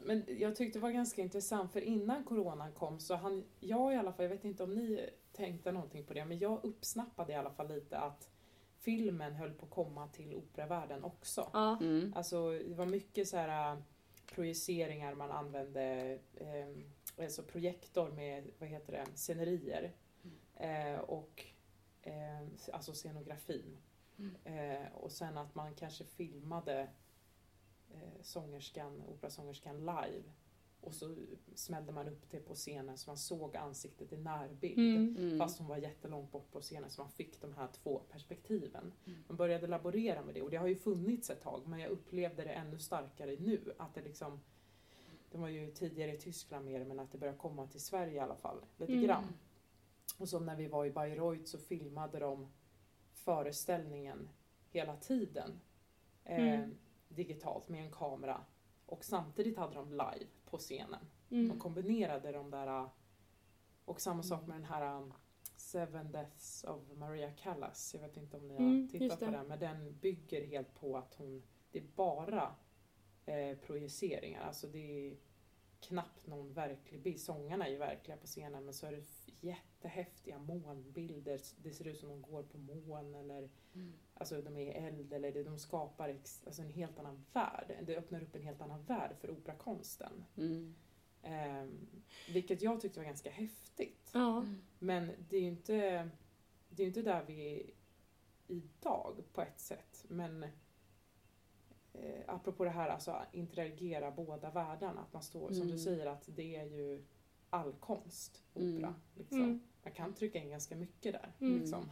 men 0.00 0.24
jag 0.28 0.56
tyckte 0.56 0.78
det 0.78 0.82
var 0.82 0.90
ganska 0.90 1.22
intressant 1.22 1.72
för 1.72 1.80
innan 1.80 2.24
coronan 2.24 2.72
kom 2.72 3.00
så 3.00 3.14
han, 3.14 3.44
jag 3.60 3.92
i 3.92 3.96
alla 3.96 4.12
fall, 4.12 4.24
jag 4.24 4.30
vet 4.30 4.44
inte 4.44 4.62
om 4.62 4.74
ni 4.74 5.10
tänkte 5.32 5.72
någonting 5.72 6.04
på 6.04 6.14
det, 6.14 6.24
men 6.24 6.38
jag 6.38 6.64
uppsnappade 6.64 7.32
i 7.32 7.36
alla 7.36 7.50
fall 7.50 7.68
lite 7.68 7.98
att 7.98 8.30
filmen 8.78 9.34
höll 9.34 9.54
på 9.54 9.64
att 9.64 9.70
komma 9.70 10.08
till 10.08 10.34
operavärlden 10.34 11.04
också. 11.04 11.50
Ja. 11.52 11.78
Mm. 11.80 12.12
Alltså 12.16 12.50
det 12.50 12.74
var 12.74 12.86
mycket 12.86 13.28
så 13.28 13.36
här 13.36 13.72
äh, 13.72 13.78
projiceringar 14.26 15.14
man 15.14 15.30
använde, 15.30 16.18
eh, 16.34 17.24
alltså 17.24 17.42
projektor 17.42 18.10
med, 18.10 18.50
vad 18.58 18.68
heter 18.68 18.92
det, 18.92 19.06
scenerier. 19.14 19.92
Eh, 20.56 21.00
och 21.00 21.44
eh, 22.02 22.46
alltså 22.72 22.92
scenografin. 22.92 23.78
Eh, 24.44 24.92
och 24.94 25.12
sen 25.12 25.38
att 25.38 25.54
man 25.54 25.74
kanske 25.74 26.04
filmade 26.04 26.88
sångerskan, 28.20 29.02
operasångerskan 29.08 29.78
live. 29.78 30.22
Och 30.80 30.94
så 30.94 31.16
smällde 31.54 31.92
man 31.92 32.08
upp 32.08 32.30
det 32.30 32.40
på 32.40 32.54
scenen 32.54 32.98
så 32.98 33.10
man 33.10 33.16
såg 33.16 33.56
ansiktet 33.56 34.12
i 34.12 34.16
närbild. 34.16 34.78
Mm. 34.78 35.16
Mm. 35.18 35.38
Fast 35.38 35.58
hon 35.58 35.66
var 35.68 35.76
jättelångt 35.76 36.32
bort 36.32 36.52
på 36.52 36.60
scenen 36.60 36.90
så 36.90 37.02
man 37.02 37.10
fick 37.10 37.40
de 37.40 37.54
här 37.54 37.68
två 37.72 37.98
perspektiven. 37.98 38.92
Mm. 39.06 39.18
Man 39.28 39.36
började 39.36 39.66
laborera 39.66 40.22
med 40.24 40.34
det 40.34 40.42
och 40.42 40.50
det 40.50 40.56
har 40.56 40.66
ju 40.66 40.76
funnits 40.76 41.30
ett 41.30 41.42
tag 41.42 41.62
men 41.66 41.80
jag 41.80 41.90
upplevde 41.90 42.44
det 42.44 42.50
ännu 42.50 42.78
starkare 42.78 43.36
nu. 43.38 43.74
Att 43.78 43.94
det 43.94 44.02
liksom 44.02 44.40
det 45.30 45.38
var 45.38 45.48
ju 45.48 45.70
tidigare 45.70 46.14
i 46.14 46.18
Tyskland 46.18 46.64
mer 46.64 46.84
men 46.84 46.98
att 47.00 47.12
det 47.12 47.18
börjar 47.18 47.34
komma 47.36 47.66
till 47.66 47.80
Sverige 47.80 48.14
i 48.14 48.18
alla 48.18 48.36
fall. 48.36 48.64
Lite 48.76 48.92
Mm. 48.92 49.04
grann. 49.04 49.24
Och 50.18 50.28
som 50.28 50.46
när 50.46 50.56
vi 50.56 50.66
var 50.66 50.84
i 50.86 50.90
Bayreuth 50.90 51.44
så 51.44 51.58
filmade 51.58 52.18
de 52.18 52.48
föreställningen 53.12 54.28
hela 54.70 54.96
tiden. 54.96 55.60
Eh, 56.24 56.54
Mm. 56.54 56.74
Digitalt 57.08 57.68
med 57.68 57.84
en 57.84 57.90
kamera. 57.92 58.44
Och 58.86 59.04
samtidigt 59.04 59.56
hade 59.58 59.74
de 59.74 59.90
live 59.90 60.26
på 60.44 60.58
scenen. 60.58 61.04
De 61.28 61.36
Mm. 61.36 61.58
kombinerade 61.58 62.32
de 62.32 62.50
där 62.50 62.88
och 63.84 64.00
samma 64.00 64.22
sak 64.22 64.46
med 64.46 64.56
den 64.56 64.64
här 64.64 64.96
um, 64.96 65.14
Seven 65.56 66.12
Deaths 66.12 66.64
of 66.64 66.82
Maria 66.96 67.32
Callas. 67.32 67.94
Jag 67.94 68.00
vet 68.00 68.16
inte 68.16 68.36
om 68.36 68.48
ni 68.48 68.54
har 68.54 68.60
Mm, 68.60 68.88
tittat 68.88 69.18
på 69.18 69.24
den 69.24 69.46
men 69.46 69.58
den 69.58 69.98
bygger 69.98 70.46
helt 70.46 70.74
på 70.74 70.96
att 70.96 71.14
hon, 71.14 71.42
det 71.70 71.78
är 71.78 71.86
bara 71.96 72.54
eh, 73.26 73.58
projiceringar. 73.58 74.40
Alltså 74.42 74.66
det 74.66 74.78
är 75.10 75.16
knappt 75.80 76.26
någon 76.26 76.52
verklig 76.52 77.02
bild. 77.02 77.20
Sångarna 77.20 77.66
är 77.66 77.70
ju 77.70 77.76
verkliga 77.76 78.16
på 78.16 78.26
scenen 78.26 78.64
men 78.64 78.74
så 78.74 78.86
är 78.86 78.92
det 78.92 79.04
jättehäftiga 79.40 80.38
molnbilder. 80.38 81.40
Det 81.62 81.72
ser 81.72 81.86
ut 81.88 81.98
som 81.98 82.08
de 82.08 82.22
går 82.22 82.42
på 82.42 82.58
moln 82.58 83.14
eller 83.14 83.48
Mm. 83.74 83.92
alltså 84.14 84.42
de 84.42 84.56
är 84.56 84.60
i 84.60 84.70
eld 84.70 85.12
eller 85.12 85.32
det, 85.32 85.42
de 85.44 85.58
skapar 85.58 86.08
ex, 86.08 86.42
alltså 86.46 86.62
en 86.62 86.70
helt 86.70 86.98
annan 86.98 87.24
värld. 87.32 87.78
Det 87.86 87.96
öppnar 87.96 88.22
upp 88.22 88.34
en 88.34 88.42
helt 88.42 88.60
annan 88.60 88.84
värld 88.84 89.16
för 89.20 89.30
operakonsten. 89.30 90.24
Mm. 90.36 90.74
Ehm, 91.22 91.88
vilket 92.32 92.62
jag 92.62 92.80
tyckte 92.80 93.00
var 93.00 93.04
ganska 93.04 93.30
häftigt. 93.30 94.10
Ja. 94.12 94.46
Men 94.78 95.10
det 95.28 95.36
är 95.36 95.40
ju 95.40 95.48
inte, 95.48 96.08
det 96.68 96.82
är 96.82 96.86
inte 96.86 97.02
där 97.02 97.24
vi 97.24 97.60
är 97.60 97.70
idag 98.46 99.22
på 99.32 99.42
ett 99.42 99.60
sätt. 99.60 100.04
Men 100.08 100.46
eh, 102.02 102.20
apropå 102.34 102.64
det 102.64 102.70
här, 102.70 102.88
alltså 102.88 103.16
interagera 103.32 104.10
båda 104.10 104.50
världarna. 104.50 105.00
Att 105.00 105.12
man 105.12 105.22
står, 105.22 105.48
som 105.48 105.62
Mm. 105.62 105.68
du 105.68 105.78
säger, 105.78 106.06
att 106.06 106.24
det 106.36 106.56
är 106.56 106.64
ju 106.64 107.04
all 107.50 107.72
konst, 107.72 108.42
opera. 108.54 108.66
Mm. 108.68 108.94
Liksom. 109.14 109.40
Mm. 109.42 109.60
Man 109.82 109.92
kan 109.92 110.14
trycka 110.14 110.38
in 110.38 110.50
ganska 110.50 110.76
mycket 110.76 111.12
där. 111.12 111.32
Mm. 111.40 111.58
Liksom, 111.60 111.84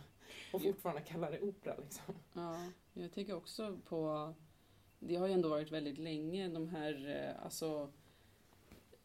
och 0.52 0.62
fortfarande 0.62 1.02
kalla 1.02 1.30
det 1.30 1.40
opera. 1.40 1.76
Liksom. 1.76 2.14
Ja, 2.32 2.66
jag 2.94 3.12
tänker 3.12 3.34
också 3.36 3.78
på... 3.84 4.34
Det 4.98 5.16
har 5.16 5.26
ju 5.26 5.32
ändå 5.32 5.48
varit 5.48 5.72
väldigt 5.72 5.98
länge 5.98 6.48
de 6.48 6.68
här 6.68 7.08
eh, 7.38 7.44
alltså 7.44 7.92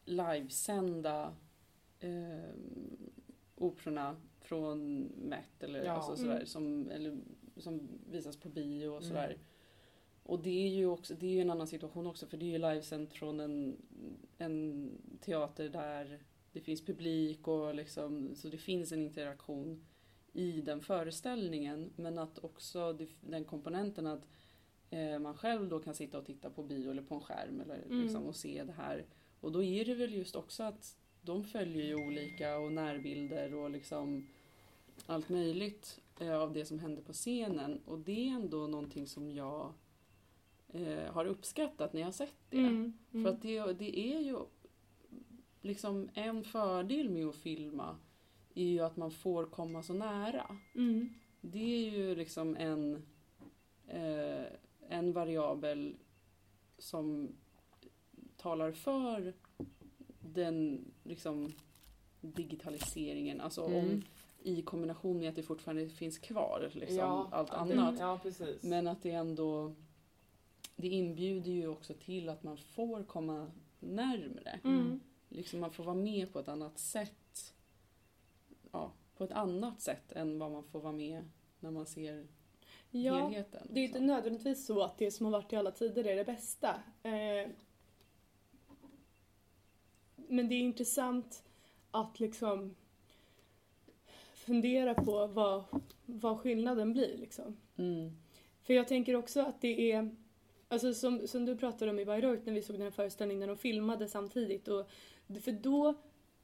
livesända 0.04 1.34
eh, 2.00 2.50
operorna 3.56 4.16
från 4.40 4.98
Met 5.02 5.62
eller 5.62 5.84
Ja. 5.84 5.92
alltså 5.92 6.16
sådär, 6.16 6.34
Mm. 6.34 6.46
som, 6.46 6.90
eller, 6.90 7.18
som 7.56 7.88
visas 8.10 8.36
på 8.36 8.48
bio 8.48 8.88
och 8.88 9.02
Mm. 9.02 9.12
Och 10.22 10.42
det 10.42 10.66
är 10.66 10.68
ju 10.68 10.86
också, 10.86 11.14
det 11.14 11.26
är 11.26 11.30
ju 11.30 11.40
en 11.40 11.50
annan 11.50 11.66
situation 11.66 12.06
också 12.06 12.26
för 12.26 12.36
det 12.36 12.44
är 12.44 12.50
ju 12.50 12.58
livesänt 12.58 13.12
från 13.12 13.40
en, 13.40 13.76
en 14.38 14.90
teater 15.20 15.68
där 15.68 16.22
det 16.52 16.60
finns 16.60 16.84
publik 16.84 17.48
och 17.48 17.74
liksom, 17.74 18.34
så 18.34 18.48
det 18.48 18.58
finns 18.58 18.92
en 18.92 19.02
interaktion 19.02 19.84
i 20.32 20.60
den 20.60 20.80
föreställningen. 20.80 21.92
Men 21.96 22.18
att 22.18 22.38
också 22.44 22.98
den 23.20 23.44
komponenten 23.44 24.06
att 24.06 24.28
eh, 24.90 25.18
man 25.18 25.36
själv 25.36 25.68
då 25.68 25.78
kan 25.78 25.94
sitta 25.94 26.18
och 26.18 26.26
titta 26.26 26.50
på 26.50 26.62
bio 26.62 26.90
eller 26.90 27.02
på 27.02 27.14
en 27.14 27.20
skärm 27.20 27.60
eller 27.60 27.82
Mm. 27.86 28.02
liksom, 28.02 28.26
och 28.26 28.36
se 28.36 28.64
det 28.64 28.72
här. 28.72 29.04
Och 29.40 29.52
då 29.52 29.62
är 29.62 29.84
det 29.84 29.94
väl 29.94 30.14
just 30.14 30.36
också 30.36 30.62
att 30.62 30.96
de 31.22 31.44
följer 31.44 31.84
ju 31.84 31.94
olika 31.94 32.58
och 32.58 32.72
närbilder 32.72 33.54
och 33.54 33.70
liksom 33.70 34.26
allt 35.06 35.28
möjligt 35.28 36.00
eh, 36.20 36.34
av 36.40 36.52
det 36.52 36.64
som 36.64 36.78
händer 36.78 37.02
på 37.02 37.12
scenen. 37.12 37.80
Och 37.84 37.98
det 37.98 38.28
är 38.28 38.32
ändå 38.34 38.66
någonting 38.66 39.06
som 39.06 39.30
jag 39.30 39.72
eh, 40.72 41.12
har 41.12 41.24
uppskattat 41.24 41.92
när 41.92 42.00
jag 42.00 42.06
har 42.06 42.12
sett 42.12 42.34
det. 42.50 42.56
Mm. 42.58 42.92
För 43.12 43.26
att 43.26 43.42
det, 43.42 43.72
det 43.72 43.98
är 43.98 44.20
ju 44.20 44.36
liksom 45.60 46.08
en 46.14 46.44
fördel 46.44 47.08
med 47.10 47.26
att 47.26 47.36
filma 47.36 47.96
är 48.54 48.64
ju 48.66 48.80
att 48.80 48.96
man 48.96 49.10
får 49.10 49.46
komma 49.46 49.82
så 49.82 49.92
nära. 49.94 50.56
Mm. 50.74 51.08
Det 51.40 51.86
är 51.86 51.90
ju 51.90 52.14
liksom 52.14 52.56
en, 52.56 53.02
eh, 53.88 54.44
en 54.88 55.12
variabel 55.12 55.96
som 56.78 57.28
talar 58.36 58.72
för 58.72 59.34
den 60.20 60.84
liksom 61.04 61.52
digitaliseringen. 62.20 63.40
Alltså 63.40 63.62
om, 63.62 63.72
Mm. 63.72 64.02
i 64.42 64.62
kombination 64.62 65.18
med 65.18 65.28
att 65.28 65.36
det 65.36 65.42
fortfarande 65.42 65.88
finns 65.88 66.18
kvar 66.18 66.70
liksom, 66.72 66.96
Ja, 66.96 67.28
allt 67.32 67.50
annat. 67.50 67.98
Ja. 67.98 68.20
Men 68.62 68.86
att 68.86 69.02
det 69.02 69.10
ändå 69.10 69.74
det 70.76 70.88
inbjuder 70.88 71.52
ju 71.52 71.68
också 71.68 71.94
till 71.94 72.28
att 72.28 72.42
man 72.42 72.56
får 72.56 73.02
komma 73.04 73.50
närmre. 73.80 74.60
Mm. 74.64 75.00
Liksom 75.28 75.60
man 75.60 75.72
får 75.72 75.84
vara 75.84 75.96
med 75.96 76.32
på 76.32 76.38
ett 76.38 76.48
annat 76.48 76.78
sätt. 76.78 77.54
Ja, 78.72 78.92
på 79.16 79.24
ett 79.24 79.32
annat 79.32 79.80
sätt 79.80 80.12
än 80.12 80.38
vad 80.38 80.50
man 80.50 80.64
får 80.64 80.80
vara 80.80 80.92
med 80.92 81.24
när 81.60 81.70
man 81.70 81.86
ser 81.86 82.26
Ja, 82.90 83.14
helheten. 83.14 83.66
det 83.70 83.80
är 83.80 83.84
inte 83.84 83.98
liksom. 83.98 84.06
nödvändigtvis 84.06 84.66
så 84.66 84.82
att 84.82 84.98
det 84.98 85.10
som 85.10 85.26
har 85.26 85.32
varit 85.32 85.52
i 85.52 85.56
alla 85.56 85.70
tider 85.70 86.06
är 86.06 86.16
det 86.16 86.24
bästa. 86.24 86.74
Eh, 87.02 87.50
men 90.14 90.48
det 90.48 90.54
är 90.54 90.60
intressant 90.60 91.44
att 91.90 92.20
liksom 92.20 92.74
fundera 94.34 94.94
på 94.94 95.26
vad, 95.26 95.64
vad 96.06 96.40
skillnaden 96.40 96.92
blir. 96.92 97.18
Liksom. 97.18 97.56
Mm. 97.76 98.16
För 98.62 98.74
jag 98.74 98.88
tänker 98.88 99.16
också 99.16 99.40
att 99.40 99.60
det 99.60 99.92
är, 99.92 100.16
alltså 100.72 100.94
som, 100.94 101.28
som 101.28 101.44
du 101.44 101.56
pratade 101.56 101.90
om 101.90 101.98
i 101.98 102.04
Bayreuth 102.04 102.42
när 102.46 102.52
vi 102.52 102.62
såg 102.62 102.76
den 102.76 102.82
här 102.82 102.90
föreställningen 102.90 103.40
när 103.40 103.46
de 103.46 103.56
filmade 103.56 104.08
samtidigt. 104.08 104.68
Och, 104.68 104.90
för 105.42 105.52
då, 105.52 105.94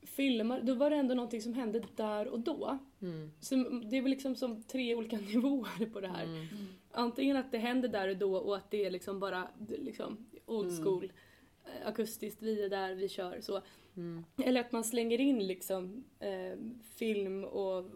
filmar, 0.02 0.60
då 0.60 0.74
var 0.74 0.90
det 0.90 0.96
ändå 0.96 1.14
någonting 1.14 1.42
som 1.42 1.54
hände 1.54 1.82
där 1.96 2.28
och 2.28 2.40
då. 2.40 2.78
Mm. 3.00 3.30
Så 3.40 3.54
det 3.90 3.96
är 3.96 4.02
väl 4.02 4.10
liksom 4.10 4.34
som 4.34 4.62
tre 4.62 4.94
olika 4.94 5.16
nivåer 5.32 5.86
på 5.86 6.00
det 6.00 6.08
här. 6.08 6.24
Mm. 6.24 6.46
Antingen 6.90 7.36
att 7.36 7.52
det 7.52 7.58
händer 7.58 7.88
där 7.88 8.08
och 8.08 8.16
då 8.16 8.36
och 8.36 8.56
att 8.56 8.70
det 8.70 8.84
är 8.84 8.90
liksom 8.90 9.20
bara 9.20 9.48
liksom 9.68 10.26
old 10.46 10.70
Mm. 10.70 10.84
school, 10.84 11.12
eh, 11.64 11.88
akustiskt, 11.88 12.42
vi 12.42 12.64
är 12.64 12.68
där, 12.68 12.94
vi 12.94 13.09
kör 13.09 13.40
så. 13.40 13.61
Mm. 13.96 14.24
Eller 14.44 14.61
att 14.61 14.72
man 14.72 14.84
slänger 14.84 15.20
in 15.20 15.46
liksom 15.46 16.05
eh, 16.20 16.59
film 16.96 17.44
och 17.44 17.90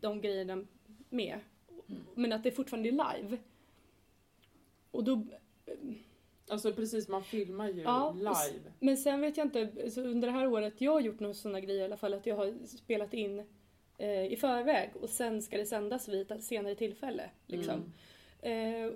de 0.00 0.20
grejerna 0.20 0.64
med. 1.08 1.40
Mm. 1.88 2.02
Men 2.14 2.32
att 2.32 2.42
det 2.42 2.50
fortfarande 2.50 2.88
är 2.88 2.92
live. 2.92 3.38
Och 4.90 5.04
då, 5.04 5.26
Alltså 6.50 6.72
precis, 6.72 7.08
man 7.08 7.24
filmar 7.24 7.68
ju 7.68 7.82
Ja, 7.82 8.12
live. 8.18 8.72
men 8.80 8.96
sen 8.96 9.20
vet 9.20 9.36
jag 9.36 9.46
inte, 9.46 9.90
så 9.90 10.02
under 10.02 10.28
det 10.28 10.34
här 10.34 10.46
året 10.46 10.80
jag 10.80 10.92
har 10.92 11.00
gjort 11.00 11.20
några 11.20 11.34
sådana 11.34 11.60
grejer 11.60 11.80
i 11.80 11.84
alla 11.84 11.96
fall, 11.96 12.14
att 12.14 12.26
jag 12.26 12.36
har 12.36 12.66
spelat 12.66 13.14
in 13.14 13.46
eh, 13.98 14.32
i 14.32 14.36
förväg 14.36 14.90
och 15.00 15.10
sen 15.10 15.42
ska 15.42 15.56
det 15.56 15.66
sändas 15.66 16.08
vid 16.08 16.30
ett 16.30 16.44
senare 16.44 16.74
tillfälle. 16.74 17.30
Liksom. 17.46 17.92
Mm. 18.42 18.84
Eh, 18.84 18.92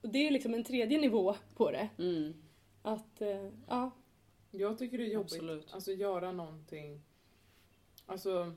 och 0.00 0.08
det 0.08 0.26
är 0.26 0.30
liksom 0.30 0.54
en 0.54 0.64
tredje 0.64 1.00
nivå 1.00 1.36
på 1.56 1.70
det. 1.70 1.88
Mm. 1.98 2.34
Att, 2.82 3.20
eh, 3.22 3.50
ja. 3.68 3.90
Jag 4.50 4.78
tycker 4.78 4.98
det 4.98 5.04
är 5.04 5.12
jobbigt. 5.12 5.32
Absolut. 5.32 5.74
Alltså 5.74 5.92
göra 5.92 6.32
någonting. 6.32 7.02
Alltså 8.06 8.52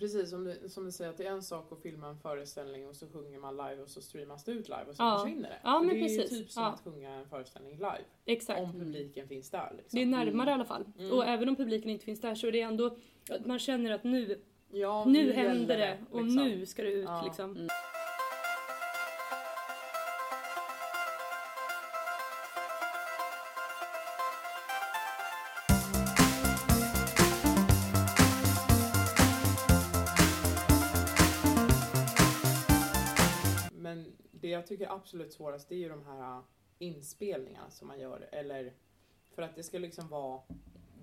Precis 0.00 0.30
som 0.30 0.44
du, 0.44 0.68
som 0.68 0.84
du 0.84 0.92
säger 0.92 1.10
att 1.10 1.16
det 1.16 1.26
är 1.26 1.30
en 1.30 1.42
sak 1.42 1.72
att 1.72 1.82
filma 1.82 2.06
en 2.08 2.18
föreställning 2.18 2.88
och 2.88 2.96
så 2.96 3.06
sjunger 3.08 3.38
man 3.38 3.56
live 3.56 3.82
och 3.82 3.88
så 3.88 4.00
streamas 4.00 4.44
det 4.44 4.52
ut 4.52 4.68
live 4.68 4.84
och 4.88 4.96
så 4.96 5.02
Ja. 5.02 5.18
försvinner 5.18 5.48
det. 5.48 5.58
Ja, 5.64 5.80
det 5.90 5.96
är 5.96 6.02
precis. 6.02 6.32
ju 6.32 6.36
typ 6.38 6.50
som 6.50 6.62
Ja. 6.62 6.68
att 6.68 6.80
sjunga 6.84 7.10
en 7.14 7.28
föreställning 7.28 7.72
live. 7.74 8.00
Exakt. 8.26 8.60
Om 8.60 8.72
publiken 8.72 9.28
finns 9.28 9.50
där. 9.50 9.72
Liksom. 9.76 9.96
Det 9.96 10.02
är 10.02 10.06
närmare 10.06 10.50
i 10.50 10.52
alla 10.52 10.64
fall. 10.64 10.84
Mm. 10.98 11.12
Och 11.12 11.24
även 11.24 11.48
om 11.48 11.56
publiken 11.56 11.90
inte 11.90 12.04
finns 12.04 12.20
där 12.20 12.34
så 12.34 12.46
är 12.46 12.52
det 12.52 12.60
ändå 12.60 12.96
man 13.44 13.58
känner 13.58 13.90
att 13.90 14.04
nu, 14.04 14.40
ja, 14.70 15.04
nu 15.04 15.18
gäller 15.18 15.32
händer 15.34 15.78
det 15.78 15.98
och 16.10 16.24
liksom. 16.24 16.44
nu 16.44 16.66
ska 16.66 16.82
det 16.82 16.92
ut 16.92 17.08
liksom. 17.24 17.68
Jag 34.60 34.66
tycker 34.66 34.92
absolut 34.92 35.32
svårast 35.32 35.68
det 35.68 35.74
är 35.74 35.78
ju 35.78 35.88
de 35.88 36.04
här 36.06 36.36
äh, 36.36 36.42
inspelningarna 36.78 37.70
som 37.70 37.88
man 37.88 38.00
gör. 38.00 38.28
Eller 38.32 38.72
för 39.34 39.42
att 39.42 39.56
det 39.56 39.62
ska 39.62 39.78
liksom 39.78 40.08
vara 40.08 40.42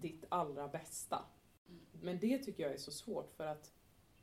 ditt 0.02 0.26
allra 0.30 0.68
bästa. 0.68 1.26
Men 2.02 2.20
det 2.20 2.38
tycker 2.38 2.64
jag 2.64 2.74
är 2.74 2.78
så 2.78 2.92
svårt 2.92 3.32
för 3.32 3.46
att 3.46 3.72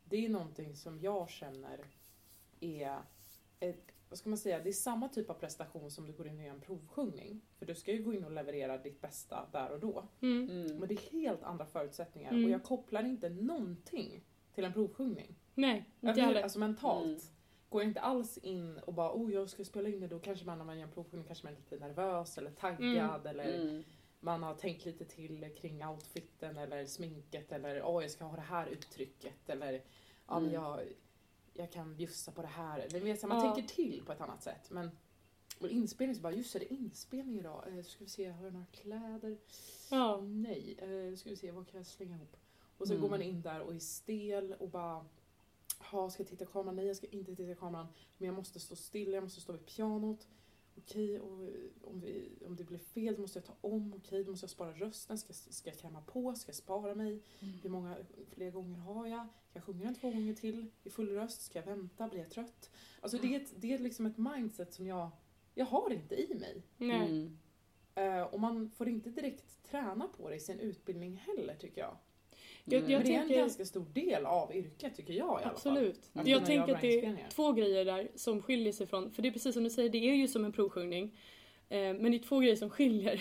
det 0.05 0.24
är 0.24 0.28
någonting 0.28 0.76
som 0.76 1.01
jag 1.01 1.30
känner 1.30 1.85
är 2.61 2.99
ett, 3.61 3.93
vad 4.09 4.18
ska 4.18 4.28
man 4.28 4.39
säga, 4.39 4.61
det 4.61 4.68
är 4.68 4.72
samma 4.72 5.09
typ 5.09 5.30
av 5.30 5.35
prestation 5.35 5.91
som 5.91 6.07
du 6.07 6.12
går 6.12 6.26
in 6.26 6.41
gör 6.41 6.51
en 6.51 6.61
provsjungning. 6.61 7.41
För 7.59 7.66
du 7.66 7.74
ska 7.74 7.93
ju 7.93 8.03
gå 8.03 8.14
in 8.14 8.24
och 8.24 8.32
leverera 8.32 8.78
ditt 8.78 9.01
bästa 9.01 9.49
där 9.53 9.70
och 9.70 9.80
då. 9.80 10.09
Mm. 10.20 10.51
Mm. 10.51 10.78
Men 10.78 10.89
det 10.89 10.95
är 10.95 11.11
helt 11.11 11.43
andra 11.43 11.66
förutsättningar 11.66 12.30
Mm. 12.30 12.45
och 12.45 12.51
jag 12.51 12.62
kopplar 12.62 13.05
inte 13.05 13.28
någonting 13.28 14.24
till 14.55 14.64
en 14.64 14.72
provsjungning. 14.72 15.35
Nej, 15.55 15.85
inte 16.01 16.20
heller. 16.20 16.43
Alltså 16.43 16.59
mentalt. 16.59 17.32
Mm. 17.64 17.70
Går 17.70 17.82
jag 17.82 17.90
inte 17.90 18.00
alls 18.00 18.38
in 18.38 18.78
och 18.78 18.94
bara 18.94 19.12
oh 19.14 19.32
jag 19.32 19.50
ska 19.50 19.64
spela 19.64 19.88
in 19.88 20.00
det 20.00 20.06
då 20.08 20.18
kanske 20.18 20.46
man 20.46 20.58
när 20.58 20.64
man 20.64 20.78
gör 20.78 20.86
en 20.86 20.92
provsjungning 20.92 21.26
kanske 21.26 21.46
man 21.46 21.52
är 21.54 21.56
lite 21.58 21.76
nervös 21.78 22.38
eller 22.38 22.50
taggad 22.50 23.26
eller 23.26 23.60
Mm. 23.60 23.82
man 24.20 24.42
har 24.42 24.54
tänkt 24.54 24.84
lite 24.84 25.04
till 25.04 25.54
kring 25.60 25.84
outfiten 25.86 26.56
eller 26.58 26.86
sminket 26.86 27.52
eller 27.52 27.82
åh 27.84 28.02
jag 28.02 28.10
ska 28.10 28.24
ha 28.24 28.36
det 28.36 28.42
här 28.42 28.66
uttrycket 28.66 29.48
eller 29.48 29.82
ja 30.26 30.38
Mm. 30.38 30.52
jag, 30.52 30.80
jag 31.52 31.72
kan 31.72 31.96
bjussa 31.96 32.32
på 32.32 32.42
det 32.42 32.48
här. 32.48 32.88
Vet, 33.00 33.20
så 33.20 33.26
man 33.26 33.44
Ja. 33.44 33.54
tänker 33.54 33.74
till 33.74 34.02
på 34.06 34.12
ett 34.12 34.20
annat 34.20 34.42
sätt. 34.42 34.70
Men 34.70 34.90
och 35.60 35.68
inspelning 35.68 36.16
så 36.16 36.22
bara 36.22 36.32
just 36.32 36.52
det, 36.52 36.58
det 36.58 36.72
är 36.72 36.76
inspelning 36.76 37.38
idag. 37.38 37.64
Eh, 37.68 37.82
ska 37.84 38.04
vi 38.04 38.10
se, 38.10 38.28
har 38.30 38.44
jag 38.44 38.52
några 38.52 38.66
kläder? 38.66 39.38
Ja. 39.90 40.20
Nej, 40.20 40.76
eh, 40.78 41.16
ska 41.16 41.30
vi 41.30 41.36
se 41.36 41.50
vad 41.50 41.68
kan 41.68 41.78
jag 41.78 41.86
slänga 41.86 42.16
ihop? 42.16 42.36
Och 42.78 42.86
så 42.86 42.92
Mm. 42.92 43.02
går 43.02 43.10
man 43.10 43.22
in 43.22 43.42
där 43.42 43.60
och 43.60 43.74
är 43.74 43.78
stel 43.78 44.54
och 44.58 44.68
bara 44.68 45.04
ha, 45.79 46.11
ska 46.11 46.22
jag 46.22 46.29
titta 46.31 46.45
i 46.45 46.47
kameran? 46.47 46.77
Nej, 46.77 46.87
jag 46.87 46.97
ska 46.97 47.07
inte 47.07 47.37
titta 47.37 47.51
i 47.53 47.55
kameran. 47.55 47.87
Men 48.18 48.27
jag 48.27 48.35
måste 48.35 48.61
stå 48.61 48.77
still, 48.77 49.12
jag 49.12 49.22
måste 49.22 49.41
stå 49.41 49.53
vid 49.53 49.66
pianot. 49.66 50.29
Okej, 50.79 51.20
och 51.20 51.49
om, 51.83 52.01
vi, 52.01 52.29
om 52.47 52.57
det 52.57 52.64
blir 52.64 52.79
fel 52.79 53.14
då 53.14 53.20
måste 53.20 53.39
jag 53.39 53.45
ta 53.47 53.55
om. 53.61 53.95
Okej, 53.97 54.25
då 54.25 54.31
måste 54.31 54.45
jag 54.45 54.51
spara 54.51 54.72
rösten. 54.72 55.18
Ska, 55.18 55.29
jag- 55.29 55.55
ska 55.55 55.70
jag 55.70 55.79
klämma 55.79 56.01
på? 56.03 56.35
Ska 56.35 56.49
jag 56.49 56.57
spara 56.57 56.95
mig? 56.95 57.22
Hur 57.62 57.70
många 57.70 57.97
fler 58.29 58.51
gånger 58.51 58.79
har 58.79 59.07
jag? 59.07 59.18
Kan 59.18 59.29
jag 59.53 59.64
sjunga 59.64 59.85
den 59.85 59.95
två 59.95 60.11
gånger 60.11 60.35
till 60.35 60.66
i 60.83 60.91
full 60.91 61.09
röst? 61.09 61.43
Ska 61.43 61.59
jag 61.59 61.66
vänta? 61.66 62.09
Blir 62.09 62.20
jag 62.20 62.31
trött? 62.31 62.70
Alltså 63.01 63.18
det 63.18 63.35
är, 63.35 63.41
ett, 63.41 63.53
det 63.57 63.72
är 63.75 63.79
liksom 63.79 64.07
ett 64.07 64.18
mindset 64.18 64.72
som 64.75 64.87
jag, 64.87 65.11
jag 65.55 65.66
har 65.66 65.91
inte 65.93 66.14
i 66.14 66.35
mig. 66.35 66.62
Mm. 66.79 67.39
Eh, 67.95 68.22
och 68.22 68.41
man 68.41 68.70
får 68.70 68.89
inte 68.89 69.11
direkt 69.11 69.62
träna 69.64 70.09
på 70.09 70.29
det 70.29 70.37
i 70.37 70.41
sin 70.41 70.59
utbildning 70.61 71.16
heller 71.16 71.55
tycker 71.57 71.81
jag. 71.81 71.97
Jag, 72.64 72.82
Nej. 72.82 72.92
jag 72.92 73.04
det 73.04 73.14
är 73.14 73.14
en 73.14 73.20
tänker, 73.20 73.36
ganska 73.40 73.64
stor 73.64 73.86
del 73.94 74.26
av 74.26 74.54
yrket 74.54 74.96
tycker 74.96 75.12
jag 75.12 75.26
i 75.26 75.30
alla 75.30 75.40
fall. 75.40 75.50
absolut. 75.50 76.10
Jag 76.24 76.46
tänker 76.46 76.74
att 76.74 76.80
det 76.80 77.04
är 77.04 77.28
två 77.30 77.52
grejer 77.52 77.84
där 77.84 78.08
som 78.14 78.42
skiljer 78.42 78.72
sig 78.72 78.86
från, 78.86 79.10
för 79.10 79.22
det 79.22 79.28
är 79.28 79.32
precis 79.32 79.54
som 79.54 79.64
du 79.64 79.70
säger, 79.70 79.90
det 79.90 80.10
är 80.10 80.14
ju 80.14 80.28
som 80.28 80.44
en 80.44 80.52
provsjungning. 80.52 81.04
Eh, 81.68 81.78
Men 81.78 82.10
det 82.10 82.16
är 82.16 82.18
två 82.18 82.38
grejer 82.38 82.56
som 82.56 82.70
skiljer 82.76 83.20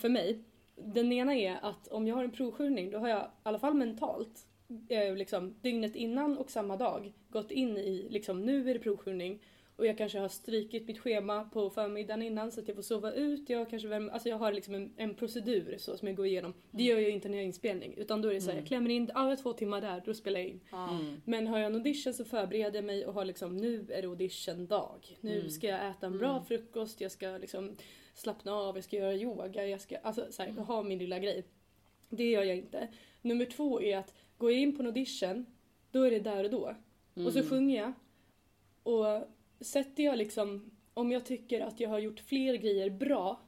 för 0.00 0.08
mig. 0.08 0.38
Den 0.76 1.12
ena 1.12 1.34
är 1.36 1.58
att 1.62 1.88
om 1.88 2.06
jag 2.06 2.16
har 2.16 2.24
en 2.24 2.32
provsjungning 2.32 2.90
då 2.90 2.98
har 2.98 3.08
jag 3.08 3.22
i 3.22 3.28
alla 3.42 3.58
fall 3.58 3.74
mentalt 3.74 4.46
eh, 4.88 5.16
liksom, 5.16 5.54
dygnet 5.60 5.96
innan 5.96 6.38
och 6.38 6.50
samma 6.50 6.76
dag 6.76 7.12
gått 7.30 7.50
in 7.50 7.76
i 7.76 8.06
liksom, 8.10 8.42
nu 8.42 8.70
är 8.70 8.74
det 8.74 8.80
provsjungning 8.80 9.42
och 9.78 9.86
jag 9.86 9.98
kanske 9.98 10.18
har 10.18 10.28
strykit 10.28 10.86
mitt 10.86 10.98
schema 10.98 11.44
på 11.44 11.70
förmiddagen 11.70 12.22
innan 12.22 12.52
så 12.52 12.60
att 12.60 12.68
jag 12.68 12.74
får 12.76 12.82
sova 12.82 13.12
ut. 13.12 13.48
Jag, 13.48 13.70
kanske 13.70 13.88
värmer, 13.88 14.12
alltså 14.12 14.28
jag 14.28 14.36
har 14.38 14.52
liksom 14.52 14.74
en, 14.74 14.92
en 14.96 15.14
procedur 15.14 15.74
så 15.78 15.96
som 15.96 16.08
jag 16.08 16.16
går 16.16 16.26
igenom. 16.26 16.54
Det 16.70 16.82
gör 16.82 16.98
jag 16.98 17.10
inte 17.10 17.28
när 17.28 17.36
jag 17.36 17.42
har 17.42 17.46
inspelning 17.46 17.94
utan 17.96 18.22
då 18.22 18.28
är 18.28 18.34
det 18.34 18.40
så 18.40 18.46
här, 18.46 18.52
Mm. 18.52 18.62
jag 18.62 18.68
klämmer 18.68 18.90
in, 18.90 19.10
ja 19.14 19.20
jag 19.20 19.28
har 19.28 19.36
två 19.36 19.52
timmar 19.52 19.80
där, 19.80 20.02
då 20.04 20.14
spelar 20.14 20.40
jag 20.40 20.48
in. 20.48 20.60
Mm. 20.72 21.20
Men 21.24 21.46
har 21.46 21.58
jag 21.58 21.66
en 21.66 21.74
audition 21.74 22.14
så 22.14 22.24
förbereder 22.24 22.74
jag 22.78 22.84
mig 22.84 23.06
och 23.06 23.14
har 23.14 23.24
liksom 23.24 23.56
nu 23.56 23.86
är 23.90 24.02
det 24.02 24.08
auditiondag. 24.08 25.00
Nu 25.20 25.38
Mm. 25.38 25.50
ska 25.50 25.66
jag 25.66 25.90
äta 25.90 26.06
en 26.06 26.18
bra 26.18 26.30
Mm. 26.30 26.44
frukost, 26.44 27.00
jag 27.00 27.12
ska 27.12 27.26
liksom 27.28 27.76
slappna 28.14 28.52
av, 28.54 28.76
jag 28.76 28.84
ska 28.84 28.96
göra 28.96 29.14
yoga, 29.14 29.66
jag 29.66 29.80
ska 29.80 29.96
alltså 29.96 30.26
så 30.30 30.42
här, 30.42 30.50
har 30.50 30.82
min 30.84 30.98
lilla 30.98 31.18
grej. 31.18 31.44
Det 32.08 32.30
gör 32.30 32.42
jag 32.42 32.56
inte. 32.56 32.88
Nummer 33.22 33.44
två 33.44 33.82
är 33.82 33.98
att 33.98 34.14
går 34.38 34.52
jag 34.52 34.60
in 34.60 34.76
på 34.76 34.82
en 34.82 34.86
audition, 34.86 35.46
då 35.90 36.02
är 36.02 36.10
det 36.10 36.20
där 36.20 36.44
och 36.44 36.50
då. 36.50 36.74
Och 37.26 37.32
så 37.32 37.38
Mm. 37.38 37.50
sjunger 37.50 37.76
jag. 37.80 37.92
Och 38.82 39.28
sätter 39.60 40.02
jag 40.02 40.18
liksom, 40.18 40.70
om 40.94 41.12
jag 41.12 41.24
tycker 41.26 41.60
att 41.60 41.80
jag 41.80 41.88
har 41.88 41.98
gjort 41.98 42.20
fler 42.20 42.54
grejer 42.54 42.90
bra 42.90 43.40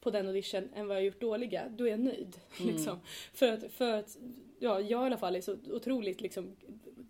på 0.00 0.10
den 0.10 0.26
audition 0.26 0.68
än 0.74 0.86
vad 0.88 0.96
jag 0.96 1.00
har 1.00 1.06
gjort 1.06 1.20
dåliga, 1.20 1.68
då 1.76 1.84
är 1.86 1.90
jag 1.90 2.00
nöjd. 2.00 2.36
Mm. 2.60 2.74
Liksom. 2.74 3.00
För 3.34 3.52
att, 3.52 3.72
för 3.72 3.92
att 3.92 4.18
ja, 4.58 4.80
jag 4.80 5.02
i 5.02 5.06
alla 5.06 5.16
fall 5.16 5.36
är 5.36 5.40
så 5.40 5.56
otroligt 5.70 6.20
liksom, 6.20 6.56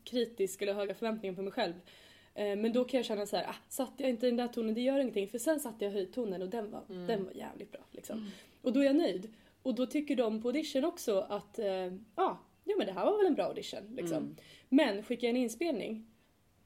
kritisk 0.04 0.62
eller 0.62 0.74
höga 0.74 0.94
förväntningar 0.94 1.36
på 1.36 1.42
mig 1.42 1.52
själv. 1.52 1.74
Eh, 2.34 2.56
Men 2.56 2.72
då 2.72 2.84
kan 2.84 2.98
jag 2.98 3.04
känna 3.04 3.26
så 3.26 3.36
här, 3.36 3.44
ah, 3.44 3.54
satte 3.68 4.02
jag 4.02 4.10
inte 4.10 4.26
den 4.26 4.36
där 4.36 4.48
tonen, 4.48 4.74
det 4.74 4.80
gör 4.80 4.98
ingenting. 4.98 5.28
För 5.28 5.38
sen 5.38 5.60
satte 5.60 5.84
jag 5.84 5.92
höjdtonen 5.92 6.42
och 6.42 6.48
den 6.48 6.70
var, 6.70 6.82
Mm. 6.90 7.06
den 7.06 7.24
var 7.24 7.32
jävligt 7.32 7.72
bra. 7.72 7.80
Liksom. 7.90 8.18
Mm. 8.18 8.30
Och 8.62 8.72
då 8.72 8.80
är 8.80 8.84
jag 8.84 8.96
nöjd. 8.96 9.28
Och 9.62 9.74
då 9.74 9.86
tycker 9.86 10.16
de 10.16 10.42
på 10.42 10.48
audition 10.48 10.84
också 10.84 11.20
att, 11.20 11.58
eh, 11.58 11.66
ja, 11.66 12.38
ja 12.64 12.74
men 12.78 12.86
det 12.86 12.92
här 12.92 13.04
var 13.06 13.16
väl 13.18 13.26
en 13.26 13.34
bra 13.34 13.44
audition. 13.44 13.94
Liksom. 13.96 14.16
Mm. 14.16 14.36
Men 14.68 15.02
skickar 15.02 15.28
jag 15.28 15.36
en 15.36 15.42
inspelning, 15.42 16.06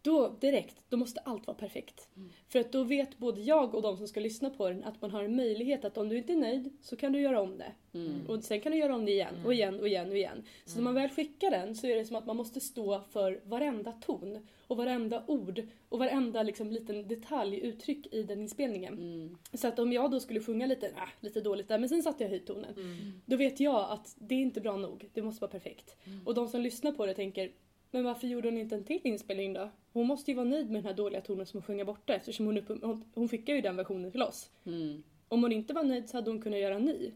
då 0.05 0.37
direkt, 0.41 0.77
då 0.89 0.97
måste 0.97 1.21
allt 1.21 1.47
vara 1.47 1.57
perfekt. 1.57 2.09
Mm. 2.17 2.31
För 2.49 2.59
att 2.59 2.73
då 2.73 2.85
vet 2.85 3.19
både 3.19 3.41
jag 3.41 3.75
och 3.75 3.83
de 3.83 3.97
som 3.97 4.09
ska 4.09 4.21
lyssna 4.21 4.51
på 4.51 4.69
den 4.69 4.85
att 4.85 5.03
man 5.03 5.11
har 5.11 5.25
en 5.25 5.37
möjlighet 5.37 5.85
att 5.85 5.99
om 5.99 6.09
du 6.09 6.19
inte 6.19 6.33
är 6.33 6.37
nöjd 6.37 6.73
så 6.83 6.97
kan 6.97 7.13
du 7.13 7.21
göra 7.21 7.41
om 7.41 7.59
det. 7.59 7.73
Mm. 7.95 8.27
Och 8.29 8.45
sen 8.45 8.61
kan 8.61 8.73
du 8.73 8.79
göra 8.79 8.95
om 8.95 9.05
det 9.05 9.13
igen 9.13 9.35
och 9.45 9.55
igen 9.55 9.81
och 9.81 9.89
igen 9.89 10.11
och 10.11 10.17
igen. 10.17 10.43
Så 10.65 10.77
när 10.77 10.83
man 10.83 10.95
väl 10.95 11.11
skickar 11.11 11.51
den 11.51 11.75
så 11.75 11.87
är 11.87 11.97
det 11.97 12.05
som 12.05 12.17
att 12.17 12.27
man 12.27 12.37
måste 12.37 12.61
stå 12.61 13.01
för 13.11 13.41
varenda 13.45 13.93
ton 13.93 14.47
och 14.67 14.77
varenda 14.77 15.25
ord 15.27 15.63
och 15.89 15.99
varenda 15.99 16.43
liksom 16.43 16.73
liten 16.73 17.09
detalj, 17.09 17.61
uttryck 17.61 18.15
i 18.15 18.23
den 18.23 18.41
inspelningen. 18.41 18.95
Mm. 18.95 19.39
Så 19.53 19.69
att 19.69 19.79
om 19.79 19.93
jag 19.93 20.11
då 20.11 20.21
skulle 20.21 20.41
sjunga 20.41 20.67
lite, 20.67 20.87
äh, 20.87 21.09
lite 21.21 21.41
dåligt 21.41 21.69
där 21.69 21.79
men 21.79 21.89
sen 21.89 22.03
satte 22.03 22.25
jag 22.25 22.31
höjdtonen. 22.31 22.75
Mm. 22.77 23.21
Då 23.27 23.37
vet 23.37 23.61
jag 23.61 23.91
att 23.91 24.17
det 24.19 24.35
är 24.35 24.43
inte 24.43 24.61
bra 24.61 24.77
nog, 24.77 25.09
det 25.13 25.23
måste 25.23 25.41
vara 25.41 25.51
perfekt. 25.51 25.97
Och 26.25 26.35
de 26.35 26.49
som 26.49 26.61
lyssnar 26.61 26.93
på 26.93 27.07
det 27.07 27.15
tänker, 27.15 27.51
men 27.95 28.05
varför 28.05 28.27
gjorde 28.27 28.49
hon 28.49 28.59
inte 28.59 28.75
en 28.75 28.85
till 28.85 29.01
inspelning 29.03 29.53
då? 29.53 29.71
Hon 29.93 30.07
måste 30.07 30.31
ju 30.31 30.35
vara 30.35 30.47
nöjd 30.47 30.67
med 30.67 30.83
den 30.83 30.87
här 30.87 30.95
dåliga 30.95 31.21
tonen 31.21 31.47
som 31.47 31.59
hon 31.59 31.67
sjunger 31.67 31.85
borta 31.85 32.15
eftersom 32.15 32.47
hon, 32.47 32.59
upp, 32.59 32.69
hon, 32.69 33.05
hon 33.15 33.29
skickar 33.29 33.55
ju 33.55 33.61
den 33.61 33.77
versionen 33.77 34.11
till 34.11 34.23
oss. 34.23 34.51
Mm. 34.67 35.03
Om 35.29 35.43
hon 35.43 35.53
inte 35.53 35.75
var 35.75 35.85
nöjd 35.85 36.09
så 36.09 36.17
hade 36.17 36.31
hon 36.31 36.41
kunnat 36.41 36.61
göra 36.61 36.75
en 36.75 36.85
ny. 36.85 37.13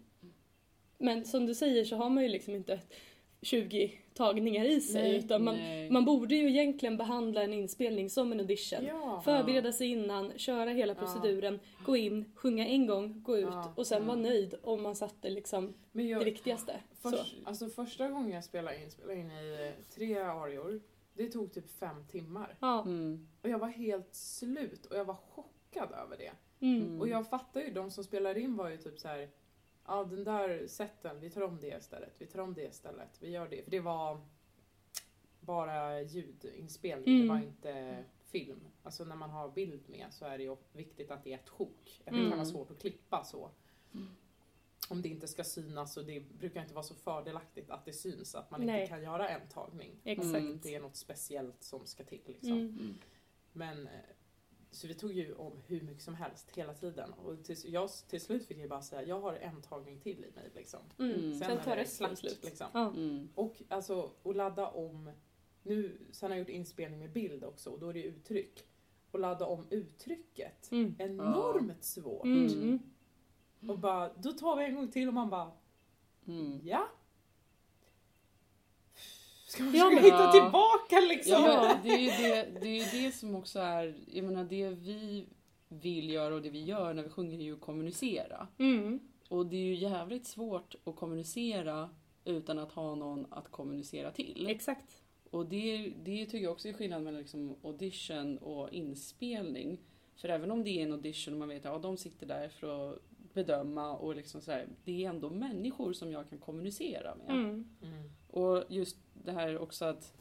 Men 0.98 1.24
som 1.24 1.46
du 1.46 1.54
säger 1.54 1.84
så 1.84 1.96
har 1.96 2.10
man 2.10 2.22
ju 2.22 2.28
liksom 2.28 2.54
inte 2.54 2.80
20 3.42 3.92
tagningar 4.14 4.64
i 4.64 4.80
sig 4.80 5.02
Nej, 5.02 5.16
utan 5.18 5.44
man, 5.44 5.56
Nej. 5.56 5.90
man 5.90 6.04
borde 6.04 6.34
ju 6.34 6.48
egentligen 6.48 6.96
behandla 6.96 7.42
en 7.42 7.52
inspelning 7.52 8.10
som 8.10 8.32
en 8.32 8.40
audition. 8.40 8.84
Ja. 8.84 9.20
Förbereda 9.24 9.72
sig 9.72 9.88
innan, 9.88 10.32
köra 10.38 10.70
hela 10.70 10.92
Ja. 10.92 10.98
proceduren, 11.00 11.60
gå 11.84 11.96
in, 11.96 12.32
sjunga 12.34 12.66
en 12.66 12.86
gång, 12.86 13.22
gå 13.22 13.36
ut 13.38 13.44
Ja, 13.44 13.72
och 13.76 13.86
sen 13.86 14.02
ja. 14.02 14.06
vara 14.08 14.16
nöjd 14.16 14.54
om 14.62 14.82
man 14.82 14.96
satte 14.96 15.30
liksom 15.30 15.74
Men 15.92 16.04
det 16.04 16.10
jag, 16.10 16.24
viktigaste. 16.24 16.80
Så. 17.02 17.10
först, 17.10 17.36
alltså 17.44 17.68
första 17.68 18.08
gången 18.08 18.30
jag 18.30 18.44
spelade 18.44 18.82
in, 18.82 18.90
spelade 18.90 19.20
in 19.20 19.30
i 19.30 19.66
eh, 19.66 19.84
tre 19.94 20.18
arior, 20.18 20.80
det 21.14 21.28
tog 21.28 21.52
typ 21.52 21.78
fem 21.78 22.04
timmar. 22.10 22.56
Ja. 22.60 22.82
Mm. 22.82 23.28
Och 23.42 23.48
jag 23.48 23.58
var 23.58 23.68
helt 23.68 24.14
slut 24.14 24.86
och 24.86 24.96
jag 24.96 25.04
var 25.04 25.14
chockad 25.14 25.88
över 25.92 26.16
det. 26.16 26.32
Mm. 26.66 27.00
Och 27.00 27.08
jag 27.08 27.30
fattar 27.30 27.60
ju, 27.60 27.70
de 27.72 27.90
som 27.90 28.04
spelade 28.04 28.40
in 28.40 28.56
var 28.56 28.68
ju 28.68 28.76
typ 28.76 28.98
så 28.98 29.08
här. 29.08 29.28
Ja 29.88 30.04
den 30.04 30.24
där 30.24 30.66
setten, 30.66 31.20
vi 31.20 31.30
tar 31.30 31.42
om 31.42 31.60
det 31.60 31.76
istället, 31.78 32.14
vi 32.18 32.26
tar 32.26 32.38
om 32.38 32.54
det 32.54 32.62
istället, 32.64 33.08
vi 33.22 33.30
gör 33.30 33.48
det. 33.48 33.62
För 33.62 33.70
det 33.70 33.80
var 33.80 34.20
bara 35.40 36.02
ljudinspelning, 36.02 37.14
Mm. 37.14 37.26
det 37.26 37.32
var 37.34 37.40
inte 37.40 38.04
film. 38.26 38.60
Alltså 38.82 39.04
när 39.04 39.16
man 39.16 39.30
har 39.30 39.48
bild 39.48 39.88
med 39.88 40.06
så 40.10 40.24
är 40.24 40.38
det 40.38 40.44
ju 40.44 40.56
viktigt 40.72 41.10
att 41.10 41.24
det 41.24 41.32
är 41.32 41.38
ett 41.38 41.48
sjok. 41.48 42.00
Det 42.04 42.10
Mm. 42.10 42.28
kan 42.28 42.38
vara 42.38 42.46
svårt 42.48 42.70
att 42.70 42.78
klippa 42.80 43.24
så. 43.24 43.50
Om 44.90 45.02
det 45.02 45.08
inte 45.08 45.28
ska 45.28 45.44
synas 45.44 45.96
och 45.96 46.04
det 46.04 46.20
brukar 46.20 46.62
inte 46.62 46.74
vara 46.74 46.82
så 46.82 46.94
fördelaktigt 46.94 47.70
att 47.70 47.84
det 47.84 47.92
syns 47.92 48.34
att 48.34 48.50
man 48.50 48.66
Nej. 48.66 48.80
inte 48.80 48.90
kan 48.90 49.02
göra 49.02 49.28
en 49.28 49.48
tagning. 49.48 50.00
Exakt. 50.04 50.26
Om 50.26 50.32
det 50.32 50.40
inte 50.40 50.68
är 50.68 50.80
något 50.80 50.96
speciellt 50.96 51.62
som 51.62 51.86
ska 51.86 52.04
till 52.04 52.20
liksom. 52.26 52.52
Mm. 52.52 52.68
Mm. 52.80 52.94
Men 53.52 53.86
eh, 53.86 53.92
så 54.70 54.86
vi 54.86 54.94
tog 54.94 55.12
ju 55.12 55.34
om 55.34 55.52
hur 55.66 55.80
mycket 55.80 56.02
som 56.02 56.14
helst 56.14 56.50
hela 56.50 56.74
tiden. 56.74 57.12
Och 57.12 57.44
till, 57.44 57.56
jag, 57.64 57.90
till 58.08 58.20
slut 58.20 58.46
fick 58.46 58.58
jag 58.58 58.68
bara 58.68 58.82
säga, 58.82 59.02
jag 59.02 59.20
har 59.20 59.34
en 59.34 59.62
tagning 59.62 60.00
till 60.00 60.24
i 60.24 60.30
mig. 60.30 60.50
Liksom. 60.54 60.80
Mm. 60.98 61.34
Sen, 61.34 61.50
är 61.50 61.56
tar 61.64 61.76
det 61.76 61.82
resten 61.82 62.16
slut. 62.16 62.44
Liksom. 62.44 62.66
Mm. 62.74 63.28
Och 63.34 63.62
alltså, 63.68 64.10
att 64.24 64.36
ladda 64.36 64.66
om, 64.70 65.10
nu, 65.62 65.98
sen 66.10 66.30
har 66.30 66.36
jag 66.36 66.38
gjort 66.38 66.48
inspelning 66.56 67.00
med 67.00 67.12
bild 67.12 67.44
också 67.44 67.70
och 67.70 67.78
då 67.80 67.88
är 67.88 67.92
det 67.94 68.02
uttryck. 68.02 68.64
Och 69.10 69.20
ladda 69.20 69.46
om 69.46 69.66
uttrycket, 69.70 70.70
Mm. 70.70 70.94
enormt 70.98 71.84
svårt. 71.84 72.24
Mm. 72.24 72.46
Mm. 72.52 73.70
Och 73.70 73.78
bara, 73.78 74.12
då 74.12 74.32
tar 74.32 74.56
vi 74.56 74.64
en 74.64 74.74
gång 74.74 74.90
till 74.90 75.08
och 75.08 75.14
man 75.14 75.30
bara, 75.30 75.52
Mm. 76.26 76.60
ja. 76.64 76.88
Ska 79.48 79.62
man 79.62 79.74
Ja, 79.74 79.84
försöka 79.84 79.94
men- 79.94 80.04
hitta 80.04 80.22
Ja. 80.24 80.32
tillbaka 80.32 81.00
liksom? 81.08 81.32
Ja, 81.44 81.78
det 81.82 81.88
är 81.88 81.98
ju 81.98 82.06
det, 82.06 82.60
det, 82.60 82.78
är 82.80 83.02
det 83.04 83.12
som 83.12 83.34
också 83.34 83.58
är, 83.58 83.94
jag 84.12 84.24
menar 84.24 84.44
det 84.44 84.68
vi 84.70 85.26
vill 85.68 86.10
göra 86.10 86.34
och 86.34 86.42
det 86.42 86.50
vi 86.50 86.64
gör 86.64 86.94
när 86.94 87.02
vi 87.02 87.08
sjunger 87.08 87.38
är 87.38 87.42
ju 87.42 87.54
att 87.54 87.60
kommunicera. 87.60 88.48
Mm. 88.58 89.00
Och 89.28 89.46
det 89.46 89.56
är 89.56 89.60
ju 89.64 89.74
jävligt 89.74 90.26
svårt 90.26 90.74
att 90.84 90.96
kommunicera 90.96 91.90
utan 92.24 92.58
att 92.58 92.72
ha 92.72 92.94
någon 92.94 93.26
att 93.30 93.50
kommunicera 93.50 94.10
till. 94.10 94.46
Exakt. 94.48 95.02
Och 95.30 95.46
det, 95.46 95.92
det 96.04 96.24
tycker 96.26 96.44
jag 96.44 96.52
också 96.52 96.68
är 96.68 96.72
skillnad 96.72 97.02
mellan 97.02 97.20
liksom 97.20 97.56
audition 97.62 98.38
och 98.38 98.72
inspelning. 98.72 99.78
För 100.16 100.28
även 100.28 100.50
om 100.50 100.64
det 100.64 100.70
är 100.70 100.82
en 100.82 100.92
audition 100.92 101.34
och 101.34 101.38
man 101.40 101.48
vet 101.48 101.66
att 101.66 101.72
ja, 101.72 101.78
de 101.78 101.96
sitter 101.96 102.26
där 102.26 102.48
för 102.48 102.90
att 102.92 102.98
bedöma 103.34 103.96
och 103.96 104.16
liksom 104.16 104.40
sådär, 104.40 104.68
det 104.84 105.04
är 105.04 105.08
ändå 105.10 105.30
människor 105.30 105.92
som 105.92 106.12
jag 106.12 106.28
kan 106.28 106.38
kommunicera 106.38 107.14
med. 107.14 107.30
Mm. 107.30 107.68
Mm. 107.82 108.10
Och 108.30 108.64
just 108.68 108.96
det 109.28 109.34
här 109.34 109.58
också 109.58 109.84
att, 109.84 110.14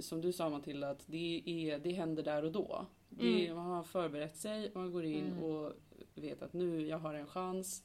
som 0.00 0.20
du 0.20 0.32
sa 0.32 0.48
Matilda, 0.50 0.90
att 0.90 1.04
det, 1.06 1.42
är, 1.46 1.78
det 1.78 1.92
händer 1.92 2.22
där 2.22 2.44
och 2.44 2.52
då. 2.52 2.86
Det, 3.08 3.44
Mm. 3.44 3.56
Man 3.56 3.70
har 3.70 3.82
förberett 3.82 4.36
sig, 4.36 4.70
man 4.74 4.92
går 4.92 5.04
in 5.04 5.26
Mm. 5.26 5.42
och 5.42 5.72
vet 6.14 6.42
att 6.42 6.52
nu 6.52 6.86
jag 6.86 6.98
har 6.98 7.14
en 7.14 7.26
chans. 7.26 7.84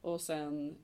Och 0.00 0.20
sen 0.20 0.76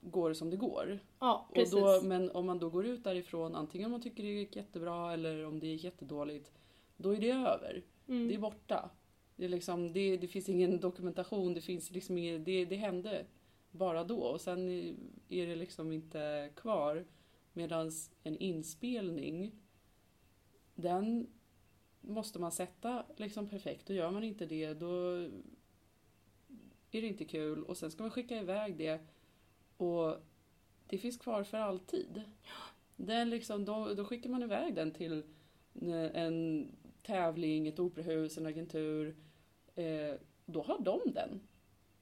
går 0.00 0.28
det 0.28 0.34
som 0.34 0.50
det 0.50 0.56
går. 0.56 0.98
Ja, 1.18 1.46
Och 1.48 1.54
precis. 1.54 1.74
då, 1.74 2.00
men 2.02 2.30
om 2.30 2.46
man 2.46 2.58
då 2.58 2.70
går 2.70 2.86
ut 2.86 3.04
därifrån, 3.04 3.54
antingen 3.54 3.86
om 3.86 3.92
man 3.92 4.00
tycker 4.02 4.22
det 4.22 4.28
gick 4.28 4.56
jättebra 4.56 5.12
eller 5.12 5.46
om 5.46 5.60
det 5.60 5.66
gick 5.66 5.84
jättedåligt, 5.84 6.52
då 6.96 7.10
är 7.14 7.20
det 7.20 7.30
över. 7.30 7.82
mm. 8.08 8.28
Det 8.28 8.34
är 8.34 8.38
borta. 8.38 8.90
Det, 9.36 9.44
är 9.44 9.48
liksom, 9.48 9.92
det, 9.92 10.16
det 10.16 10.28
finns 10.28 10.48
ingen 10.48 10.80
dokumentation, 10.80 11.54
det 11.54 11.60
finns 11.60 11.90
liksom 11.90 12.18
inget, 12.18 12.44
det, 12.44 12.64
det 12.64 12.76
hände 12.76 13.24
bara 13.70 14.04
då 14.04 14.18
och 14.18 14.40
sen 14.40 14.68
är 15.28 15.46
det 15.46 15.56
liksom 15.56 15.92
inte 15.92 16.50
kvar. 16.56 17.04
Medan 17.52 17.90
en 18.22 18.36
inspelning, 18.36 19.52
den 20.74 21.26
måste 22.00 22.38
man 22.38 22.52
sätta 22.52 23.06
liksom 23.16 23.48
perfekt 23.48 23.90
och 23.90 23.96
gör 23.96 24.10
man 24.10 24.24
inte 24.24 24.46
det 24.46 24.74
då 24.74 25.14
är 26.90 27.00
det 27.00 27.06
inte 27.06 27.24
kul 27.24 27.64
och 27.64 27.76
sen 27.76 27.90
ska 27.90 28.02
man 28.02 28.10
skicka 28.10 28.40
iväg 28.40 28.76
det 28.76 29.00
och 29.76 30.16
det 30.86 30.98
finns 30.98 31.16
kvar 31.16 31.44
för 31.44 31.58
alltid. 31.58 32.22
Den 32.96 33.30
liksom, 33.30 33.64
då, 33.64 33.94
då 33.94 34.04
skickar 34.04 34.30
man 34.30 34.42
iväg 34.42 34.74
den 34.74 34.90
till 34.90 35.22
en 36.14 36.68
tävling, 37.02 37.68
ett 37.68 37.78
operahus, 37.78 38.38
en 38.38 38.46
agentur. 38.46 39.16
Eh, 39.74 40.14
då 40.46 40.62
har 40.62 40.78
de 40.78 41.00
den. 41.12 41.40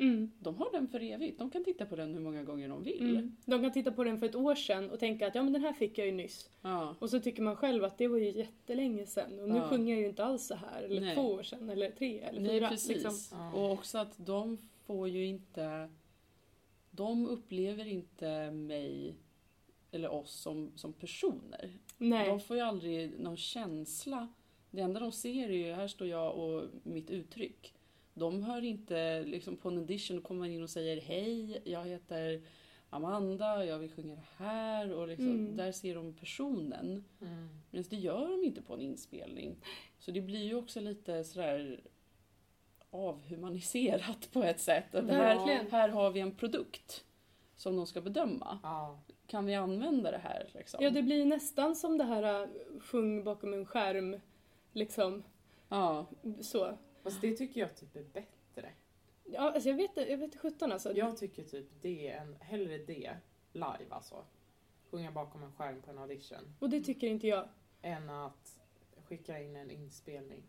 Mm. 0.00 0.30
De 0.38 0.56
har 0.56 0.72
den 0.72 0.88
för 0.88 1.02
evigt. 1.02 1.38
De 1.38 1.50
kan 1.50 1.64
titta 1.64 1.86
på 1.86 1.96
den 1.96 2.14
hur 2.14 2.20
många 2.20 2.42
gånger 2.42 2.68
de 2.68 2.82
vill. 2.82 3.10
Mm. 3.16 3.36
De 3.44 3.62
kan 3.62 3.72
titta 3.72 3.92
på 3.92 4.04
den 4.04 4.18
för 4.18 4.26
ett 4.26 4.34
år 4.34 4.54
sedan 4.54 4.90
och 4.90 4.98
tänka 5.00 5.26
att 5.26 5.34
ja 5.34 5.42
men 5.42 5.52
den 5.52 5.62
här 5.62 5.72
fick 5.72 5.98
jag 5.98 6.06
ju 6.06 6.12
nyss. 6.12 6.50
Ja. 6.62 6.96
Och 6.98 7.10
så 7.10 7.20
tycker 7.20 7.42
man 7.42 7.56
själv 7.56 7.84
att 7.84 7.98
det 7.98 8.08
var 8.08 8.18
ju 8.18 8.30
jättelänge 8.30 9.06
sedan 9.06 9.40
och 9.40 9.48
nu 9.48 9.56
Ja. 9.56 9.68
sjunger 9.68 9.92
jag 9.94 10.00
ju 10.02 10.08
inte 10.08 10.24
alls 10.24 10.46
så 10.46 10.54
här. 10.54 10.82
Eller 10.82 11.00
Nej. 11.00 11.14
två 11.14 11.22
år 11.22 11.42
sedan 11.42 11.70
eller 11.70 11.90
tre 11.90 12.18
eller 12.20 12.40
Nej, 12.40 12.50
fyra. 12.50 12.68
precis. 12.68 12.88
Liksom. 12.88 13.38
Ja. 13.38 13.52
Och 13.52 13.70
också 13.72 13.98
att 13.98 14.14
de 14.26 14.58
får 14.86 15.08
ju 15.08 15.26
inte... 15.26 15.88
De 16.90 17.26
upplever 17.28 17.86
inte 17.86 18.50
mig 18.50 19.14
eller 19.90 20.08
oss 20.12 20.30
som, 20.32 20.72
som 20.76 20.92
personer. 20.92 21.70
Nej. 21.98 22.28
De 22.28 22.40
får 22.40 22.56
ju 22.56 22.62
aldrig 22.62 23.20
någon 23.20 23.36
känsla. 23.36 24.28
Det 24.70 24.80
enda 24.80 25.00
de 25.00 25.12
ser 25.12 25.50
är 25.50 25.66
ju, 25.66 25.72
här 25.72 25.88
står 25.88 26.06
jag 26.06 26.36
och 26.36 26.64
mitt 26.82 27.10
uttryck. 27.10 27.74
De 28.14 28.42
hör 28.42 28.64
inte, 28.64 29.22
liksom 29.22 29.56
på 29.56 29.68
en 29.68 29.78
audition 29.78 30.20
kommer 30.20 30.38
man 30.38 30.50
in 30.50 30.62
och 30.62 30.70
säger 30.70 31.00
hej, 31.00 31.62
jag 31.64 31.84
heter 31.84 32.42
Amanda, 32.90 33.64
jag 33.64 33.78
vill 33.78 33.90
sjunga 33.90 34.14
det 34.14 34.44
här 34.44 34.92
och 34.92 35.08
liksom, 35.08 35.30
Mm. 35.30 35.56
där 35.56 35.72
ser 35.72 35.94
de 35.94 36.14
personen. 36.14 37.04
Mm. 37.20 37.48
Men 37.70 37.84
det 37.90 37.96
gör 37.96 38.28
de 38.28 38.44
inte 38.44 38.62
på 38.62 38.74
en 38.74 38.80
inspelning. 38.80 39.56
Så 39.98 40.10
det 40.10 40.20
blir 40.20 40.44
ju 40.44 40.54
också 40.54 40.80
lite 40.80 41.24
sådär 41.24 41.80
avhumaniserat 42.90 44.28
på 44.32 44.42
ett 44.42 44.60
sätt. 44.60 44.94
Att 44.94 45.08
här, 45.08 45.70
här 45.70 45.88
har 45.88 46.10
vi 46.10 46.20
en 46.20 46.34
produkt 46.34 47.04
som 47.56 47.76
de 47.76 47.86
ska 47.86 48.00
bedöma. 48.00 48.58
Ja. 48.62 49.00
Kan 49.26 49.46
vi 49.46 49.54
använda 49.54 50.10
det 50.10 50.18
här? 50.18 50.50
Liksom? 50.54 50.84
Ja 50.84 50.90
det 50.90 51.02
blir 51.02 51.24
nästan 51.24 51.76
som 51.76 51.98
det 51.98 52.04
här 52.04 52.42
äh, 52.42 52.48
sjung 52.80 53.24
bakom 53.24 53.54
en 53.54 53.66
skärm. 53.66 54.20
Liksom 54.72 55.22
ja. 55.68 56.06
så. 56.40 56.78
Fast 57.02 57.20
det 57.20 57.36
tycker 57.36 57.60
jag 57.60 57.76
typ 57.76 57.96
är 57.96 58.02
bättre. 58.04 58.70
Ja, 59.24 59.40
alltså 59.52 59.68
jag 59.68 59.76
vet 59.76 59.90
jag 59.96 60.16
vet 60.18 60.36
sjutton 60.40 60.72
alltså. 60.72 60.92
Jag 60.96 61.16
tycker 61.16 61.42
typ 61.44 61.66
det 61.82 62.08
är 62.08 62.16
en, 62.20 62.36
hellre 62.40 62.78
det, 62.78 63.16
live 63.52 63.86
alltså. 63.90 64.24
Sjunga 64.90 65.10
bakom 65.12 65.42
en 65.42 65.52
skärm 65.52 65.82
på 65.82 65.90
en 65.90 65.98
audition. 65.98 66.54
Och 66.58 66.70
det 66.70 66.80
tycker 66.80 67.06
inte 67.06 67.26
jag. 67.28 67.48
Än 67.82 68.10
att 68.10 68.58
skicka 69.08 69.38
in 69.42 69.56
en 69.56 69.70
inspelning. 69.70 70.42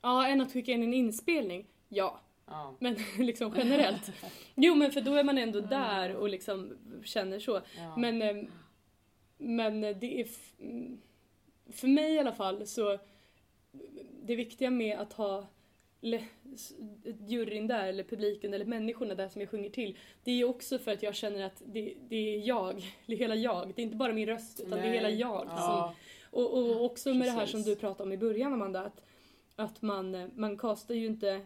Ja, 0.00 0.28
än 0.28 0.40
att 0.40 0.52
skicka 0.52 0.72
in 0.72 0.82
en 0.82 0.94
inspelning. 0.94 1.66
Ja, 1.88 2.20
Ja. 2.46 2.76
men 2.80 2.96
liksom 3.18 3.54
generellt. 3.56 4.10
Jo 4.54 4.74
men 4.74 4.90
för 4.92 5.00
då 5.00 5.14
är 5.14 5.24
man 5.24 5.38
ändå 5.38 5.60
där 5.60 6.14
och 6.16 6.28
liksom 6.28 6.76
känner 7.04 7.38
så. 7.38 7.60
ja. 7.76 7.96
Men, 7.96 8.22
eh, 8.22 8.44
men 9.38 9.80
det 9.80 10.20
är... 10.20 10.28
mm, 10.60 11.00
För 11.72 11.88
mig 11.88 12.14
i 12.14 12.18
alla 12.18 12.32
fall 12.32 12.66
så... 12.66 12.98
Det 14.22 14.36
viktiga 14.36 14.70
med 14.70 14.98
att 14.98 15.12
ha 15.12 15.46
juryn 17.28 17.66
där, 17.66 17.88
eller 17.88 18.04
publiken, 18.04 18.54
eller 18.54 18.64
människorna 18.64 19.14
där 19.14 19.28
som 19.28 19.40
jag 19.40 19.50
sjunger 19.50 19.70
till. 19.70 19.98
Det 20.24 20.30
är 20.40 20.44
också 20.44 20.78
för 20.78 20.92
att 20.92 21.02
jag 21.02 21.14
känner 21.14 21.44
att 21.44 21.62
det, 21.66 21.94
det 22.08 22.34
är 22.34 22.46
jag, 22.46 22.82
det 23.06 23.12
är 23.12 23.16
hela 23.16 23.34
jag. 23.34 23.72
Det 23.76 23.82
är 23.82 23.84
inte 23.84 23.96
bara 23.96 24.12
min 24.12 24.26
röst, 24.26 24.60
utan 24.60 24.70
det 24.70 24.78
är 24.78 24.82
Nej. 24.82 24.94
hela 24.94 25.10
jag. 25.10 25.40
Som, 25.46 25.56
Ja. 25.56 25.94
och, 26.30 26.58
och 26.58 26.84
också 26.84 27.14
med 27.14 27.26
det 27.26 27.30
här 27.30 27.46
som 27.46 27.62
du 27.62 27.76
pratade 27.76 28.02
om 28.02 28.12
i 28.12 28.16
början 28.18 28.52
Amanda, 28.52 28.80
att, 28.80 29.04
att 29.56 29.82
man, 29.82 30.30
man 30.34 30.58
kastar 30.58 30.94
ju 30.94 31.06
inte 31.06 31.40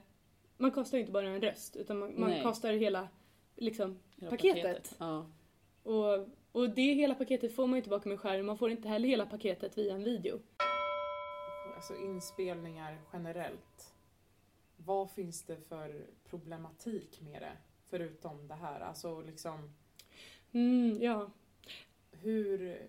man 0.57 0.71
kastar 0.71 0.99
ju 0.99 1.01
inte 1.01 1.13
bara 1.13 1.29
en 1.29 1.41
röst, 1.41 1.77
utan 1.77 1.99
man, 1.99 2.21
man 2.21 2.31
Nej. 2.31 2.43
kastar 2.43 2.73
hela 2.73 3.09
liksom, 3.57 3.99
Hela 4.17 4.31
paketet. 4.31 4.97
Ja. 4.99 5.27
Och, 5.83 6.29
och 6.53 6.71
det 6.71 6.95
hela 6.95 7.15
paketet 7.15 7.55
får 7.55 7.67
man 7.67 7.73
ju 7.73 7.77
inte 7.77 7.91
bakom 7.91 8.13
en 8.13 8.19
skärm, 8.19 8.47
man 8.47 8.59
får 8.59 8.71
inte 8.71 8.89
heller 8.89 9.09
hela 9.09 9.27
paketet 9.27 9.79
via 9.79 9.95
en 9.95 10.05
video. 10.05 10.41
Alltså 11.77 11.95
inspelningar 11.97 12.99
generellt. 13.13 13.92
Vad 14.85 15.11
finns 15.11 15.43
det 15.43 15.57
för 15.57 16.07
problematik 16.25 17.21
med 17.21 17.43
det? 17.43 17.57
Förutom 17.85 18.49
det 18.49 18.55
här. 18.55 18.81
Alltså 18.81 19.21
liksom 19.21 19.73
Mm, 20.53 21.03
ja. 21.03 21.31
hur... 22.11 22.89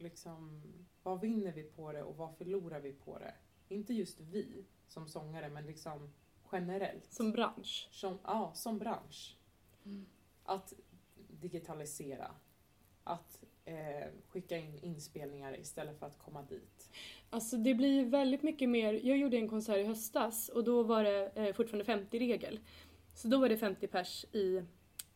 Liksom, 0.00 0.62
vad 1.02 1.20
vinner 1.20 1.52
vi 1.52 1.62
på 1.62 1.92
det 1.92 2.02
och 2.02 2.16
vad 2.16 2.36
förlorar 2.36 2.80
vi 2.80 2.92
på 2.92 3.18
det? 3.18 3.34
Inte 3.68 3.94
just 3.94 4.20
vi 4.20 4.64
som 4.88 5.08
sångare 5.08 5.48
men 5.48 5.66
liksom 5.66 6.12
generellt. 6.52 7.12
Som 7.12 7.32
bransch. 7.32 7.88
Som, 7.92 8.18
ja, 8.22 8.52
som 8.54 8.78
bransch. 8.78 9.36
Mm. 9.84 10.06
Att 10.44 10.72
digitalisera. 11.16 12.34
Att 13.04 13.44
eh, 13.68 14.06
skicka 14.28 14.56
in 14.56 14.78
inspelningar 14.82 15.60
istället 15.60 15.98
för 15.98 16.06
att 16.06 16.18
komma 16.18 16.42
dit. 16.42 16.90
Alltså 17.30 17.56
det 17.56 17.74
blir 17.74 18.04
väldigt 18.04 18.42
mycket 18.42 18.68
mer, 18.68 18.92
jag 18.92 19.18
gjorde 19.18 19.36
en 19.36 19.48
konsert 19.48 19.76
i 19.76 19.82
höstas 19.82 20.48
och 20.48 20.64
då 20.64 20.82
var 20.82 21.04
det 21.04 21.30
eh, 21.34 21.54
fortfarande 21.54 21.92
50-regel. 21.92 22.60
Så 23.14 23.28
då 23.28 23.38
var 23.38 23.48
det 23.48 23.56
50 23.56 23.86
pers 23.86 24.24
i 24.32 24.62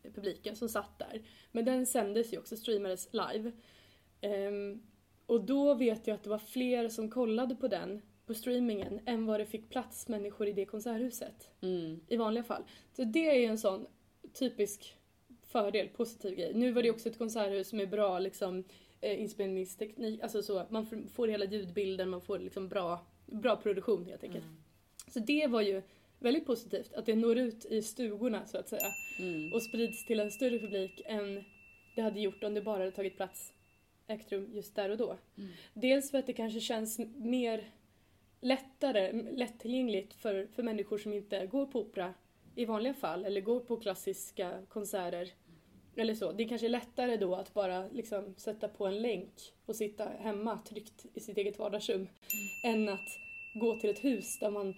publiken 0.03 0.55
som 0.55 0.69
satt 0.69 0.99
där. 0.99 1.21
Men 1.51 1.65
den 1.65 1.85
sändes 1.85 2.33
ju 2.33 2.37
också, 2.37 2.57
streamades 2.57 3.09
live. 3.11 3.51
Ehm, 4.21 4.83
och 5.25 5.45
då 5.45 5.73
vet 5.73 6.07
jag 6.07 6.15
att 6.15 6.23
det 6.23 6.29
var 6.29 6.39
fler 6.39 6.89
som 6.89 7.09
kollade 7.09 7.55
på 7.55 7.67
den 7.67 8.01
på 8.25 8.33
streamingen 8.33 8.99
än 9.05 9.25
vad 9.25 9.39
det 9.39 9.45
fick 9.45 9.69
plats 9.69 10.07
människor 10.07 10.47
i 10.47 10.53
det 10.53 10.65
konserthuset. 10.65 11.49
Mm. 11.61 11.99
i 12.07 12.17
vanliga 12.17 12.43
fall. 12.43 12.63
Så 12.95 13.03
det 13.03 13.29
är 13.29 13.39
ju 13.39 13.45
en 13.45 13.57
sån 13.57 13.87
typisk 14.33 14.97
fördel, 15.53 15.87
positiv 15.89 16.35
grej. 16.35 16.51
Nu 16.53 16.71
var 16.71 16.83
det 16.83 16.89
också 16.91 17.09
ett 17.09 17.17
konserthus 17.17 17.73
med 17.73 17.89
bra 17.89 18.19
liksom, 18.19 18.63
eh, 19.01 19.21
inspelningsteknik, 19.21 20.21
alltså 20.23 20.41
så, 20.43 20.65
man 20.69 20.85
får- 20.85 21.07
får 21.13 21.27
hela 21.27 21.45
ljudbilden, 21.45 22.09
man 22.09 22.21
får 22.21 22.39
liksom 22.39 22.67
bra, 22.69 23.05
bra 23.25 23.55
produktion 23.55 24.05
helt 24.05 24.23
enkelt. 24.23 24.45
Mm. 24.45 24.57
Så 25.07 25.19
det 25.19 25.47
var 25.47 25.61
ju 25.61 25.81
väldigt 26.19 26.45
positivt, 26.45 26.93
att 26.93 27.05
det 27.05 27.15
når 27.15 27.37
ut 27.37 27.65
i 27.65 27.81
stugorna 27.81 28.45
så 28.45 28.57
att 28.57 28.69
säga 28.69 28.87
Mm. 29.19 29.53
och 29.53 29.63
sprids 29.63 30.05
till 30.05 30.19
en 30.19 30.31
större 30.31 30.59
publik 30.59 31.01
än 31.05 31.43
det 31.95 32.01
hade 32.01 32.19
gjort 32.19 32.43
om 32.43 32.53
det 32.53 32.61
bara 32.61 32.79
hade 32.79 32.91
tagit 32.91 33.15
plats 33.15 33.53
ägt 34.07 34.31
rum 34.31 34.49
just 34.53 34.75
där 34.75 34.89
och 34.89 34.97
då. 34.97 35.17
Mm. 35.37 35.49
Dels 35.73 36.11
för 36.11 36.17
att 36.17 36.25
det 36.27 36.33
kanske 36.33 36.59
känns 36.59 36.99
mer 37.15 37.63
lättare, 38.41 39.11
lättillgängligt 39.31 40.13
för, 40.13 40.47
för 40.55 40.63
människor 40.63 40.97
som 40.97 41.13
inte 41.13 41.45
går 41.45 41.65
på 41.65 41.79
opera 41.81 42.13
i 42.55 42.65
vanliga 42.65 42.93
fall 42.93 43.25
eller 43.25 43.41
går 43.41 43.59
på 43.59 43.77
klassiska 43.77 44.61
konserter. 44.69 45.29
Eller 45.95 46.15
så. 46.15 46.31
Det 46.31 46.45
kanske 46.45 46.67
är 46.67 46.69
lättare 46.69 47.17
då 47.17 47.35
att 47.35 47.53
bara 47.53 47.87
liksom 47.87 48.33
sätta 48.37 48.67
på 48.67 48.85
en 48.85 49.01
länk 49.01 49.53
och 49.65 49.75
sitta 49.75 50.05
hemma 50.05 50.59
tryggt 50.65 51.05
i 51.13 51.19
sitt 51.19 51.37
eget 51.37 51.59
vardagsrum 51.59 52.07
än 52.63 52.89
att 52.89 53.07
gå 53.55 53.79
till 53.79 53.89
ett 53.89 54.03
hus 54.03 54.39
där 54.39 54.49
man 54.51 54.73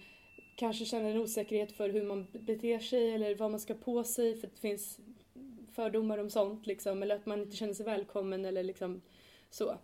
kanske 0.56 0.84
känner 0.84 1.10
en 1.10 1.16
osäkerhet 1.16 1.72
för 1.72 1.88
hur 1.88 2.02
man 2.04 2.26
beter 2.32 2.78
sig 2.78 3.10
eller 3.10 3.34
vad 3.34 3.50
man 3.50 3.60
ska 3.60 3.74
på 3.74 4.04
sig 4.04 4.36
för 4.36 4.46
det 4.48 4.60
finns 4.60 5.00
fördomar 5.72 6.18
om 6.18 6.30
sånt 6.30 6.66
liksom 6.66 7.02
eller 7.02 7.16
att 7.16 7.26
man 7.26 7.40
inte 7.42 7.56
känner 7.56 7.74
sig 7.74 7.86
välkommen 7.86 8.44
eller 8.44 8.62
liksom 8.62 9.02
så. 9.50 9.78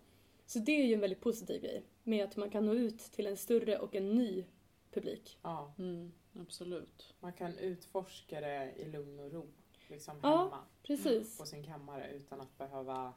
Så 0.46 0.58
det 0.58 0.72
är 0.72 0.86
ju 0.86 0.94
en 0.94 1.00
väldigt 1.00 1.20
positiv 1.20 1.62
grej 1.62 1.82
med 2.02 2.24
att 2.24 2.36
man 2.36 2.50
kan 2.50 2.66
nå 2.66 2.74
ut 2.74 2.98
till 2.98 3.26
en 3.26 3.36
större 3.36 3.78
och 3.78 3.94
en 3.94 4.10
ny 4.10 4.44
publik. 4.92 5.38
Ja, 5.42 5.74
Mm, 5.78 6.12
absolut. 6.40 7.14
man 7.20 7.32
kan 7.32 7.58
utforska 7.58 8.40
det 8.40 8.72
i 8.76 8.84
lugn 8.84 9.20
och 9.20 9.32
ro. 9.32 9.46
Liksom 9.92 10.18
Ja. 10.22 10.28
hemma 10.42 10.58
Precis. 10.82 11.38
på 11.38 11.46
sin 11.46 11.64
kammare 11.64 12.10
utan 12.14 12.40
att 12.40 12.58
behöva, 12.58 13.12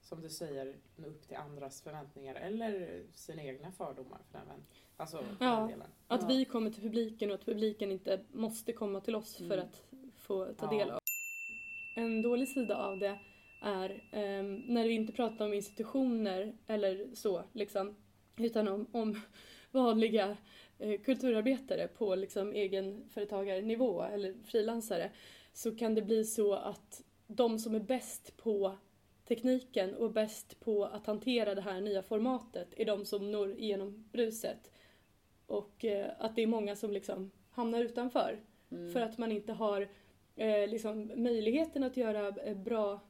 som 0.00 0.20
du 0.22 0.28
säger, 0.28 0.76
nå 0.96 1.06
upp 1.08 1.28
till 1.28 1.36
andras 1.36 1.82
förväntningar 1.82 2.34
eller 2.34 3.02
sina 3.14 3.42
egna 3.42 3.72
fördomar 3.72 4.18
för 4.30 4.38
den, 4.38 4.64
alltså, 4.96 5.16
för 5.38 5.44
Ja. 5.44 5.56
den 5.56 5.68
delen. 5.68 5.86
Att 6.08 6.22
Ja. 6.22 6.28
vi 6.28 6.44
kommer 6.44 6.70
till 6.70 6.82
publiken 6.82 7.30
och 7.30 7.34
att 7.34 7.44
publiken 7.44 7.92
inte 7.92 8.20
måste 8.32 8.72
komma 8.72 9.00
till 9.00 9.14
oss 9.14 9.36
för 9.36 9.44
Mm. 9.44 9.60
att 9.60 9.82
få 10.16 10.44
ta 10.54 10.66
Ja. 10.66 10.78
del 10.78 10.90
av. 10.90 10.98
En 11.96 12.22
dålig 12.22 12.48
sida 12.48 12.76
av 12.76 12.98
det 12.98 13.18
är 13.62 14.02
ehm, 14.12 14.56
när 14.56 14.84
vi 14.88 14.92
inte 14.94 15.12
pratar 15.12 15.44
om 15.44 15.52
institutioner 15.54 16.56
eller 16.66 17.14
så, 17.14 17.44
liksom, 17.52 17.96
utan 18.36 18.68
om, 18.68 18.86
om 18.92 19.20
vanliga 19.70 20.36
eh, 20.78 21.00
kulturarbetare 21.00 21.88
på 21.88 22.14
liksom, 22.14 22.52
egenföretagarnivå 22.52 24.02
eller 24.02 24.34
frilansare 24.44 25.10
så 25.52 25.76
kan 25.76 25.94
det 25.94 26.02
bli 26.02 26.24
så 26.24 26.52
att 26.54 27.02
de 27.26 27.58
som 27.58 27.74
är 27.74 27.80
bäst 27.80 28.36
på 28.36 28.78
tekniken 29.28 29.94
och 29.94 30.12
bäst 30.12 30.60
på 30.60 30.84
att 30.84 31.06
hantera 31.06 31.54
det 31.54 31.60
här 31.62 31.80
nya 31.80 32.02
formatet 32.02 32.68
är 32.76 32.84
de 32.84 33.04
som 33.04 33.30
når 33.30 33.58
igenom 33.58 34.08
bruset. 34.12 34.70
Och 35.46 35.84
eh, 35.84 36.10
att 36.18 36.36
det 36.36 36.42
är 36.42 36.46
många 36.46 36.76
som 36.76 36.90
liksom 36.92 37.30
hamnar 37.50 37.80
utanför 37.80 38.40
Mm. 38.72 38.92
för 38.92 39.00
att 39.00 39.18
man 39.18 39.32
inte 39.32 39.52
har 39.52 39.88
eh, 40.36 40.68
liksom, 40.68 41.10
möjligheten 41.16 41.82
att 41.82 41.96
göra 41.96 42.28
eh, 42.28 42.56
bra 42.56 43.00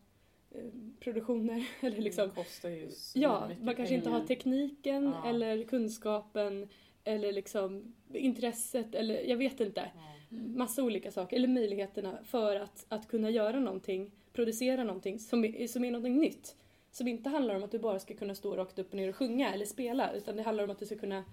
eh, 0.51 0.65
produktioner. 1.01 1.69
Eller 1.81 1.99
liksom, 2.01 2.31
ju 2.65 2.89
ja, 3.15 3.51
man 3.63 3.75
kanske 3.77 3.95
inte 3.95 4.05
pengar. 4.07 4.21
har 4.21 4.27
tekniken 4.27 5.05
Ja. 5.05 5.29
eller 5.29 5.63
kunskapen 5.65 6.69
eller 7.05 7.33
liksom 7.33 7.95
intresset 8.15 8.95
eller 8.95 9.21
jag 9.29 9.37
vet 9.37 9.61
inte. 9.61 9.91
Ja. 9.95 10.01
Massa 10.33 10.83
olika 10.83 11.11
saker. 11.11 11.37
Eller 11.37 11.49
möjligheterna 11.49 12.19
för 12.25 12.57
att, 12.57 12.87
att 12.89 13.09
kunna 13.09 13.31
göra 13.31 13.61
någonting, 13.61 14.11
producera 14.33 14.85
någonting 14.85 15.19
som 15.19 15.45
är, 15.45 15.67
som 15.67 15.85
är 15.85 15.91
någonting 15.91 16.19
nytt. 16.19 16.57
Som 16.93 17.09
inte 17.09 17.29
handlar 17.31 17.55
om 17.55 17.63
att 17.63 17.71
du 17.71 17.79
bara 17.79 17.99
ska 17.99 18.15
kunna 18.15 18.35
stå 18.35 18.57
rakt 18.57 18.79
upp 18.79 18.89
och 18.91 18.95
ner 18.97 19.09
och 19.09 19.17
sjunga 19.17 19.53
eller 19.55 19.67
spela 19.67 20.13
utan 20.13 20.37
det 20.37 20.43
handlar 20.43 20.65
om 20.65 20.71
att 20.71 20.79
du 20.79 20.87
ska 20.87 20.97
kunna 20.99 21.25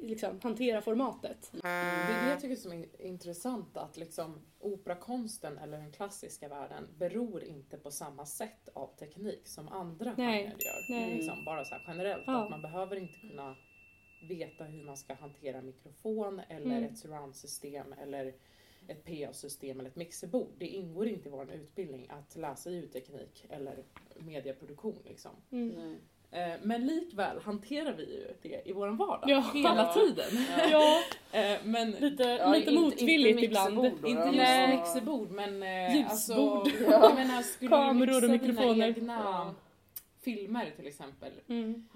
liksom, 0.00 0.40
hantera 0.42 0.80
formatet. 0.82 1.50
Det 1.52 1.68
är 1.68 2.24
det 2.24 2.30
jag 2.30 2.40
tycker 2.40 2.56
som 2.56 2.72
är 2.72 2.86
intressant 3.06 3.76
att 3.76 3.96
liksom 3.96 4.40
operakonsten 4.60 5.58
eller 5.58 5.78
den 5.78 5.92
klassiska 5.92 6.48
världen 6.48 6.88
beror 6.98 7.44
inte 7.44 7.76
på 7.76 7.90
samma 7.90 8.26
sätt 8.26 8.68
av 8.74 8.96
teknik 8.98 9.48
som 9.48 9.68
andra 9.68 10.14
genrer 10.16 10.44
gör. 10.44 10.90
nej. 10.90 11.14
Liksom, 11.14 11.44
bara 11.44 11.64
så 11.64 11.74
generellt, 11.86 12.22
Ja. 12.26 12.44
att 12.44 12.50
man 12.50 12.62
behöver 12.62 12.96
inte 12.96 13.18
kunna 13.18 13.56
veta 14.20 14.64
hur 14.64 14.84
man 14.84 14.96
ska 14.96 15.14
hantera 15.14 15.60
mikrofon 15.62 16.40
eller 16.48 16.76
Mm. 16.76 16.84
ett 16.84 16.98
surroundsystem 16.98 17.94
eller 18.02 18.32
ett 18.88 19.04
PA-system 19.04 19.80
eller 19.80 19.90
ett 19.90 19.96
mixerbord. 19.96 20.50
Det 20.58 20.66
ingår 20.66 21.08
inte 21.08 21.28
i 21.28 21.32
vår 21.32 21.52
utbildning 21.52 22.06
att 22.10 22.36
läsa 22.36 22.70
ljudteknik 22.70 23.46
eller 23.50 23.76
medieproduktion. 24.18 24.98
Liksom. 25.08 25.30
Mm. 25.50 25.96
Eh, 26.30 26.52
Men 26.62 26.86
likväl 26.86 27.38
hanterar 27.42 27.92
vi 27.92 28.02
ju 28.04 28.26
det 28.42 28.62
i 28.68 28.72
vår 28.72 28.88
vardag 28.88 29.30
Ja. 29.30 29.50
hela 29.54 29.94
tiden. 29.94 30.44
Ja, 30.70 31.00
Eh, 31.32 31.58
Men 31.64 31.90
lite, 31.90 32.22
Ja, 32.22 32.52
lite 32.54 32.70
inte- 32.70 32.82
motvilligt 32.82 33.30
inte 33.30 33.44
ibland. 33.44 33.76
då, 33.76 33.86
inte 33.86 34.08
just 34.08 34.36
Nej. 34.36 34.76
mixerbord 34.76 35.30
men 35.30 35.62
eh, 35.62 35.96
Ljusbord. 35.96 36.10
alltså, 36.10 36.34
Ja. 36.84 36.90
jag 36.90 37.14
menar 37.14 37.42
skulle 37.42 37.70
Kameror 37.70 38.06
du 38.20 38.26
och 38.26 38.30
mixa 38.32 38.46
mikrofoner. 38.46 38.74
dina 38.74 38.86
egna 38.86 39.14
Ja. 39.24 39.54
filmer 40.20 40.72
till 40.76 40.86
exempel, 40.86 41.32
Mm. 41.48 41.88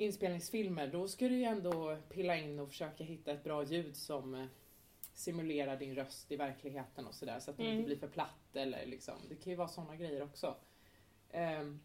Inspelningsfilmer, 0.00 0.86
då 0.86 1.08
ska 1.08 1.28
du 1.28 1.36
ju 1.36 1.44
ändå 1.44 1.96
pilla 2.08 2.36
in 2.36 2.58
och 2.58 2.68
försöka 2.68 3.04
hitta 3.04 3.32
ett 3.32 3.44
bra 3.44 3.64
ljud 3.64 3.96
som 3.96 4.34
eh, 4.34 4.46
simulerar 5.14 5.76
din 5.76 5.94
röst 5.94 6.32
i 6.32 6.36
verkligheten 6.36 7.06
och 7.06 7.14
sådär 7.14 7.40
så 7.40 7.50
att 7.50 7.56
det 7.56 7.62
Mm. 7.62 7.74
inte 7.76 7.86
blir 7.86 7.96
för 7.96 8.08
platt 8.08 8.56
eller 8.56 8.86
liksom, 8.86 9.14
det 9.28 9.34
kan 9.34 9.50
ju 9.50 9.56
vara 9.56 9.68
sådana 9.68 9.96
grejer 9.96 10.22
också. 10.22 10.56
Ehm, 11.30 11.80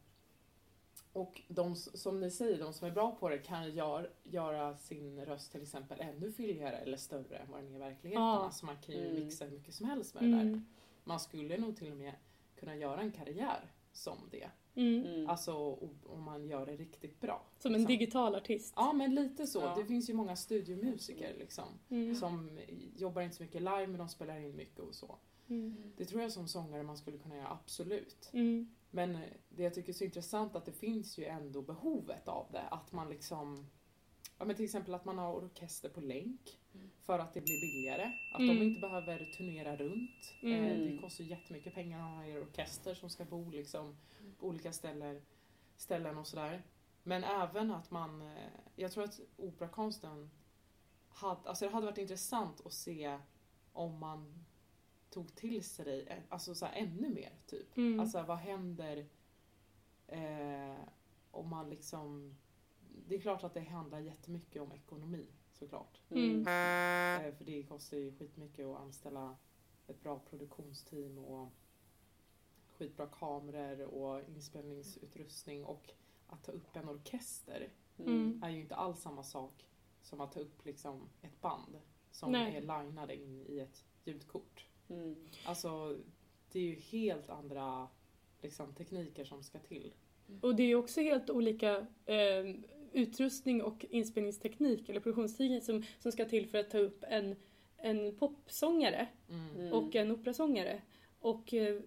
och 1.13 1.41
de 1.47 1.75
som 1.75 2.19
ni 2.19 2.31
säger, 2.31 2.59
de 2.59 2.73
som 2.73 2.87
är 2.87 2.91
bra 2.91 3.15
på 3.19 3.29
det 3.29 3.37
kan 3.37 3.71
gör, 3.75 4.11
göra 4.23 4.77
sin 4.77 5.25
röst 5.25 5.51
till 5.51 5.61
exempel 5.61 6.01
ännu 6.01 6.31
fylligare 6.31 6.77
eller 6.77 6.97
större 6.97 7.37
än 7.37 7.51
vad 7.51 7.59
den 7.63 7.71
är 7.71 7.75
i 7.75 7.79
verkligheten. 7.79 8.23
Ja. 8.23 8.49
Så 8.53 8.65
man 8.65 8.77
kan 8.77 8.95
ju 8.95 9.09
Mm. 9.09 9.25
mixa 9.25 9.45
hur 9.45 9.51
mycket 9.51 9.73
som 9.75 9.85
helst 9.89 10.13
med 10.15 10.23
det 10.23 10.29
där. 10.31 10.41
Mm. 10.41 10.65
Man 11.03 11.19
skulle 11.19 11.57
nog 11.57 11.77
till 11.77 11.91
och 11.91 11.97
med 11.97 12.13
kunna 12.59 12.75
göra 12.75 13.01
en 13.01 13.11
karriär 13.11 13.71
som 13.91 14.17
det. 14.31 14.49
Mm. 14.75 15.05
Mm. 15.05 15.29
Alltså 15.29 15.53
om 16.05 16.23
man 16.23 16.47
gör 16.47 16.65
det 16.65 16.75
riktigt 16.75 17.21
bra. 17.21 17.45
Som 17.59 17.73
en 17.73 17.81
liksom. 17.81 17.97
digital 17.97 18.35
artist. 18.35 18.73
Ja 18.75 18.93
men 18.93 19.15
lite 19.15 19.47
så. 19.47 19.59
Ja. 19.59 19.75
Det 19.77 19.85
finns 19.85 20.09
ju 20.09 20.13
många 20.13 20.35
studiomusiker 20.35 21.35
liksom. 21.39 21.65
Mm. 21.89 22.15
Som 22.15 22.59
jobbar 22.95 23.21
inte 23.21 23.35
så 23.35 23.43
mycket 23.43 23.61
live 23.61 23.87
men 23.87 23.97
de 23.97 24.09
spelar 24.09 24.37
in 24.39 24.55
mycket 24.55 24.79
och 24.79 24.95
så. 24.95 25.17
Mm. 25.47 25.75
Det 25.97 26.05
tror 26.05 26.21
jag 26.21 26.31
som 26.31 26.47
sångare 26.47 26.83
man 26.83 26.97
skulle 26.97 27.17
kunna 27.17 27.35
göra, 27.35 27.47
absolut. 27.47 28.29
Mm. 28.33 28.75
Men 28.91 29.15
eh, 29.15 29.21
det 29.49 29.63
jag 29.63 29.73
tycker 29.73 29.89
är 29.89 29.93
så 29.93 30.03
intressant 30.03 30.55
att 30.55 30.65
det 30.65 30.71
finns 30.71 31.17
ju 31.17 31.25
ändå 31.25 31.61
behovet 31.61 32.27
av 32.27 32.47
det. 32.51 32.61
Att 32.71 32.91
man 32.91 33.09
liksom, 33.09 33.67
ja 34.37 34.45
men 34.45 34.55
till 34.55 34.65
exempel 34.65 34.93
att 34.93 35.05
man 35.05 35.17
har 35.17 35.33
orkester 35.33 35.89
på 35.89 36.01
länk. 36.01 36.59
Mm. 36.73 36.89
För 37.01 37.19
att 37.19 37.33
det 37.33 37.41
blir 37.41 37.61
billigare. 37.61 38.11
Att 38.33 38.39
Mm. 38.39 38.55
de 38.59 38.63
inte 38.65 38.81
behöver 38.81 39.25
turnera 39.37 39.75
runt. 39.75 40.33
Mm. 40.41 40.63
Eh, 40.63 40.77
Det 40.91 40.97
kostar 40.97 41.23
jättemycket 41.23 41.73
pengar 41.73 41.99
att 41.99 42.15
ha 42.17 42.25
er 42.25 42.41
orkester 42.41 42.93
som 42.95 43.09
ska 43.09 43.25
bo 43.25 43.49
liksom 43.49 43.97
på 44.39 44.47
olika 44.47 44.73
ställen, 44.73 45.21
ställen 45.77 46.17
och 46.17 46.27
sådär. 46.27 46.63
Men 47.03 47.23
även 47.23 47.71
att 47.71 47.91
man, 47.91 48.21
eh, 48.21 48.49
jag 48.75 48.91
tror 48.91 49.03
att 49.03 49.19
operakonsten 49.37 50.29
hade, 51.09 51.49
alltså 51.49 51.65
det 51.65 51.71
hade 51.71 51.85
varit 51.85 51.97
intressant 51.97 52.65
att 52.65 52.73
se 52.73 53.19
om 53.73 53.99
man 53.99 54.45
tog 55.09 55.35
till 55.35 55.63
sig 55.63 56.07
eh, 56.07 56.17
alltså 56.29 56.55
så 56.55 56.65
här, 56.65 56.73
ännu 56.75 57.09
mer 57.09 57.31
typ. 57.47 57.77
Mm. 57.77 57.99
Alltså 57.99 58.23
vad 58.23 58.37
händer 58.37 59.05
eh, 60.07 60.75
om 61.31 61.49
man 61.49 61.69
liksom... 61.69 62.37
Det 63.07 63.15
är 63.15 63.21
klart 63.21 63.43
att 63.43 63.53
det 63.53 63.59
handlar 63.61 63.99
jättemycket 63.99 64.61
om 64.61 64.71
ekonomi 64.71 65.27
såklart. 65.53 66.01
Mm. 66.09 66.39
Eh, 66.39 67.35
för 67.35 67.43
det 67.45 67.63
kostar 67.63 67.97
ju 67.97 68.11
skitmycket 68.11 68.65
att 68.65 68.79
anställa 68.79 69.35
ett 69.87 70.01
bra 70.03 70.19
produktionsteam 70.19 71.17
och 71.17 71.49
skitbra 72.77 73.07
kameror 73.07 73.87
och 73.87 74.29
inspelningsutrustning 74.29 75.65
och 75.65 75.89
att 76.27 76.43
ta 76.43 76.51
upp 76.51 76.75
en 76.75 76.89
orkester 76.89 77.69
Mm. 77.97 78.43
är 78.43 78.49
ju 78.49 78.61
inte 78.61 78.75
alls 78.75 79.01
samma 79.01 79.23
sak 79.23 79.67
som 80.01 80.21
att 80.21 80.31
ta 80.31 80.39
upp 80.39 80.65
liksom 80.65 81.09
ett 81.21 81.41
band 81.41 81.79
som 82.11 82.31
Nej. 82.31 82.55
är 82.55 82.61
linade 82.61 83.15
in 83.15 83.45
i 83.47 83.59
ett 83.59 83.85
ljudkort. 84.03 84.67
Mm. 84.89 85.15
Alltså 85.45 85.97
det 86.51 86.59
är 86.59 86.63
ju 86.63 86.75
helt 86.75 87.29
andra 87.29 87.87
liksom, 88.41 88.73
tekniker 88.75 89.25
som 89.25 89.43
ska 89.43 89.59
till. 89.59 89.93
Och 90.41 90.55
det 90.55 90.63
är 90.63 90.75
också 90.75 91.01
helt 91.01 91.29
olika 91.29 91.77
eh, 92.05 92.55
utrustning 92.95 93.63
och 93.63 93.85
inspelningsteknik 93.89 94.89
eller 94.89 94.99
produktionsteknik 94.99 95.63
som, 95.63 95.83
som 95.99 96.11
ska 96.11 96.25
till 96.25 96.47
för 96.47 96.57
att 96.57 96.69
ta 96.69 96.77
upp 96.77 97.03
en, 97.07 97.35
en 97.77 98.15
popsångare 98.15 99.07
Mm. 99.29 99.55
Mm. 99.59 99.73
och 99.73 99.95
en 99.95 100.11
operasångare. 100.11 100.81
Och, 101.19 101.53
eh, 101.53 101.79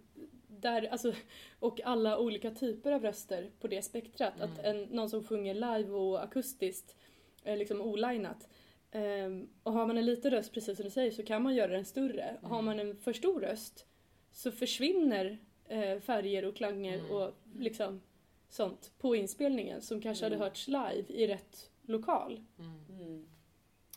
där, 0.49 0.89
alltså, 0.89 1.13
och 1.59 1.81
alla 1.85 2.19
olika 2.19 2.51
typer 2.51 2.93
av 2.93 3.03
röster 3.03 3.51
på 3.61 3.69
det 3.69 3.83
spektrat. 3.83 4.41
Att 4.41 4.59
en, 4.65 4.83
någon 4.83 5.11
som 5.11 5.25
sjunger 5.25 5.55
live 5.55 5.91
och 5.91 6.23
akustiskt, 6.25 6.97
eh, 7.45 7.57
liksom 7.57 7.81
olinat. 7.81 8.49
Ehm, 8.91 9.49
och 9.63 9.73
har 9.73 9.87
man 9.87 9.99
en 9.99 10.07
liten 10.07 10.31
röst, 10.31 10.53
precis 10.53 10.77
som 10.77 10.85
du 10.85 10.91
säger, 10.91 11.11
så 11.11 11.23
kan 11.23 11.43
man 11.43 11.55
göra 11.55 11.73
den 11.73 11.85
större. 11.85 12.23
Mm. 12.23 12.51
Har 12.51 12.63
man 12.63 12.81
en 12.81 12.97
för 12.97 13.13
stor 13.13 13.41
röst 13.41 13.87
så 14.33 14.53
försvinner 14.53 15.39
eh, 15.69 16.01
färger 16.01 16.45
och 16.45 16.57
klanger 16.57 16.99
Mm. 16.99 17.11
och 17.11 17.33
liksom 17.59 18.01
sånt 18.49 18.93
på 18.99 19.17
inspelningen 19.17 19.83
som 19.83 20.01
kanske 20.01 20.27
Mm. 20.27 20.39
hade 20.41 20.51
hörts 20.51 20.69
live 20.69 21.05
i 21.09 21.27
rätt 21.27 21.71
lokal. 21.83 22.45
Mm. 22.59 22.85
Mm. 22.91 23.29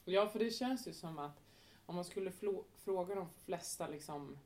Ja, 0.05 0.27
för 0.27 0.39
det 0.39 0.51
känns 0.51 0.87
ju 0.87 0.93
som 0.93 1.19
att 1.19 1.43
om 1.85 1.95
man 1.95 2.05
skulle 2.05 2.31
fråga 2.75 3.15
de 3.15 3.29
flesta 3.29 3.87
liksom 3.87 4.37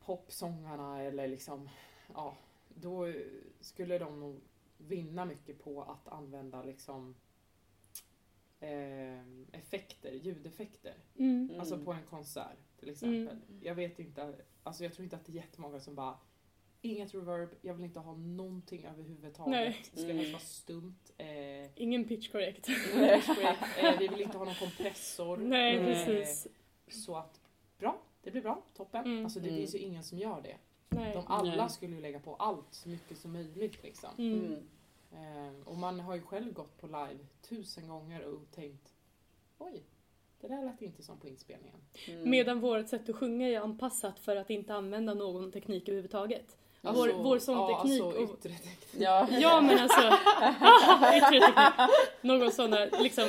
popsångarna 0.00 1.02
eller 1.02 1.28
liksom, 1.28 1.68
ja, 2.14 2.36
då 2.68 3.12
skulle 3.60 3.98
de 3.98 4.20
nog 4.20 4.40
vinna 4.78 5.24
mycket 5.24 5.64
på 5.64 5.82
att 5.82 6.08
använda 6.08 6.62
liksom 6.62 7.14
eh, 8.60 9.20
effekter, 9.52 10.12
ljudeffekter. 10.12 10.94
Mm. 11.16 11.44
Mm. 11.48 11.60
Alltså 11.60 11.78
på 11.78 11.92
en 11.92 12.06
konsert 12.10 12.58
till 12.78 12.88
exempel. 12.90 13.38
Jag 13.62 13.74
vet 13.74 13.98
inte, 13.98 14.34
alltså 14.62 14.84
jag 14.84 14.92
tror 14.94 15.04
inte 15.04 15.16
att 15.16 15.24
det 15.24 15.32
är 15.32 15.36
jättemånga 15.36 15.80
som 15.80 15.94
bara 15.94 16.18
Inget 16.90 17.14
reverb, 17.14 17.48
jag 17.62 17.74
vill 17.74 17.84
inte 17.84 18.00
ha 18.00 18.14
någonting 18.14 18.84
överhuvudtaget. 18.84 19.50
Nej. 19.50 19.82
Det 19.92 20.00
ska 20.00 20.04
Mm. 20.10 20.16
helst 20.16 20.32
vara 20.32 20.42
stumt. 20.42 21.12
Eh, 21.18 21.26
Ingen 21.74 22.04
pitch 22.08 22.28
correct. 22.32 22.68
eh, 23.78 23.98
vi 23.98 24.08
vill 24.08 24.20
inte 24.20 24.38
ha 24.38 24.44
någon 24.44 24.54
kompressor. 24.54 25.36
Nej, 25.36 25.76
Eh, 25.76 25.84
precis. 25.84 26.46
Så 26.88 27.16
att, 27.16 27.40
bra, 27.78 27.98
det 28.22 28.30
blir 28.30 28.42
bra, 28.42 28.62
toppen. 28.76 29.04
Mm. 29.04 29.24
Alltså 29.24 29.40
det 29.40 29.48
Mm. 29.48 29.60
finns 29.60 29.74
ju 29.74 29.78
ingen 29.78 30.02
som 30.04 30.18
gör 30.18 30.40
det. 30.42 30.56
Nej. 30.88 31.12
De 31.14 31.24
alla 31.26 31.56
Nej. 31.56 31.70
skulle 31.70 31.94
ju 31.96 32.00
lägga 32.02 32.20
på 32.20 32.34
allt 32.34 32.66
så 32.74 32.88
mycket 32.88 33.18
som 33.18 33.32
möjligt 33.32 33.82
liksom. 33.82 34.10
Mm. 34.18 34.44
Mm. 34.44 34.66
Eh, 35.12 35.68
och 35.68 35.76
man 35.76 36.00
har 36.00 36.14
ju 36.14 36.20
själv 36.22 36.52
gått 36.52 36.78
på 36.80 36.86
live 36.86 37.18
tusen 37.42 37.88
gånger 37.88 38.22
och 38.24 38.50
tänkt 38.50 38.92
Oj, 39.58 39.82
det 40.40 40.48
där 40.48 40.64
lät 40.64 40.82
inte 40.82 41.02
som 41.02 41.18
på 41.18 41.28
inspelningen. 41.28 41.76
Mm. 42.08 42.30
Medan 42.30 42.60
vårt 42.60 42.88
sätt 42.88 43.08
att 43.08 43.16
sjunga 43.16 43.48
är 43.48 43.60
anpassat 43.60 44.18
för 44.18 44.36
att 44.36 44.50
inte 44.50 44.74
använda 44.74 45.14
någon 45.14 45.52
teknik 45.52 45.88
överhuvudtaget. 45.88 46.56
Alltså, 46.86 47.02
vår, 47.02 47.22
vår 47.22 47.38
sångteknik 47.38 48.00
Ja, 48.00 48.06
alltså 48.06 48.22
yttre 48.22 48.50
teknik. 48.58 48.86
Ja. 48.98 49.28
Ja 49.40 49.60
men 49.60 49.78
alltså, 49.78 50.00
yttre 51.16 51.40
teknik. 51.40 51.54
Någon 52.20 52.50
sån 52.50 52.70
där 52.70 52.90
liksom 53.02 53.24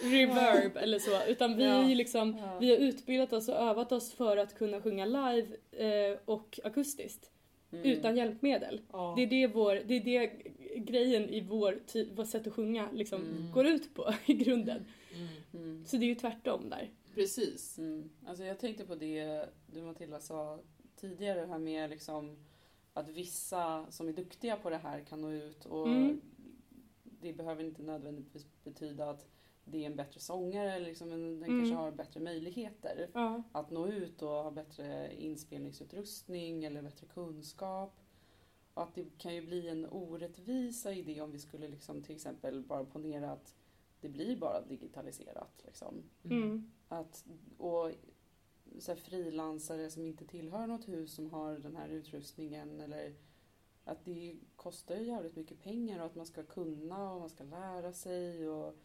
reverb 0.00 0.76
eller 0.76 0.98
så. 0.98 1.24
Utan 1.26 1.56
vi, 1.56 1.64
är 1.64 1.84
ju 1.88 1.94
liksom, 1.94 2.38
Ja. 2.38 2.58
vi 2.60 2.70
har 2.70 2.76
utbildat 2.76 3.32
oss 3.32 3.48
och 3.48 3.54
övat 3.54 3.92
oss 3.92 4.12
för 4.12 4.36
att 4.36 4.58
kunna 4.58 4.80
sjunga 4.82 5.04
live 5.04 5.56
eh, 5.72 6.18
och 6.24 6.60
akustiskt. 6.64 7.30
Mm. 7.72 7.84
Utan 7.84 8.16
hjälpmedel. 8.16 8.80
Ja. 8.92 9.12
Det 9.16 9.22
är 9.22 9.26
det, 9.26 9.46
vår, 9.46 9.74
det, 9.86 9.94
är 9.94 10.00
det 10.00 10.26
grejen 10.76 11.28
i 11.28 11.40
vår, 11.40 11.78
ty, 11.92 12.08
vårt 12.14 12.28
sätt 12.28 12.46
att 12.46 12.52
sjunga 12.54 12.88
liksom 12.92 13.20
Mm. 13.22 13.52
går 13.52 13.66
ut 13.66 13.94
på 13.94 14.14
i 14.26 14.34
grunden. 14.34 14.84
Mm. 15.14 15.28
Mm. 15.54 15.84
Så 15.86 15.96
det 15.96 16.04
är 16.04 16.08
ju 16.08 16.14
tvärtom 16.14 16.68
där. 16.70 16.90
Precis. 17.14 17.78
Mm. 17.78 18.10
Alltså 18.26 18.44
jag 18.44 18.58
tänkte 18.58 18.84
på 18.84 18.94
det 18.94 19.44
du 19.66 19.82
Matilda 19.82 20.20
sa 20.20 20.58
tidigare, 21.00 21.40
det 21.40 21.46
här 21.46 21.58
med 21.58 21.90
liksom 21.90 22.36
att 23.00 23.08
vissa 23.08 23.86
som 23.90 24.08
är 24.08 24.12
duktiga 24.12 24.56
på 24.56 24.70
det 24.70 24.76
här 24.76 25.00
kan 25.00 25.20
nå 25.20 25.30
ut 25.30 25.64
och 25.66 25.88
Mm. 25.88 26.20
det 27.02 27.32
behöver 27.32 27.64
inte 27.64 27.82
nödvändigtvis 27.82 28.46
betyda 28.64 29.10
att 29.10 29.26
det 29.64 29.82
är 29.82 29.86
en 29.86 29.96
bättre 29.96 30.20
sångare 30.20 30.72
eller 30.72 30.86
liksom 30.86 31.12
en, 31.12 31.40
den 31.40 31.50
Mm. 31.50 31.60
kanske 31.60 31.74
har 31.76 31.90
bättre 31.92 32.20
möjligheter 32.20 33.10
Ja. 33.14 33.42
att 33.52 33.70
nå 33.70 33.86
ut 33.86 34.22
och 34.22 34.28
ha 34.28 34.50
bättre 34.50 35.14
inspelningsutrustning 35.22 36.64
eller 36.64 36.82
bättre 36.82 37.06
kunskap. 37.06 38.00
Och 38.74 38.82
att 38.82 38.94
det 38.94 39.18
kan 39.18 39.34
ju 39.34 39.42
bli 39.46 39.68
en 39.68 39.86
orättvisa 39.90 40.92
i 40.92 41.02
det 41.02 41.20
om 41.20 41.30
vi 41.30 41.38
skulle 41.38 41.68
liksom 41.68 42.02
till 42.02 42.14
exempel 42.14 42.62
bara 42.62 42.84
ponera 42.84 43.30
att 43.30 43.54
det 44.00 44.08
blir 44.08 44.36
bara 44.36 44.60
digitaliserat. 44.60 45.62
Liksom. 45.66 46.02
Mm. 46.24 46.70
Att, 46.88 47.24
och 47.58 47.90
frilansare 48.96 49.90
som 49.90 50.06
inte 50.06 50.26
tillhör 50.26 50.66
något 50.66 50.88
hus 50.88 51.14
som 51.14 51.30
har 51.30 51.58
den 51.58 51.76
här 51.76 51.88
utrustningen 51.88 52.80
eller 52.80 53.14
att 53.84 54.04
det 54.04 54.36
kostar 54.56 54.96
ju 54.96 55.06
jävligt 55.06 55.36
mycket 55.36 55.62
pengar 55.62 56.00
och 56.00 56.06
att 56.06 56.14
man 56.14 56.26
ska 56.26 56.42
kunna 56.42 57.12
och 57.12 57.20
man 57.20 57.30
ska 57.30 57.44
lära 57.44 57.92
sig 57.92 58.48
och 58.48 58.76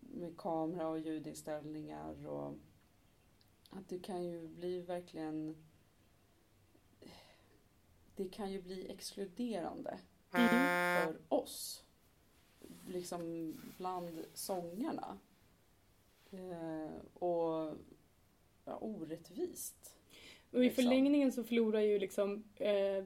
med 0.00 0.36
kamera 0.36 0.88
och 0.88 0.98
ljudinställningar 0.98 2.26
och 2.26 2.54
att 3.70 3.88
det 3.88 3.98
kan 3.98 4.24
ju 4.24 4.48
bli 4.48 4.80
verkligen 4.80 5.56
det 8.16 8.28
kan 8.28 8.52
ju 8.52 8.62
bli 8.62 8.90
exkluderande 8.90 9.98
Mm. 10.32 10.48
för 11.06 11.18
oss. 11.28 11.84
Liksom 12.86 13.52
bland 13.76 14.24
sångarna. 14.34 15.18
Eh, 16.30 17.22
och 17.22 17.76
ja, 18.68 18.78
orättvist. 18.80 19.96
Och 20.50 20.60
i 20.60 20.64
Liksom. 20.64 20.84
förlängningen 20.84 21.32
så 21.32 21.44
förlorar 21.44 21.80
ju 21.80 21.98
liksom 21.98 22.44
eh, 22.56 23.04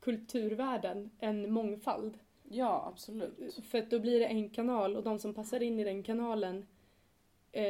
kulturvärlden 0.00 1.10
en 1.18 1.52
mångfald. 1.52 2.18
Ja, 2.50 2.84
absolut. 2.92 3.58
För 3.64 3.78
att 3.78 3.90
då 3.90 3.98
blir 3.98 4.20
det 4.20 4.26
en 4.26 4.50
kanal 4.50 4.96
och 4.96 5.02
de 5.02 5.18
som 5.18 5.34
passar 5.34 5.62
in 5.62 5.78
i 5.80 5.84
den 5.84 6.02
kanalen 6.02 6.66
eh, 7.52 7.62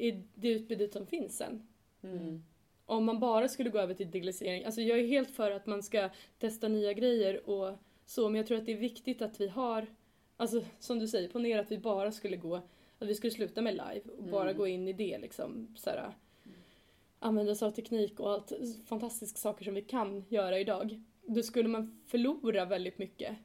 är 0.00 0.22
det 0.34 0.48
utbudet 0.48 0.92
som 0.92 1.06
finns 1.06 1.36
sen. 1.36 1.66
Mm. 2.02 2.42
Om 2.86 3.04
man 3.04 3.20
bara 3.20 3.48
skulle 3.48 3.70
gå 3.70 3.78
över 3.78 3.94
till 3.94 4.10
digitalisering, 4.10 4.64
alltså 4.64 4.80
jag 4.80 4.98
är 4.98 5.06
helt 5.06 5.30
för 5.30 5.50
att 5.50 5.66
man 5.66 5.82
ska 5.82 6.10
testa 6.38 6.68
nya 6.68 6.92
grejer 6.92 7.50
och 7.50 7.74
så, 8.06 8.28
men 8.28 8.36
jag 8.36 8.46
tror 8.46 8.58
att 8.58 8.66
det 8.66 8.72
är 8.72 8.76
viktigt 8.76 9.22
att 9.22 9.40
vi 9.40 9.48
har, 9.48 9.86
alltså 10.36 10.62
som 10.78 10.98
du 10.98 11.08
säger, 11.08 11.28
ponera 11.28 11.60
att 11.60 11.70
vi 11.70 11.78
bara 11.78 12.12
skulle 12.12 12.36
gå, 12.36 12.54
att 12.98 13.08
vi 13.08 13.14
skulle 13.14 13.30
sluta 13.30 13.62
med 13.62 13.72
live 13.74 14.14
och 14.18 14.24
bara 14.24 14.42
Mm. 14.50 14.56
gå 14.56 14.66
in 14.66 14.88
i 14.88 14.92
det 14.92 15.18
liksom, 15.18 15.74
såhär, 15.76 16.12
använda 17.18 17.52
oss 17.52 17.62
av 17.62 17.70
teknik 17.70 18.20
och 18.20 18.30
allt 18.32 18.52
fantastiska 18.86 19.38
saker 19.38 19.64
som 19.64 19.74
vi 19.74 19.82
kan 19.82 20.24
göra 20.28 20.58
idag. 20.58 21.02
Då 21.26 21.42
skulle 21.42 21.68
man 21.68 22.02
förlora 22.06 22.64
väldigt 22.64 22.98
mycket, 22.98 23.36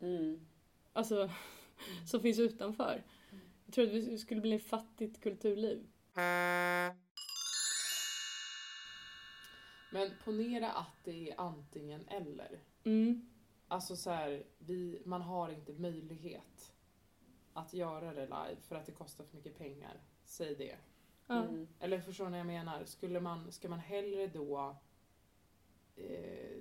Mm. 0.00 0.46
alltså, 0.92 1.30
som 2.06 2.20
finns 2.20 2.38
utanför. 2.38 3.02
Jag 3.64 3.74
tror 3.74 3.86
att 3.86 3.92
vi 3.92 4.18
skulle 4.18 4.40
bli 4.40 4.52
ett 4.54 4.66
fattigt 4.66 5.20
kulturliv. 5.20 5.86
Men 9.92 10.10
ponera 10.24 10.70
att 10.72 11.04
det 11.04 11.30
är 11.30 11.40
antingen 11.40 12.08
eller. 12.08 12.60
Mm. 12.84 13.28
Alltså 13.68 13.96
så 13.96 14.10
här, 14.10 14.44
vi, 14.58 15.02
man 15.04 15.22
har 15.22 15.50
inte 15.50 15.72
möjlighet 15.72 16.72
att 17.52 17.74
göra 17.74 18.12
det 18.14 18.24
live 18.24 18.56
för 18.68 18.76
att 18.76 18.86
det 18.86 18.92
kostar 18.92 19.24
för 19.24 19.36
mycket 19.36 19.58
pengar. 19.58 20.00
Säg 20.24 20.54
det. 20.54 20.76
Mm. 21.28 21.68
Eller 21.80 22.00
förstår 22.00 22.24
ni 22.24 22.30
vad 22.30 22.40
jag 22.40 22.46
menar? 22.46 22.84
Skulle 22.84 23.20
man, 23.20 23.52
ska 23.52 23.68
man 23.68 23.78
hellre 23.78 24.26
då 24.26 24.76
eh, 25.96 26.56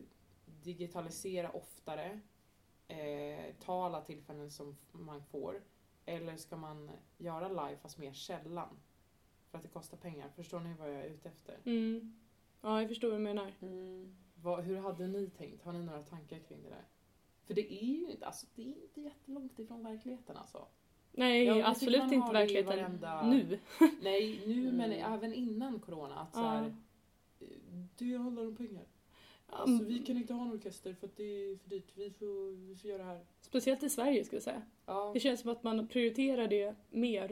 digitalisera 0.46 1.52
oftare, 1.52 2.20
eh, 2.88 3.56
ta 3.60 3.86
alla 3.86 4.02
tillfällen 4.02 4.52
som 4.52 4.78
man 4.92 5.24
får, 5.24 5.64
eller 6.06 6.38
ska 6.38 6.58
man 6.58 6.92
göra 7.18 7.48
live 7.48 7.78
fast 7.78 7.98
mer 7.98 8.14
sällan? 8.14 8.80
För 9.52 9.58
att 9.58 9.64
det 9.64 9.70
kostar 9.70 9.98
pengar. 9.98 10.30
Förstår 10.30 10.60
ni 10.60 10.74
vad 10.74 10.90
jag 10.90 11.02
är 11.02 11.10
ute 11.10 11.30
efter? 11.30 11.60
Mm. 11.66 12.22
Ja, 12.62 12.82
jag 12.82 12.90
förstår 12.90 13.08
vad 13.08 13.20
du 13.20 13.24
menar. 13.24 13.54
Mm. 13.62 14.16
Vad, 14.36 14.64
hur 14.64 14.78
hade 14.78 15.08
ni 15.08 15.30
tänkt? 15.30 15.64
Har 15.64 15.74
ni 15.74 15.84
några 15.84 16.04
tankar 16.04 16.40
kring 16.40 16.64
det 16.64 16.70
där? 16.70 16.86
För 17.44 17.54
det 17.54 17.74
är 17.74 17.86
ju 17.86 18.12
inte, 18.12 18.26
alltså, 18.26 18.46
det 18.56 18.62
är 18.62 18.84
inte 18.84 19.02
jättelångt 19.02 19.60
ifrån 19.60 19.84
verkligheten 19.84 20.38
alltså. 20.38 20.68
Nej, 21.18 21.44
Ja, 21.46 21.68
absolut 21.68 22.12
inte 22.12 22.34
verkligheten 22.34 22.78
varenda- 22.78 23.28
nu. 23.30 23.60
Nej, 24.02 24.44
nu 24.48 24.72
men 24.72 24.92
Mm. 24.92 25.14
även 25.14 25.34
innan 25.34 25.80
corona. 25.80 26.16
Att 26.20 26.34
så 26.34 26.40
Ja. 26.40 26.48
här, 26.50 26.76
eh, 27.40 27.48
det 27.98 28.16
handlar 28.18 28.46
om 28.48 28.56
pengar. 28.56 28.84
Ja, 29.50 29.56
Alltså, 29.58 29.86
vi 29.86 30.00
kan 30.00 30.18
inte 30.18 30.34
ha 30.34 30.46
en 30.46 30.52
orkester 30.54 30.94
för 30.94 31.08
att 31.08 31.18
det 31.18 31.24
är 31.24 31.58
för 31.58 31.70
dyrt. 31.70 31.92
Vi 31.96 32.12
får, 32.12 32.68
vi 32.68 32.76
får 32.76 32.90
göra 32.90 32.98
det 33.04 33.08
här. 33.10 33.26
Speciellt 33.42 33.84
i 33.84 33.90
Sverige 33.90 34.24
skulle 34.26 34.38
jag 34.38 34.44
säga. 34.44 34.62
Ja, 34.86 35.12
Det 35.14 35.20
känns 35.20 35.42
som 35.42 35.52
att 35.52 35.64
man 35.64 35.88
prioriterar 35.88 36.48
det 36.48 36.76
mer 36.90 37.30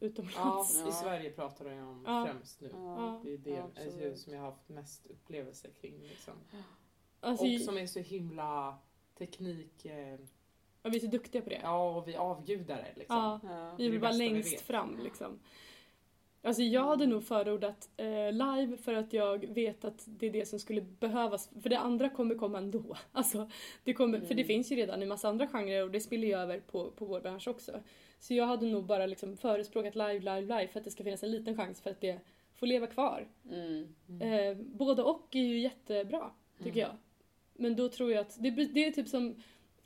ja, 0.00 0.06
utomlands. 0.06 0.80
Ja. 0.82 0.88
i 0.88 0.92
Sverige 0.92 1.30
pratar 1.30 1.70
jag 1.70 1.88
om 1.88 2.02
Ja. 2.06 2.26
främst 2.26 2.60
nu. 2.60 2.70
Ja. 2.72 3.20
Det 3.24 3.34
är 3.34 3.38
det 3.38 3.50
Ja, 3.50 3.70
alltså, 3.84 4.16
som 4.16 4.32
jag 4.34 4.40
har 4.40 4.50
haft 4.50 4.68
mest 4.68 5.06
upplevelse 5.06 5.68
kring. 5.80 6.00
Liksom. 6.02 6.34
Alltså, 7.20 7.46
Och 7.46 7.60
som 7.60 7.78
är 7.78 7.86
så 7.86 8.00
himla 8.00 8.78
teknik... 9.18 9.84
Eh, 9.84 10.18
ja, 10.84 10.90
vi 10.90 10.96
är 10.96 11.00
så 11.00 11.06
duktiga 11.06 11.42
på 11.42 11.50
det. 11.50 11.60
ja, 11.62 11.96
och 11.96 12.08
vi 12.08 12.16
avgudar 12.16 12.76
det 12.76 12.98
liksom. 12.98 13.16
Ja, 13.16 13.40
Ja. 13.42 13.74
vi 13.78 13.88
vill 13.88 14.00
vara 14.00 14.12
längst 14.12 14.60
fram 14.60 15.00
liksom. 15.04 15.38
Alltså 16.42 16.62
jag 16.62 16.84
hade 16.84 17.06
nog 17.06 17.24
förordat 17.24 17.88
eh, 17.96 18.32
live 18.32 18.76
för 18.76 18.94
att 18.94 19.12
jag 19.12 19.46
vet 19.54 19.84
att 19.84 20.04
det 20.06 20.26
är 20.26 20.30
det 20.30 20.46
som 20.48 20.58
skulle 20.58 20.80
behövas. 20.80 21.50
För 21.62 21.68
det 21.70 21.78
andra 21.78 22.08
kommer 22.08 22.34
komma 22.34 22.58
ändå. 22.58 22.96
Alltså, 23.12 23.50
det 23.84 23.92
kommer, 23.94 24.20
För 24.20 24.26
det 24.28 24.42
Mm. 24.42 24.46
finns 24.46 24.72
ju 24.72 24.76
redan 24.76 25.02
en 25.02 25.08
massa 25.08 25.28
andra 25.28 25.46
genrer 25.46 25.82
och 25.82 25.90
det 25.90 26.00
spiller 26.00 26.28
ju 26.28 26.34
över 26.34 26.60
på, 26.60 26.90
på 26.90 27.04
vår 27.04 27.20
bransch 27.20 27.48
också. 27.48 27.80
Så 28.18 28.34
jag 28.34 28.46
hade 28.46 28.66
nog 28.66 28.84
bara 28.84 29.06
liksom 29.06 29.36
förespråkat 29.36 29.94
live, 29.94 30.18
live, 30.18 30.40
live 30.40 30.68
för 30.68 30.78
att 30.78 30.84
det 30.84 30.90
ska 30.90 31.04
finnas 31.04 31.22
en 31.22 31.30
liten 31.30 31.56
chans 31.56 31.80
för 31.80 31.90
att 31.90 32.00
det 32.00 32.18
får 32.54 32.66
leva 32.66 32.86
kvar. 32.86 33.28
Mm. 33.50 33.94
Mm. 34.08 34.22
Eh, 34.50 34.56
både 34.66 35.02
och 35.02 35.28
är 35.36 35.40
ju 35.42 35.58
jättebra, 35.58 36.30
tycker 36.58 36.80
Mm. 36.80 36.90
jag. 36.90 36.96
Men 37.56 37.76
då 37.76 37.88
tror 37.88 38.12
jag 38.12 38.20
att 38.20 38.36
det, 38.42 38.50
det 38.50 38.86
är 38.86 38.90
typ 38.90 39.08
som, 39.08 39.34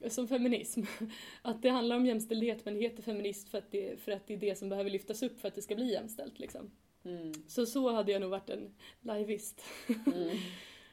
som 0.08 0.28
feminism. 0.28 0.82
Att 1.42 1.62
det 1.62 1.68
handlar 1.68 1.96
om 1.96 2.06
jämställdhet 2.06 2.64
men 2.64 2.74
det 2.74 2.80
heter 2.80 3.02
feminist 3.02 3.48
för 3.48 3.58
att, 3.58 3.70
det, 3.70 4.00
för 4.00 4.12
att 4.12 4.26
det 4.26 4.34
är 4.34 4.38
det 4.38 4.58
som 4.58 4.68
behöver 4.68 4.90
lyftas 4.90 5.22
upp 5.22 5.40
för 5.40 5.48
att 5.48 5.54
det 5.54 5.62
ska 5.62 5.74
bli 5.74 5.92
jämställt. 5.92 6.38
Liksom. 6.38 6.70
Mm. 7.04 7.32
Så 7.48 7.66
så 7.66 7.92
hade 7.92 8.12
jag 8.12 8.20
nog 8.20 8.30
varit 8.30 8.50
en 8.50 8.74
liveist. 9.00 9.62
Mm. 10.06 10.36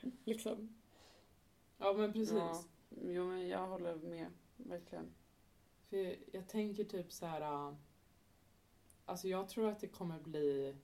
Liksom. 0.26 0.76
Ja, 1.78 1.94
men 1.94 2.14
precis. 2.14 2.34
Ja. 2.36 2.64
Jo, 3.02 3.26
men 3.28 3.48
jag 3.48 3.68
håller 3.68 3.96
med. 3.96 4.28
Verkligen. 4.58 5.14
För 5.90 6.16
jag 6.32 6.48
tänker 6.48 6.84
typ 6.84 7.12
så 7.12 7.26
här. 7.26 7.42
äh, 7.42 7.76
Alltså 9.06 9.28
jag 9.28 9.50
tror 9.50 9.70
att 9.70 9.80
det 9.80 9.88
kommer 9.88 10.20
bli 10.20 10.76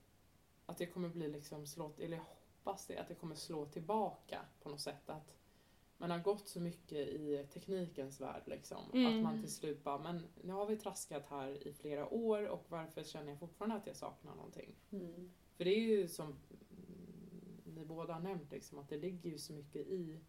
att 0.66 0.78
det 0.78 0.86
kommer 0.86 1.08
bli 1.08 1.28
liksom 1.28 1.66
slå, 1.66 1.92
eller 1.98 2.16
jag 2.16 2.24
hoppas 2.24 2.86
det, 2.86 2.98
att 2.98 3.08
det 3.08 3.14
kommer 3.14 3.34
slå 3.34 3.66
tillbaka 3.66 4.40
på 4.62 4.68
något 4.68 4.80
sätt. 4.80 5.10
Att 5.10 5.34
man 6.02 6.10
har 6.10 6.18
gått 6.18 6.48
så 6.48 6.60
mycket 6.60 7.08
i 7.08 7.46
teknikens 7.52 8.20
värld 8.20 8.42
liksom. 8.46 8.78
Mm. 8.92 9.06
Att 9.16 9.22
man 9.22 9.40
till 9.40 9.52
slut 9.52 9.84
bara, 9.84 9.98
men 9.98 10.22
nu 10.42 10.52
har 10.52 10.66
vi 10.66 10.76
traskat 10.76 11.26
här 11.26 11.66
i 11.66 11.72
flera 11.72 12.08
år 12.14 12.48
och 12.48 12.64
varför 12.68 13.02
känner 13.02 13.28
jag 13.28 13.38
fortfarande 13.38 13.76
att 13.76 13.86
jag 13.86 13.96
saknar 13.96 14.34
någonting? 14.34 14.74
Mm. 14.90 15.30
För 15.56 15.64
det 15.64 15.70
är 15.70 15.80
ju 15.80 16.08
som 16.08 16.34
ni 17.64 17.84
båda 17.84 18.12
har 18.12 18.20
nämnt, 18.20 18.50
liksom, 18.52 18.78
att 18.78 18.88
det 18.88 18.96
ligger 18.96 19.30
ju 19.30 19.38
så 19.38 19.52
mycket 19.52 19.86
i 19.86 20.20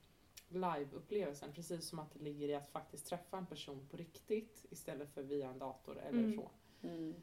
live-upplevelsen. 0.50 1.54
Precis 1.54 1.86
som 1.86 2.00
att 2.00 2.14
det 2.14 2.20
ligger 2.24 2.50
i 2.50 2.56
att 2.56 2.70
faktiskt 2.70 3.08
träffa 3.08 3.38
en 3.38 3.46
person 3.46 3.88
på 3.92 3.98
riktigt 3.98 4.66
istället 4.70 5.14
för 5.14 5.24
via 5.24 5.50
en 5.50 5.60
dator 5.60 6.00
eller 6.00 6.20
Mm. 6.20 6.36
så. 6.36 6.52
Mm. 6.88 7.14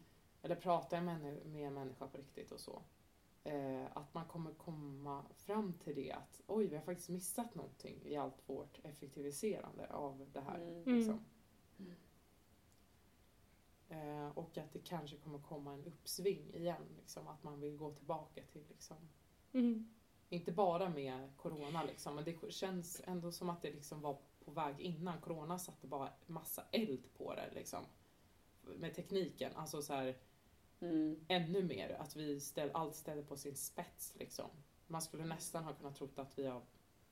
Eller 0.42 0.54
prata 0.56 1.00
med 1.00 1.38
en 1.44 1.74
människa 1.74 2.06
på 2.06 2.18
riktigt 2.18 2.52
och 2.52 2.60
så. 2.60 2.82
Eh, 3.44 3.86
att 3.92 4.14
man 4.14 4.28
kommer 4.28 4.54
komma 4.54 5.24
fram 5.34 5.72
till 5.72 5.94
det 5.94 6.12
att 6.12 6.40
oj, 6.46 6.66
vi 6.66 6.76
har 6.76 6.82
faktiskt 6.82 7.08
missat 7.08 7.54
någonting 7.54 8.02
i 8.04 8.16
allt 8.16 8.48
vårt 8.48 8.80
effektiviserande 8.84 9.86
av 9.90 10.30
det 10.32 10.40
här. 10.40 10.58
Mm. 10.60 10.96
Liksom. 10.96 11.20
Mm. 11.78 11.94
Eh, 13.88 14.28
och 14.38 14.58
att 14.58 14.72
det 14.72 14.78
kanske 14.78 15.16
kommer 15.16 15.38
komma 15.38 15.72
en 15.72 15.84
uppsving 15.84 16.54
igen. 16.54 16.82
Liksom, 16.96 17.28
att 17.28 17.42
man 17.42 17.60
vill 17.60 17.76
gå 17.76 17.94
tillbaka 17.94 18.42
till 18.52 18.64
liksom, 18.68 18.96
Mm. 19.52 19.88
inte 20.28 20.52
bara 20.52 20.88
med 20.88 21.36
corona 21.36 21.84
liksom, 21.84 22.14
men 22.14 22.24
det 22.24 22.52
känns 22.52 23.00
ändå 23.04 23.32
som 23.32 23.50
att 23.50 23.62
det 23.62 23.70
liksom 23.70 24.00
var 24.00 24.18
på 24.44 24.50
väg 24.50 24.80
innan. 24.80 25.20
Corona 25.20 25.58
satte 25.58 25.86
bara 25.86 26.12
massa 26.26 26.64
eld 26.72 27.14
på 27.16 27.34
det 27.34 27.50
liksom. 27.54 27.84
Med 28.62 28.94
tekniken, 28.94 29.56
alltså 29.56 29.82
så 29.82 29.94
här 29.94 30.16
Mm. 30.80 31.16
ännu 31.28 31.62
mer. 31.62 31.96
Att 32.00 32.16
vi 32.16 32.40
ställ, 32.40 32.70
allt 32.74 32.94
ställer 32.94 33.22
på 33.22 33.36
sin 33.36 33.56
spets 33.56 34.14
liksom. 34.18 34.46
Man 34.86 35.02
skulle 35.02 35.24
nästan 35.24 35.64
ha 35.64 35.72
kunnat 35.72 35.96
trott 35.96 36.18
att 36.18 36.38
vi 36.38 36.46
har 36.46 36.62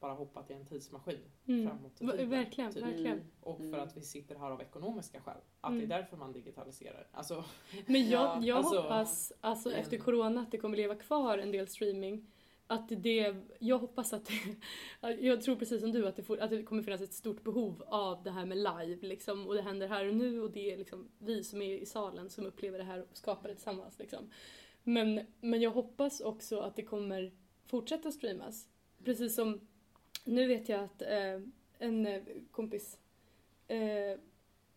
bara 0.01 0.13
hoppat 0.13 0.51
i 0.51 0.55
en 0.55 0.67
tidsmaskin 0.67 1.19
Mm. 1.47 1.69
framåt 1.69 1.93
i 1.95 1.99
tiden. 1.99 2.31
Verkligen, 2.31 2.73
typ. 2.73 2.83
verkligen. 2.85 3.13
Mm. 3.19 3.31
Och 3.41 3.57
för 3.59 3.65
Mm. 3.65 3.81
att 3.81 3.97
vi 3.97 4.01
sitter 4.01 4.35
här 4.39 4.51
av 4.51 4.61
ekonomiska 4.63 5.21
skäl. 5.21 5.37
Att 5.61 5.71
Mm. 5.73 5.89
det 5.89 5.95
är 5.95 5.99
därför 5.99 6.17
man 6.17 6.33
digitaliserar. 6.33 7.07
Alltså, 7.13 7.45
Men 7.87 8.09
jag, 8.09 8.21
Ja, 8.37 8.41
jag 8.47 8.59
alltså- 8.59 8.81
hoppas, 8.81 9.33
alltså 9.41 9.69
Mm. 9.69 9.81
efter 9.81 9.99
corona, 9.99 10.41
att 10.41 10.51
det 10.51 10.59
kommer 10.59 10.77
leva 10.77 10.95
kvar 10.95 11.39
en 11.39 11.53
del 11.53 11.69
streaming. 11.69 12.27
Att 12.71 12.89
det, 12.89 13.35
jag 13.59 13.79
hoppas 13.79 14.13
att 14.13 14.31
det, 15.01 15.17
jag 15.21 15.43
tror 15.43 15.57
precis 15.57 15.81
som 15.81 15.93
du 15.93 16.09
att 16.09 16.17
det, 16.17 16.23
får, 16.23 16.39
att 16.39 16.51
det 16.51 16.63
kommer 16.63 16.83
finnas 16.83 17.01
ett 17.01 17.13
stort 17.13 17.45
behov 17.45 17.83
av 17.87 18.23
det 18.23 18.31
här 18.31 18.47
med 18.47 18.57
live 18.59 19.07
liksom. 19.07 19.47
Och 19.47 19.55
det 19.55 19.63
händer 19.63 19.89
här 19.89 20.09
och 20.09 20.15
nu 20.15 20.41
och 20.41 20.51
det 20.51 20.73
är 20.73 20.77
liksom 20.77 21.09
vi 21.19 21.45
som 21.45 21.63
är 21.63 21.79
i 21.79 21.87
salen 21.87 22.31
som 22.31 22.47
upplever 22.47 22.79
det 22.79 22.85
här 22.85 23.01
och 23.03 23.17
skapar 23.17 23.49
det 23.49 23.55
tillsammans 23.55 23.99
liksom. 23.99 24.31
Men, 24.83 25.21
men 25.41 25.61
jag 25.61 25.71
hoppas 25.71 26.21
också 26.21 26.61
att 26.61 26.77
det 26.77 26.83
kommer 26.83 27.33
fortsätta 27.67 28.13
streamas. 28.13 28.69
Precis 29.05 29.35
som, 29.35 29.61
nu 30.25 30.47
vet 30.47 30.69
jag 30.69 30.85
att 30.85 31.03
eh, 31.03 31.41
en 31.79 32.07
eh, 32.07 32.23
kompis 32.51 32.99
eh, 33.69 34.21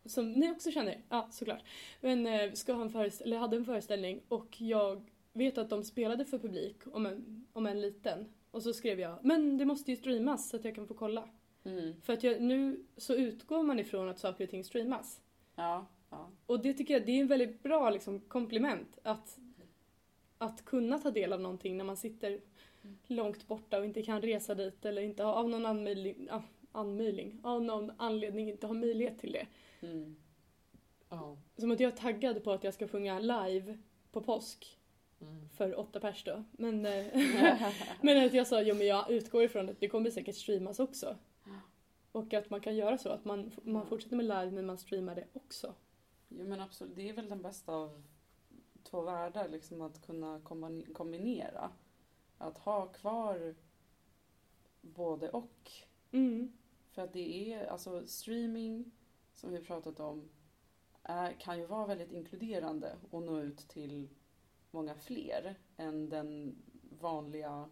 som 0.06 0.32
ni 0.32 0.52
också 0.52 0.72
känner, 0.72 1.02
ja 1.10 1.30
såklart. 1.32 1.64
Men 2.02 2.28
eh, 2.28 2.54
ska 2.54 2.74
ha 2.74 2.82
en 2.82 2.90
föreställ- 2.90 3.28
eller 3.28 3.38
hade 3.38 3.58
en 3.58 3.66
föreställning 3.66 4.22
och 4.28 4.62
jag 4.62 5.10
vet 5.34 5.58
att 5.58 5.70
de 5.70 5.84
spelade 5.84 6.26
för 6.26 6.40
publik 6.40 6.78
om 6.92 7.06
en, 7.06 7.46
om 7.54 7.66
en 7.66 7.82
liten. 7.82 8.34
Och 8.52 8.64
så 8.64 8.74
skrev 8.74 9.00
jag, 9.00 9.26
men 9.26 9.58
det 9.58 9.66
måste 9.66 9.92
ju 9.92 9.98
streamas 9.98 10.50
så 10.50 10.56
att 10.58 10.66
jag 10.66 10.76
kan 10.76 10.88
få 10.88 10.94
kolla. 10.94 11.30
Mm. 11.64 12.02
För 12.02 12.14
att 12.14 12.24
jag, 12.24 12.42
nu 12.42 12.86
så 12.98 13.16
utgår 13.16 13.64
man 13.64 13.80
ifrån 13.80 14.10
att 14.10 14.20
saker 14.20 14.44
och 14.44 14.50
ting 14.50 14.64
streamas. 14.64 15.22
Ja, 15.56 15.86
ja. 16.10 16.30
Och 16.46 16.62
det 16.62 16.74
tycker 16.74 16.94
jag 16.94 17.06
det 17.06 17.12
är 17.12 17.22
en 17.22 17.28
väldigt 17.28 17.64
bra 17.64 17.90
liksom, 17.90 18.20
komplement 18.20 19.00
att, 19.04 19.40
att 20.38 20.66
kunna 20.66 21.00
ta 21.00 21.12
del 21.12 21.34
av 21.34 21.42
någonting 21.42 21.78
när 21.78 21.86
man 21.86 21.98
sitter 21.98 22.42
långt 23.08 23.48
borta 23.48 23.78
och 23.80 23.86
inte 23.86 24.04
kan 24.04 24.22
resa 24.22 24.56
dit 24.56 24.86
eller 24.86 25.02
inte 25.02 25.24
har, 25.24 25.34
av 25.34 25.50
någon 25.50 25.66
ah, 25.66 26.42
anmöjling, 26.72 27.40
av 27.44 27.64
någon 27.64 27.92
anledning 27.98 28.50
inte 28.50 28.68
har 28.68 28.74
möjlighet 28.74 29.20
till 29.20 29.32
det. 29.32 29.48
Mm. 29.88 30.16
ja. 31.10 31.38
Som 31.58 31.72
att 31.72 31.80
jag 31.80 31.94
är 31.94 31.98
taggad 31.98 32.44
på 32.44 32.52
att 32.52 32.64
jag 32.64 32.74
ska 32.74 32.88
sjunga 32.88 33.20
live 33.20 33.78
på 34.12 34.22
påsk 34.22 34.81
Mm. 35.22 35.50
för 35.50 35.80
åtta 35.80 36.00
pers 36.00 36.24
då. 36.24 36.44
Men, 36.52 36.86
eh, 36.86 37.06
men 38.02 38.26
att 38.26 38.34
jag 38.34 38.48
sa, 38.48 38.62
jo 38.62 38.76
men 38.76 38.88
jag 38.88 39.12
utgår 39.12 39.44
ifrån 39.44 39.70
att 39.70 39.80
det 39.80 39.88
kommer 39.88 40.12
säkert 40.12 40.36
streamas 40.36 40.80
också. 40.80 41.18
Och 42.12 42.34
att 42.34 42.50
man 42.50 42.62
kan 42.62 42.76
göra 42.76 42.98
så, 42.98 43.10
att 43.10 43.26
man, 43.26 43.52
man 43.64 43.86
fortsätter 43.86 44.16
med 44.16 44.26
live 44.26 44.52
men 44.52 44.66
man 44.66 44.78
streamar 44.78 45.16
det 45.16 45.28
också. 45.34 45.74
Jo 46.30 46.48
men 46.48 46.62
absolut, 46.62 46.96
det 46.96 47.10
är 47.10 47.14
väl 47.14 47.30
den 47.30 47.42
bästa 47.42 47.74
av 47.74 48.04
två 48.84 49.02
världar, 49.02 49.50
liksom 49.50 49.82
att 49.82 50.06
kunna 50.06 50.42
kombinera. 50.94 51.72
Att 52.38 52.58
ha 52.58 52.88
kvar 52.88 53.56
både 54.82 55.30
och. 55.30 55.72
Mm. 56.12 56.52
För 56.92 57.02
att 57.02 57.14
det 57.14 57.54
är, 57.54 57.66
alltså 57.66 58.08
streaming, 58.08 58.92
som 59.34 59.52
vi 59.52 59.60
pratat 59.60 60.00
om, 60.00 60.30
är, 61.04 61.34
kan 61.34 61.60
ju 61.60 61.66
vara 61.66 61.88
väldigt 61.88 62.12
inkluderande 62.12 62.96
och 63.12 63.24
nå 63.24 63.40
ut 63.40 63.58
till 63.58 64.10
många 64.72 64.96
fler 64.96 65.56
än 65.78 66.10
den 66.10 66.56
vanliga 67.00 67.70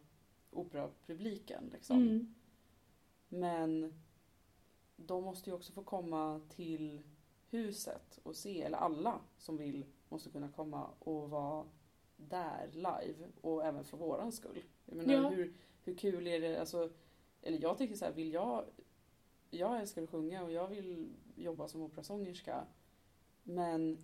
operapubliken. 0.51 1.69
Liksom. 1.73 1.97
Mm. 2.01 2.35
Men 3.29 3.93
de 4.95 5.23
måste 5.23 5.49
ju 5.49 5.55
också 5.55 5.71
få 5.73 5.83
komma 5.83 6.41
till 6.49 7.01
huset 7.49 8.19
och 8.23 8.35
se, 8.35 8.61
eller 8.61 8.77
alla 8.77 9.21
som 9.37 9.57
vill 9.57 9.85
måste 10.09 10.29
kunna 10.29 10.51
komma 10.51 10.89
och 10.99 11.29
vara 11.29 11.65
där 12.17 12.69
live 12.73 13.27
och 13.41 13.65
även 13.65 13.83
för 13.83 13.97
våran 13.97 14.31
skull. 14.31 14.63
Jag 14.85 14.97
menar, 14.97 15.13
Ja. 15.13 15.29
hur, 15.29 15.53
hur 15.83 15.95
kul 15.95 16.27
är 16.27 16.41
det, 16.41 16.59
alltså, 16.59 16.89
eller 17.41 17.61
jag 17.61 17.77
tycker 17.77 17.95
så 17.95 18.05
här, 18.05 18.13
vill 18.13 18.33
jag, 18.33 18.65
jag 19.49 19.79
älskar 19.79 20.03
att 20.03 20.09
sjunga 20.09 20.43
och 20.43 20.51
jag 20.51 20.67
vill 20.67 21.15
jobba 21.35 21.67
som 21.67 21.81
operasångerska 21.81 22.65
men 23.43 23.97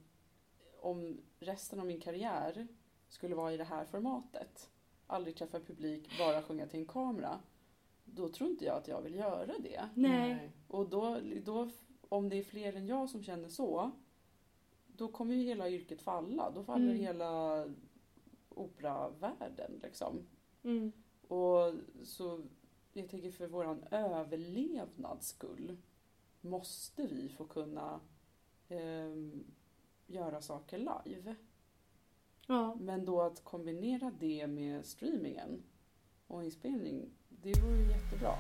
om 0.82 1.22
resten 1.40 1.80
av 1.80 1.86
min 1.86 2.00
karriär 2.00 2.68
skulle 3.16 3.36
vara 3.36 3.54
i 3.54 3.58
det 3.58 3.64
här 3.64 3.86
formatet, 3.86 4.70
aldrig 5.08 5.36
träffa 5.36 5.60
publik, 5.60 6.18
bara 6.20 6.42
sjunga 6.44 6.68
till 6.68 6.80
en 6.80 6.86
kamera, 6.86 7.40
då 8.06 8.30
tror 8.30 8.50
inte 8.50 8.66
jag 8.66 8.78
att 8.78 8.88
jag 8.88 9.02
vill 9.02 9.16
göra 9.16 9.54
det. 9.60 9.90
Nej. 9.94 10.52
Och 10.68 10.90
då, 10.90 11.20
då, 11.46 11.70
om 12.10 12.30
det 12.30 12.36
är 12.36 12.44
fler 12.44 12.74
än 12.74 12.88
jag 12.88 13.10
som 13.10 13.24
känner 13.24 13.50
så, 13.50 13.92
då 14.88 15.08
kommer 15.08 15.36
ju 15.36 15.44
hela 15.44 15.70
yrket 15.70 16.02
falla. 16.02 16.52
Då 16.52 16.64
faller 16.64 16.86
Mm. 16.86 16.98
hela 16.98 17.66
operavärlden 18.50 19.80
liksom. 19.84 20.28
Mm. 20.64 20.92
Och 21.28 21.74
så 22.04 22.42
jag 22.94 23.10
tänker 23.10 23.32
för 23.32 23.48
våran 23.48 23.84
överlevnads 23.92 25.28
skull 25.28 25.78
måste 26.42 27.08
vi 27.08 27.30
få 27.30 27.46
kunna 27.46 28.00
ehm, 28.70 29.44
göra 30.08 30.42
saker 30.42 30.78
live. 30.78 31.36
Ja. 32.48 32.78
Men 32.80 33.06
då 33.06 33.22
att 33.22 33.44
kombinera 33.44 34.12
det 34.20 34.48
med 34.48 34.86
streamingen 34.86 35.64
och 36.28 36.44
inspelning, 36.44 37.10
det 37.30 37.62
vore 37.62 37.78
ju 37.78 37.88
jättebra. 37.92 38.34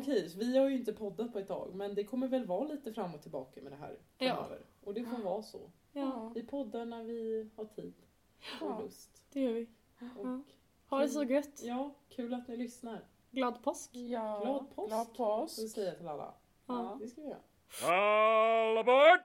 Okej, 0.00 0.30
så 0.30 0.38
vi 0.38 0.58
har 0.58 0.68
ju 0.68 0.76
inte 0.76 0.92
poddat 0.92 1.32
på 1.32 1.38
ett 1.38 1.48
tag, 1.48 1.74
men 1.74 1.94
det 1.94 2.04
kommer 2.04 2.28
väl 2.28 2.46
vara 2.46 2.64
lite 2.64 2.92
fram 2.92 3.14
och 3.14 3.22
tillbaka 3.22 3.62
med 3.62 3.72
det 3.72 3.76
här 3.76 3.98
Ja. 4.18 4.34
framöver. 4.36 4.60
Och 4.84 4.94
det 4.94 5.04
får 5.04 5.18
vara 5.18 5.42
så. 5.42 5.70
ja, 5.92 6.32
Vi 6.34 6.42
poddar 6.42 6.84
när 6.84 7.04
vi 7.04 7.50
har 7.56 7.64
tid 7.64 7.94
och 8.60 8.66
Ja. 8.70 8.80
lust. 8.80 9.22
det 9.32 9.40
gör 9.40 9.52
vi. 9.52 9.68
Och, 10.18 10.26
Ha 10.90 10.98
det 11.02 11.08
så 11.08 11.24
gött. 11.24 11.60
ja, 11.62 11.94
kul 12.08 12.34
att 12.34 12.48
ni 12.48 12.56
lyssnar. 12.56 13.04
Glad 13.30 13.62
påsk. 13.62 13.90
Ja, 13.96 14.40
Glad 14.44 14.74
påsk. 14.74 14.88
Glad 14.88 15.06
Får 15.16 15.36
vi 15.36 15.40
påsk. 15.42 15.74
säga 15.74 15.94
till 15.94 16.08
alla. 16.08 16.34
Ja. 16.66 16.96
Det 17.00 17.08
ska 17.08 17.20
vi 17.20 17.28
göra. 17.28 17.40
All 17.92 18.78
aboard! 18.78 19.20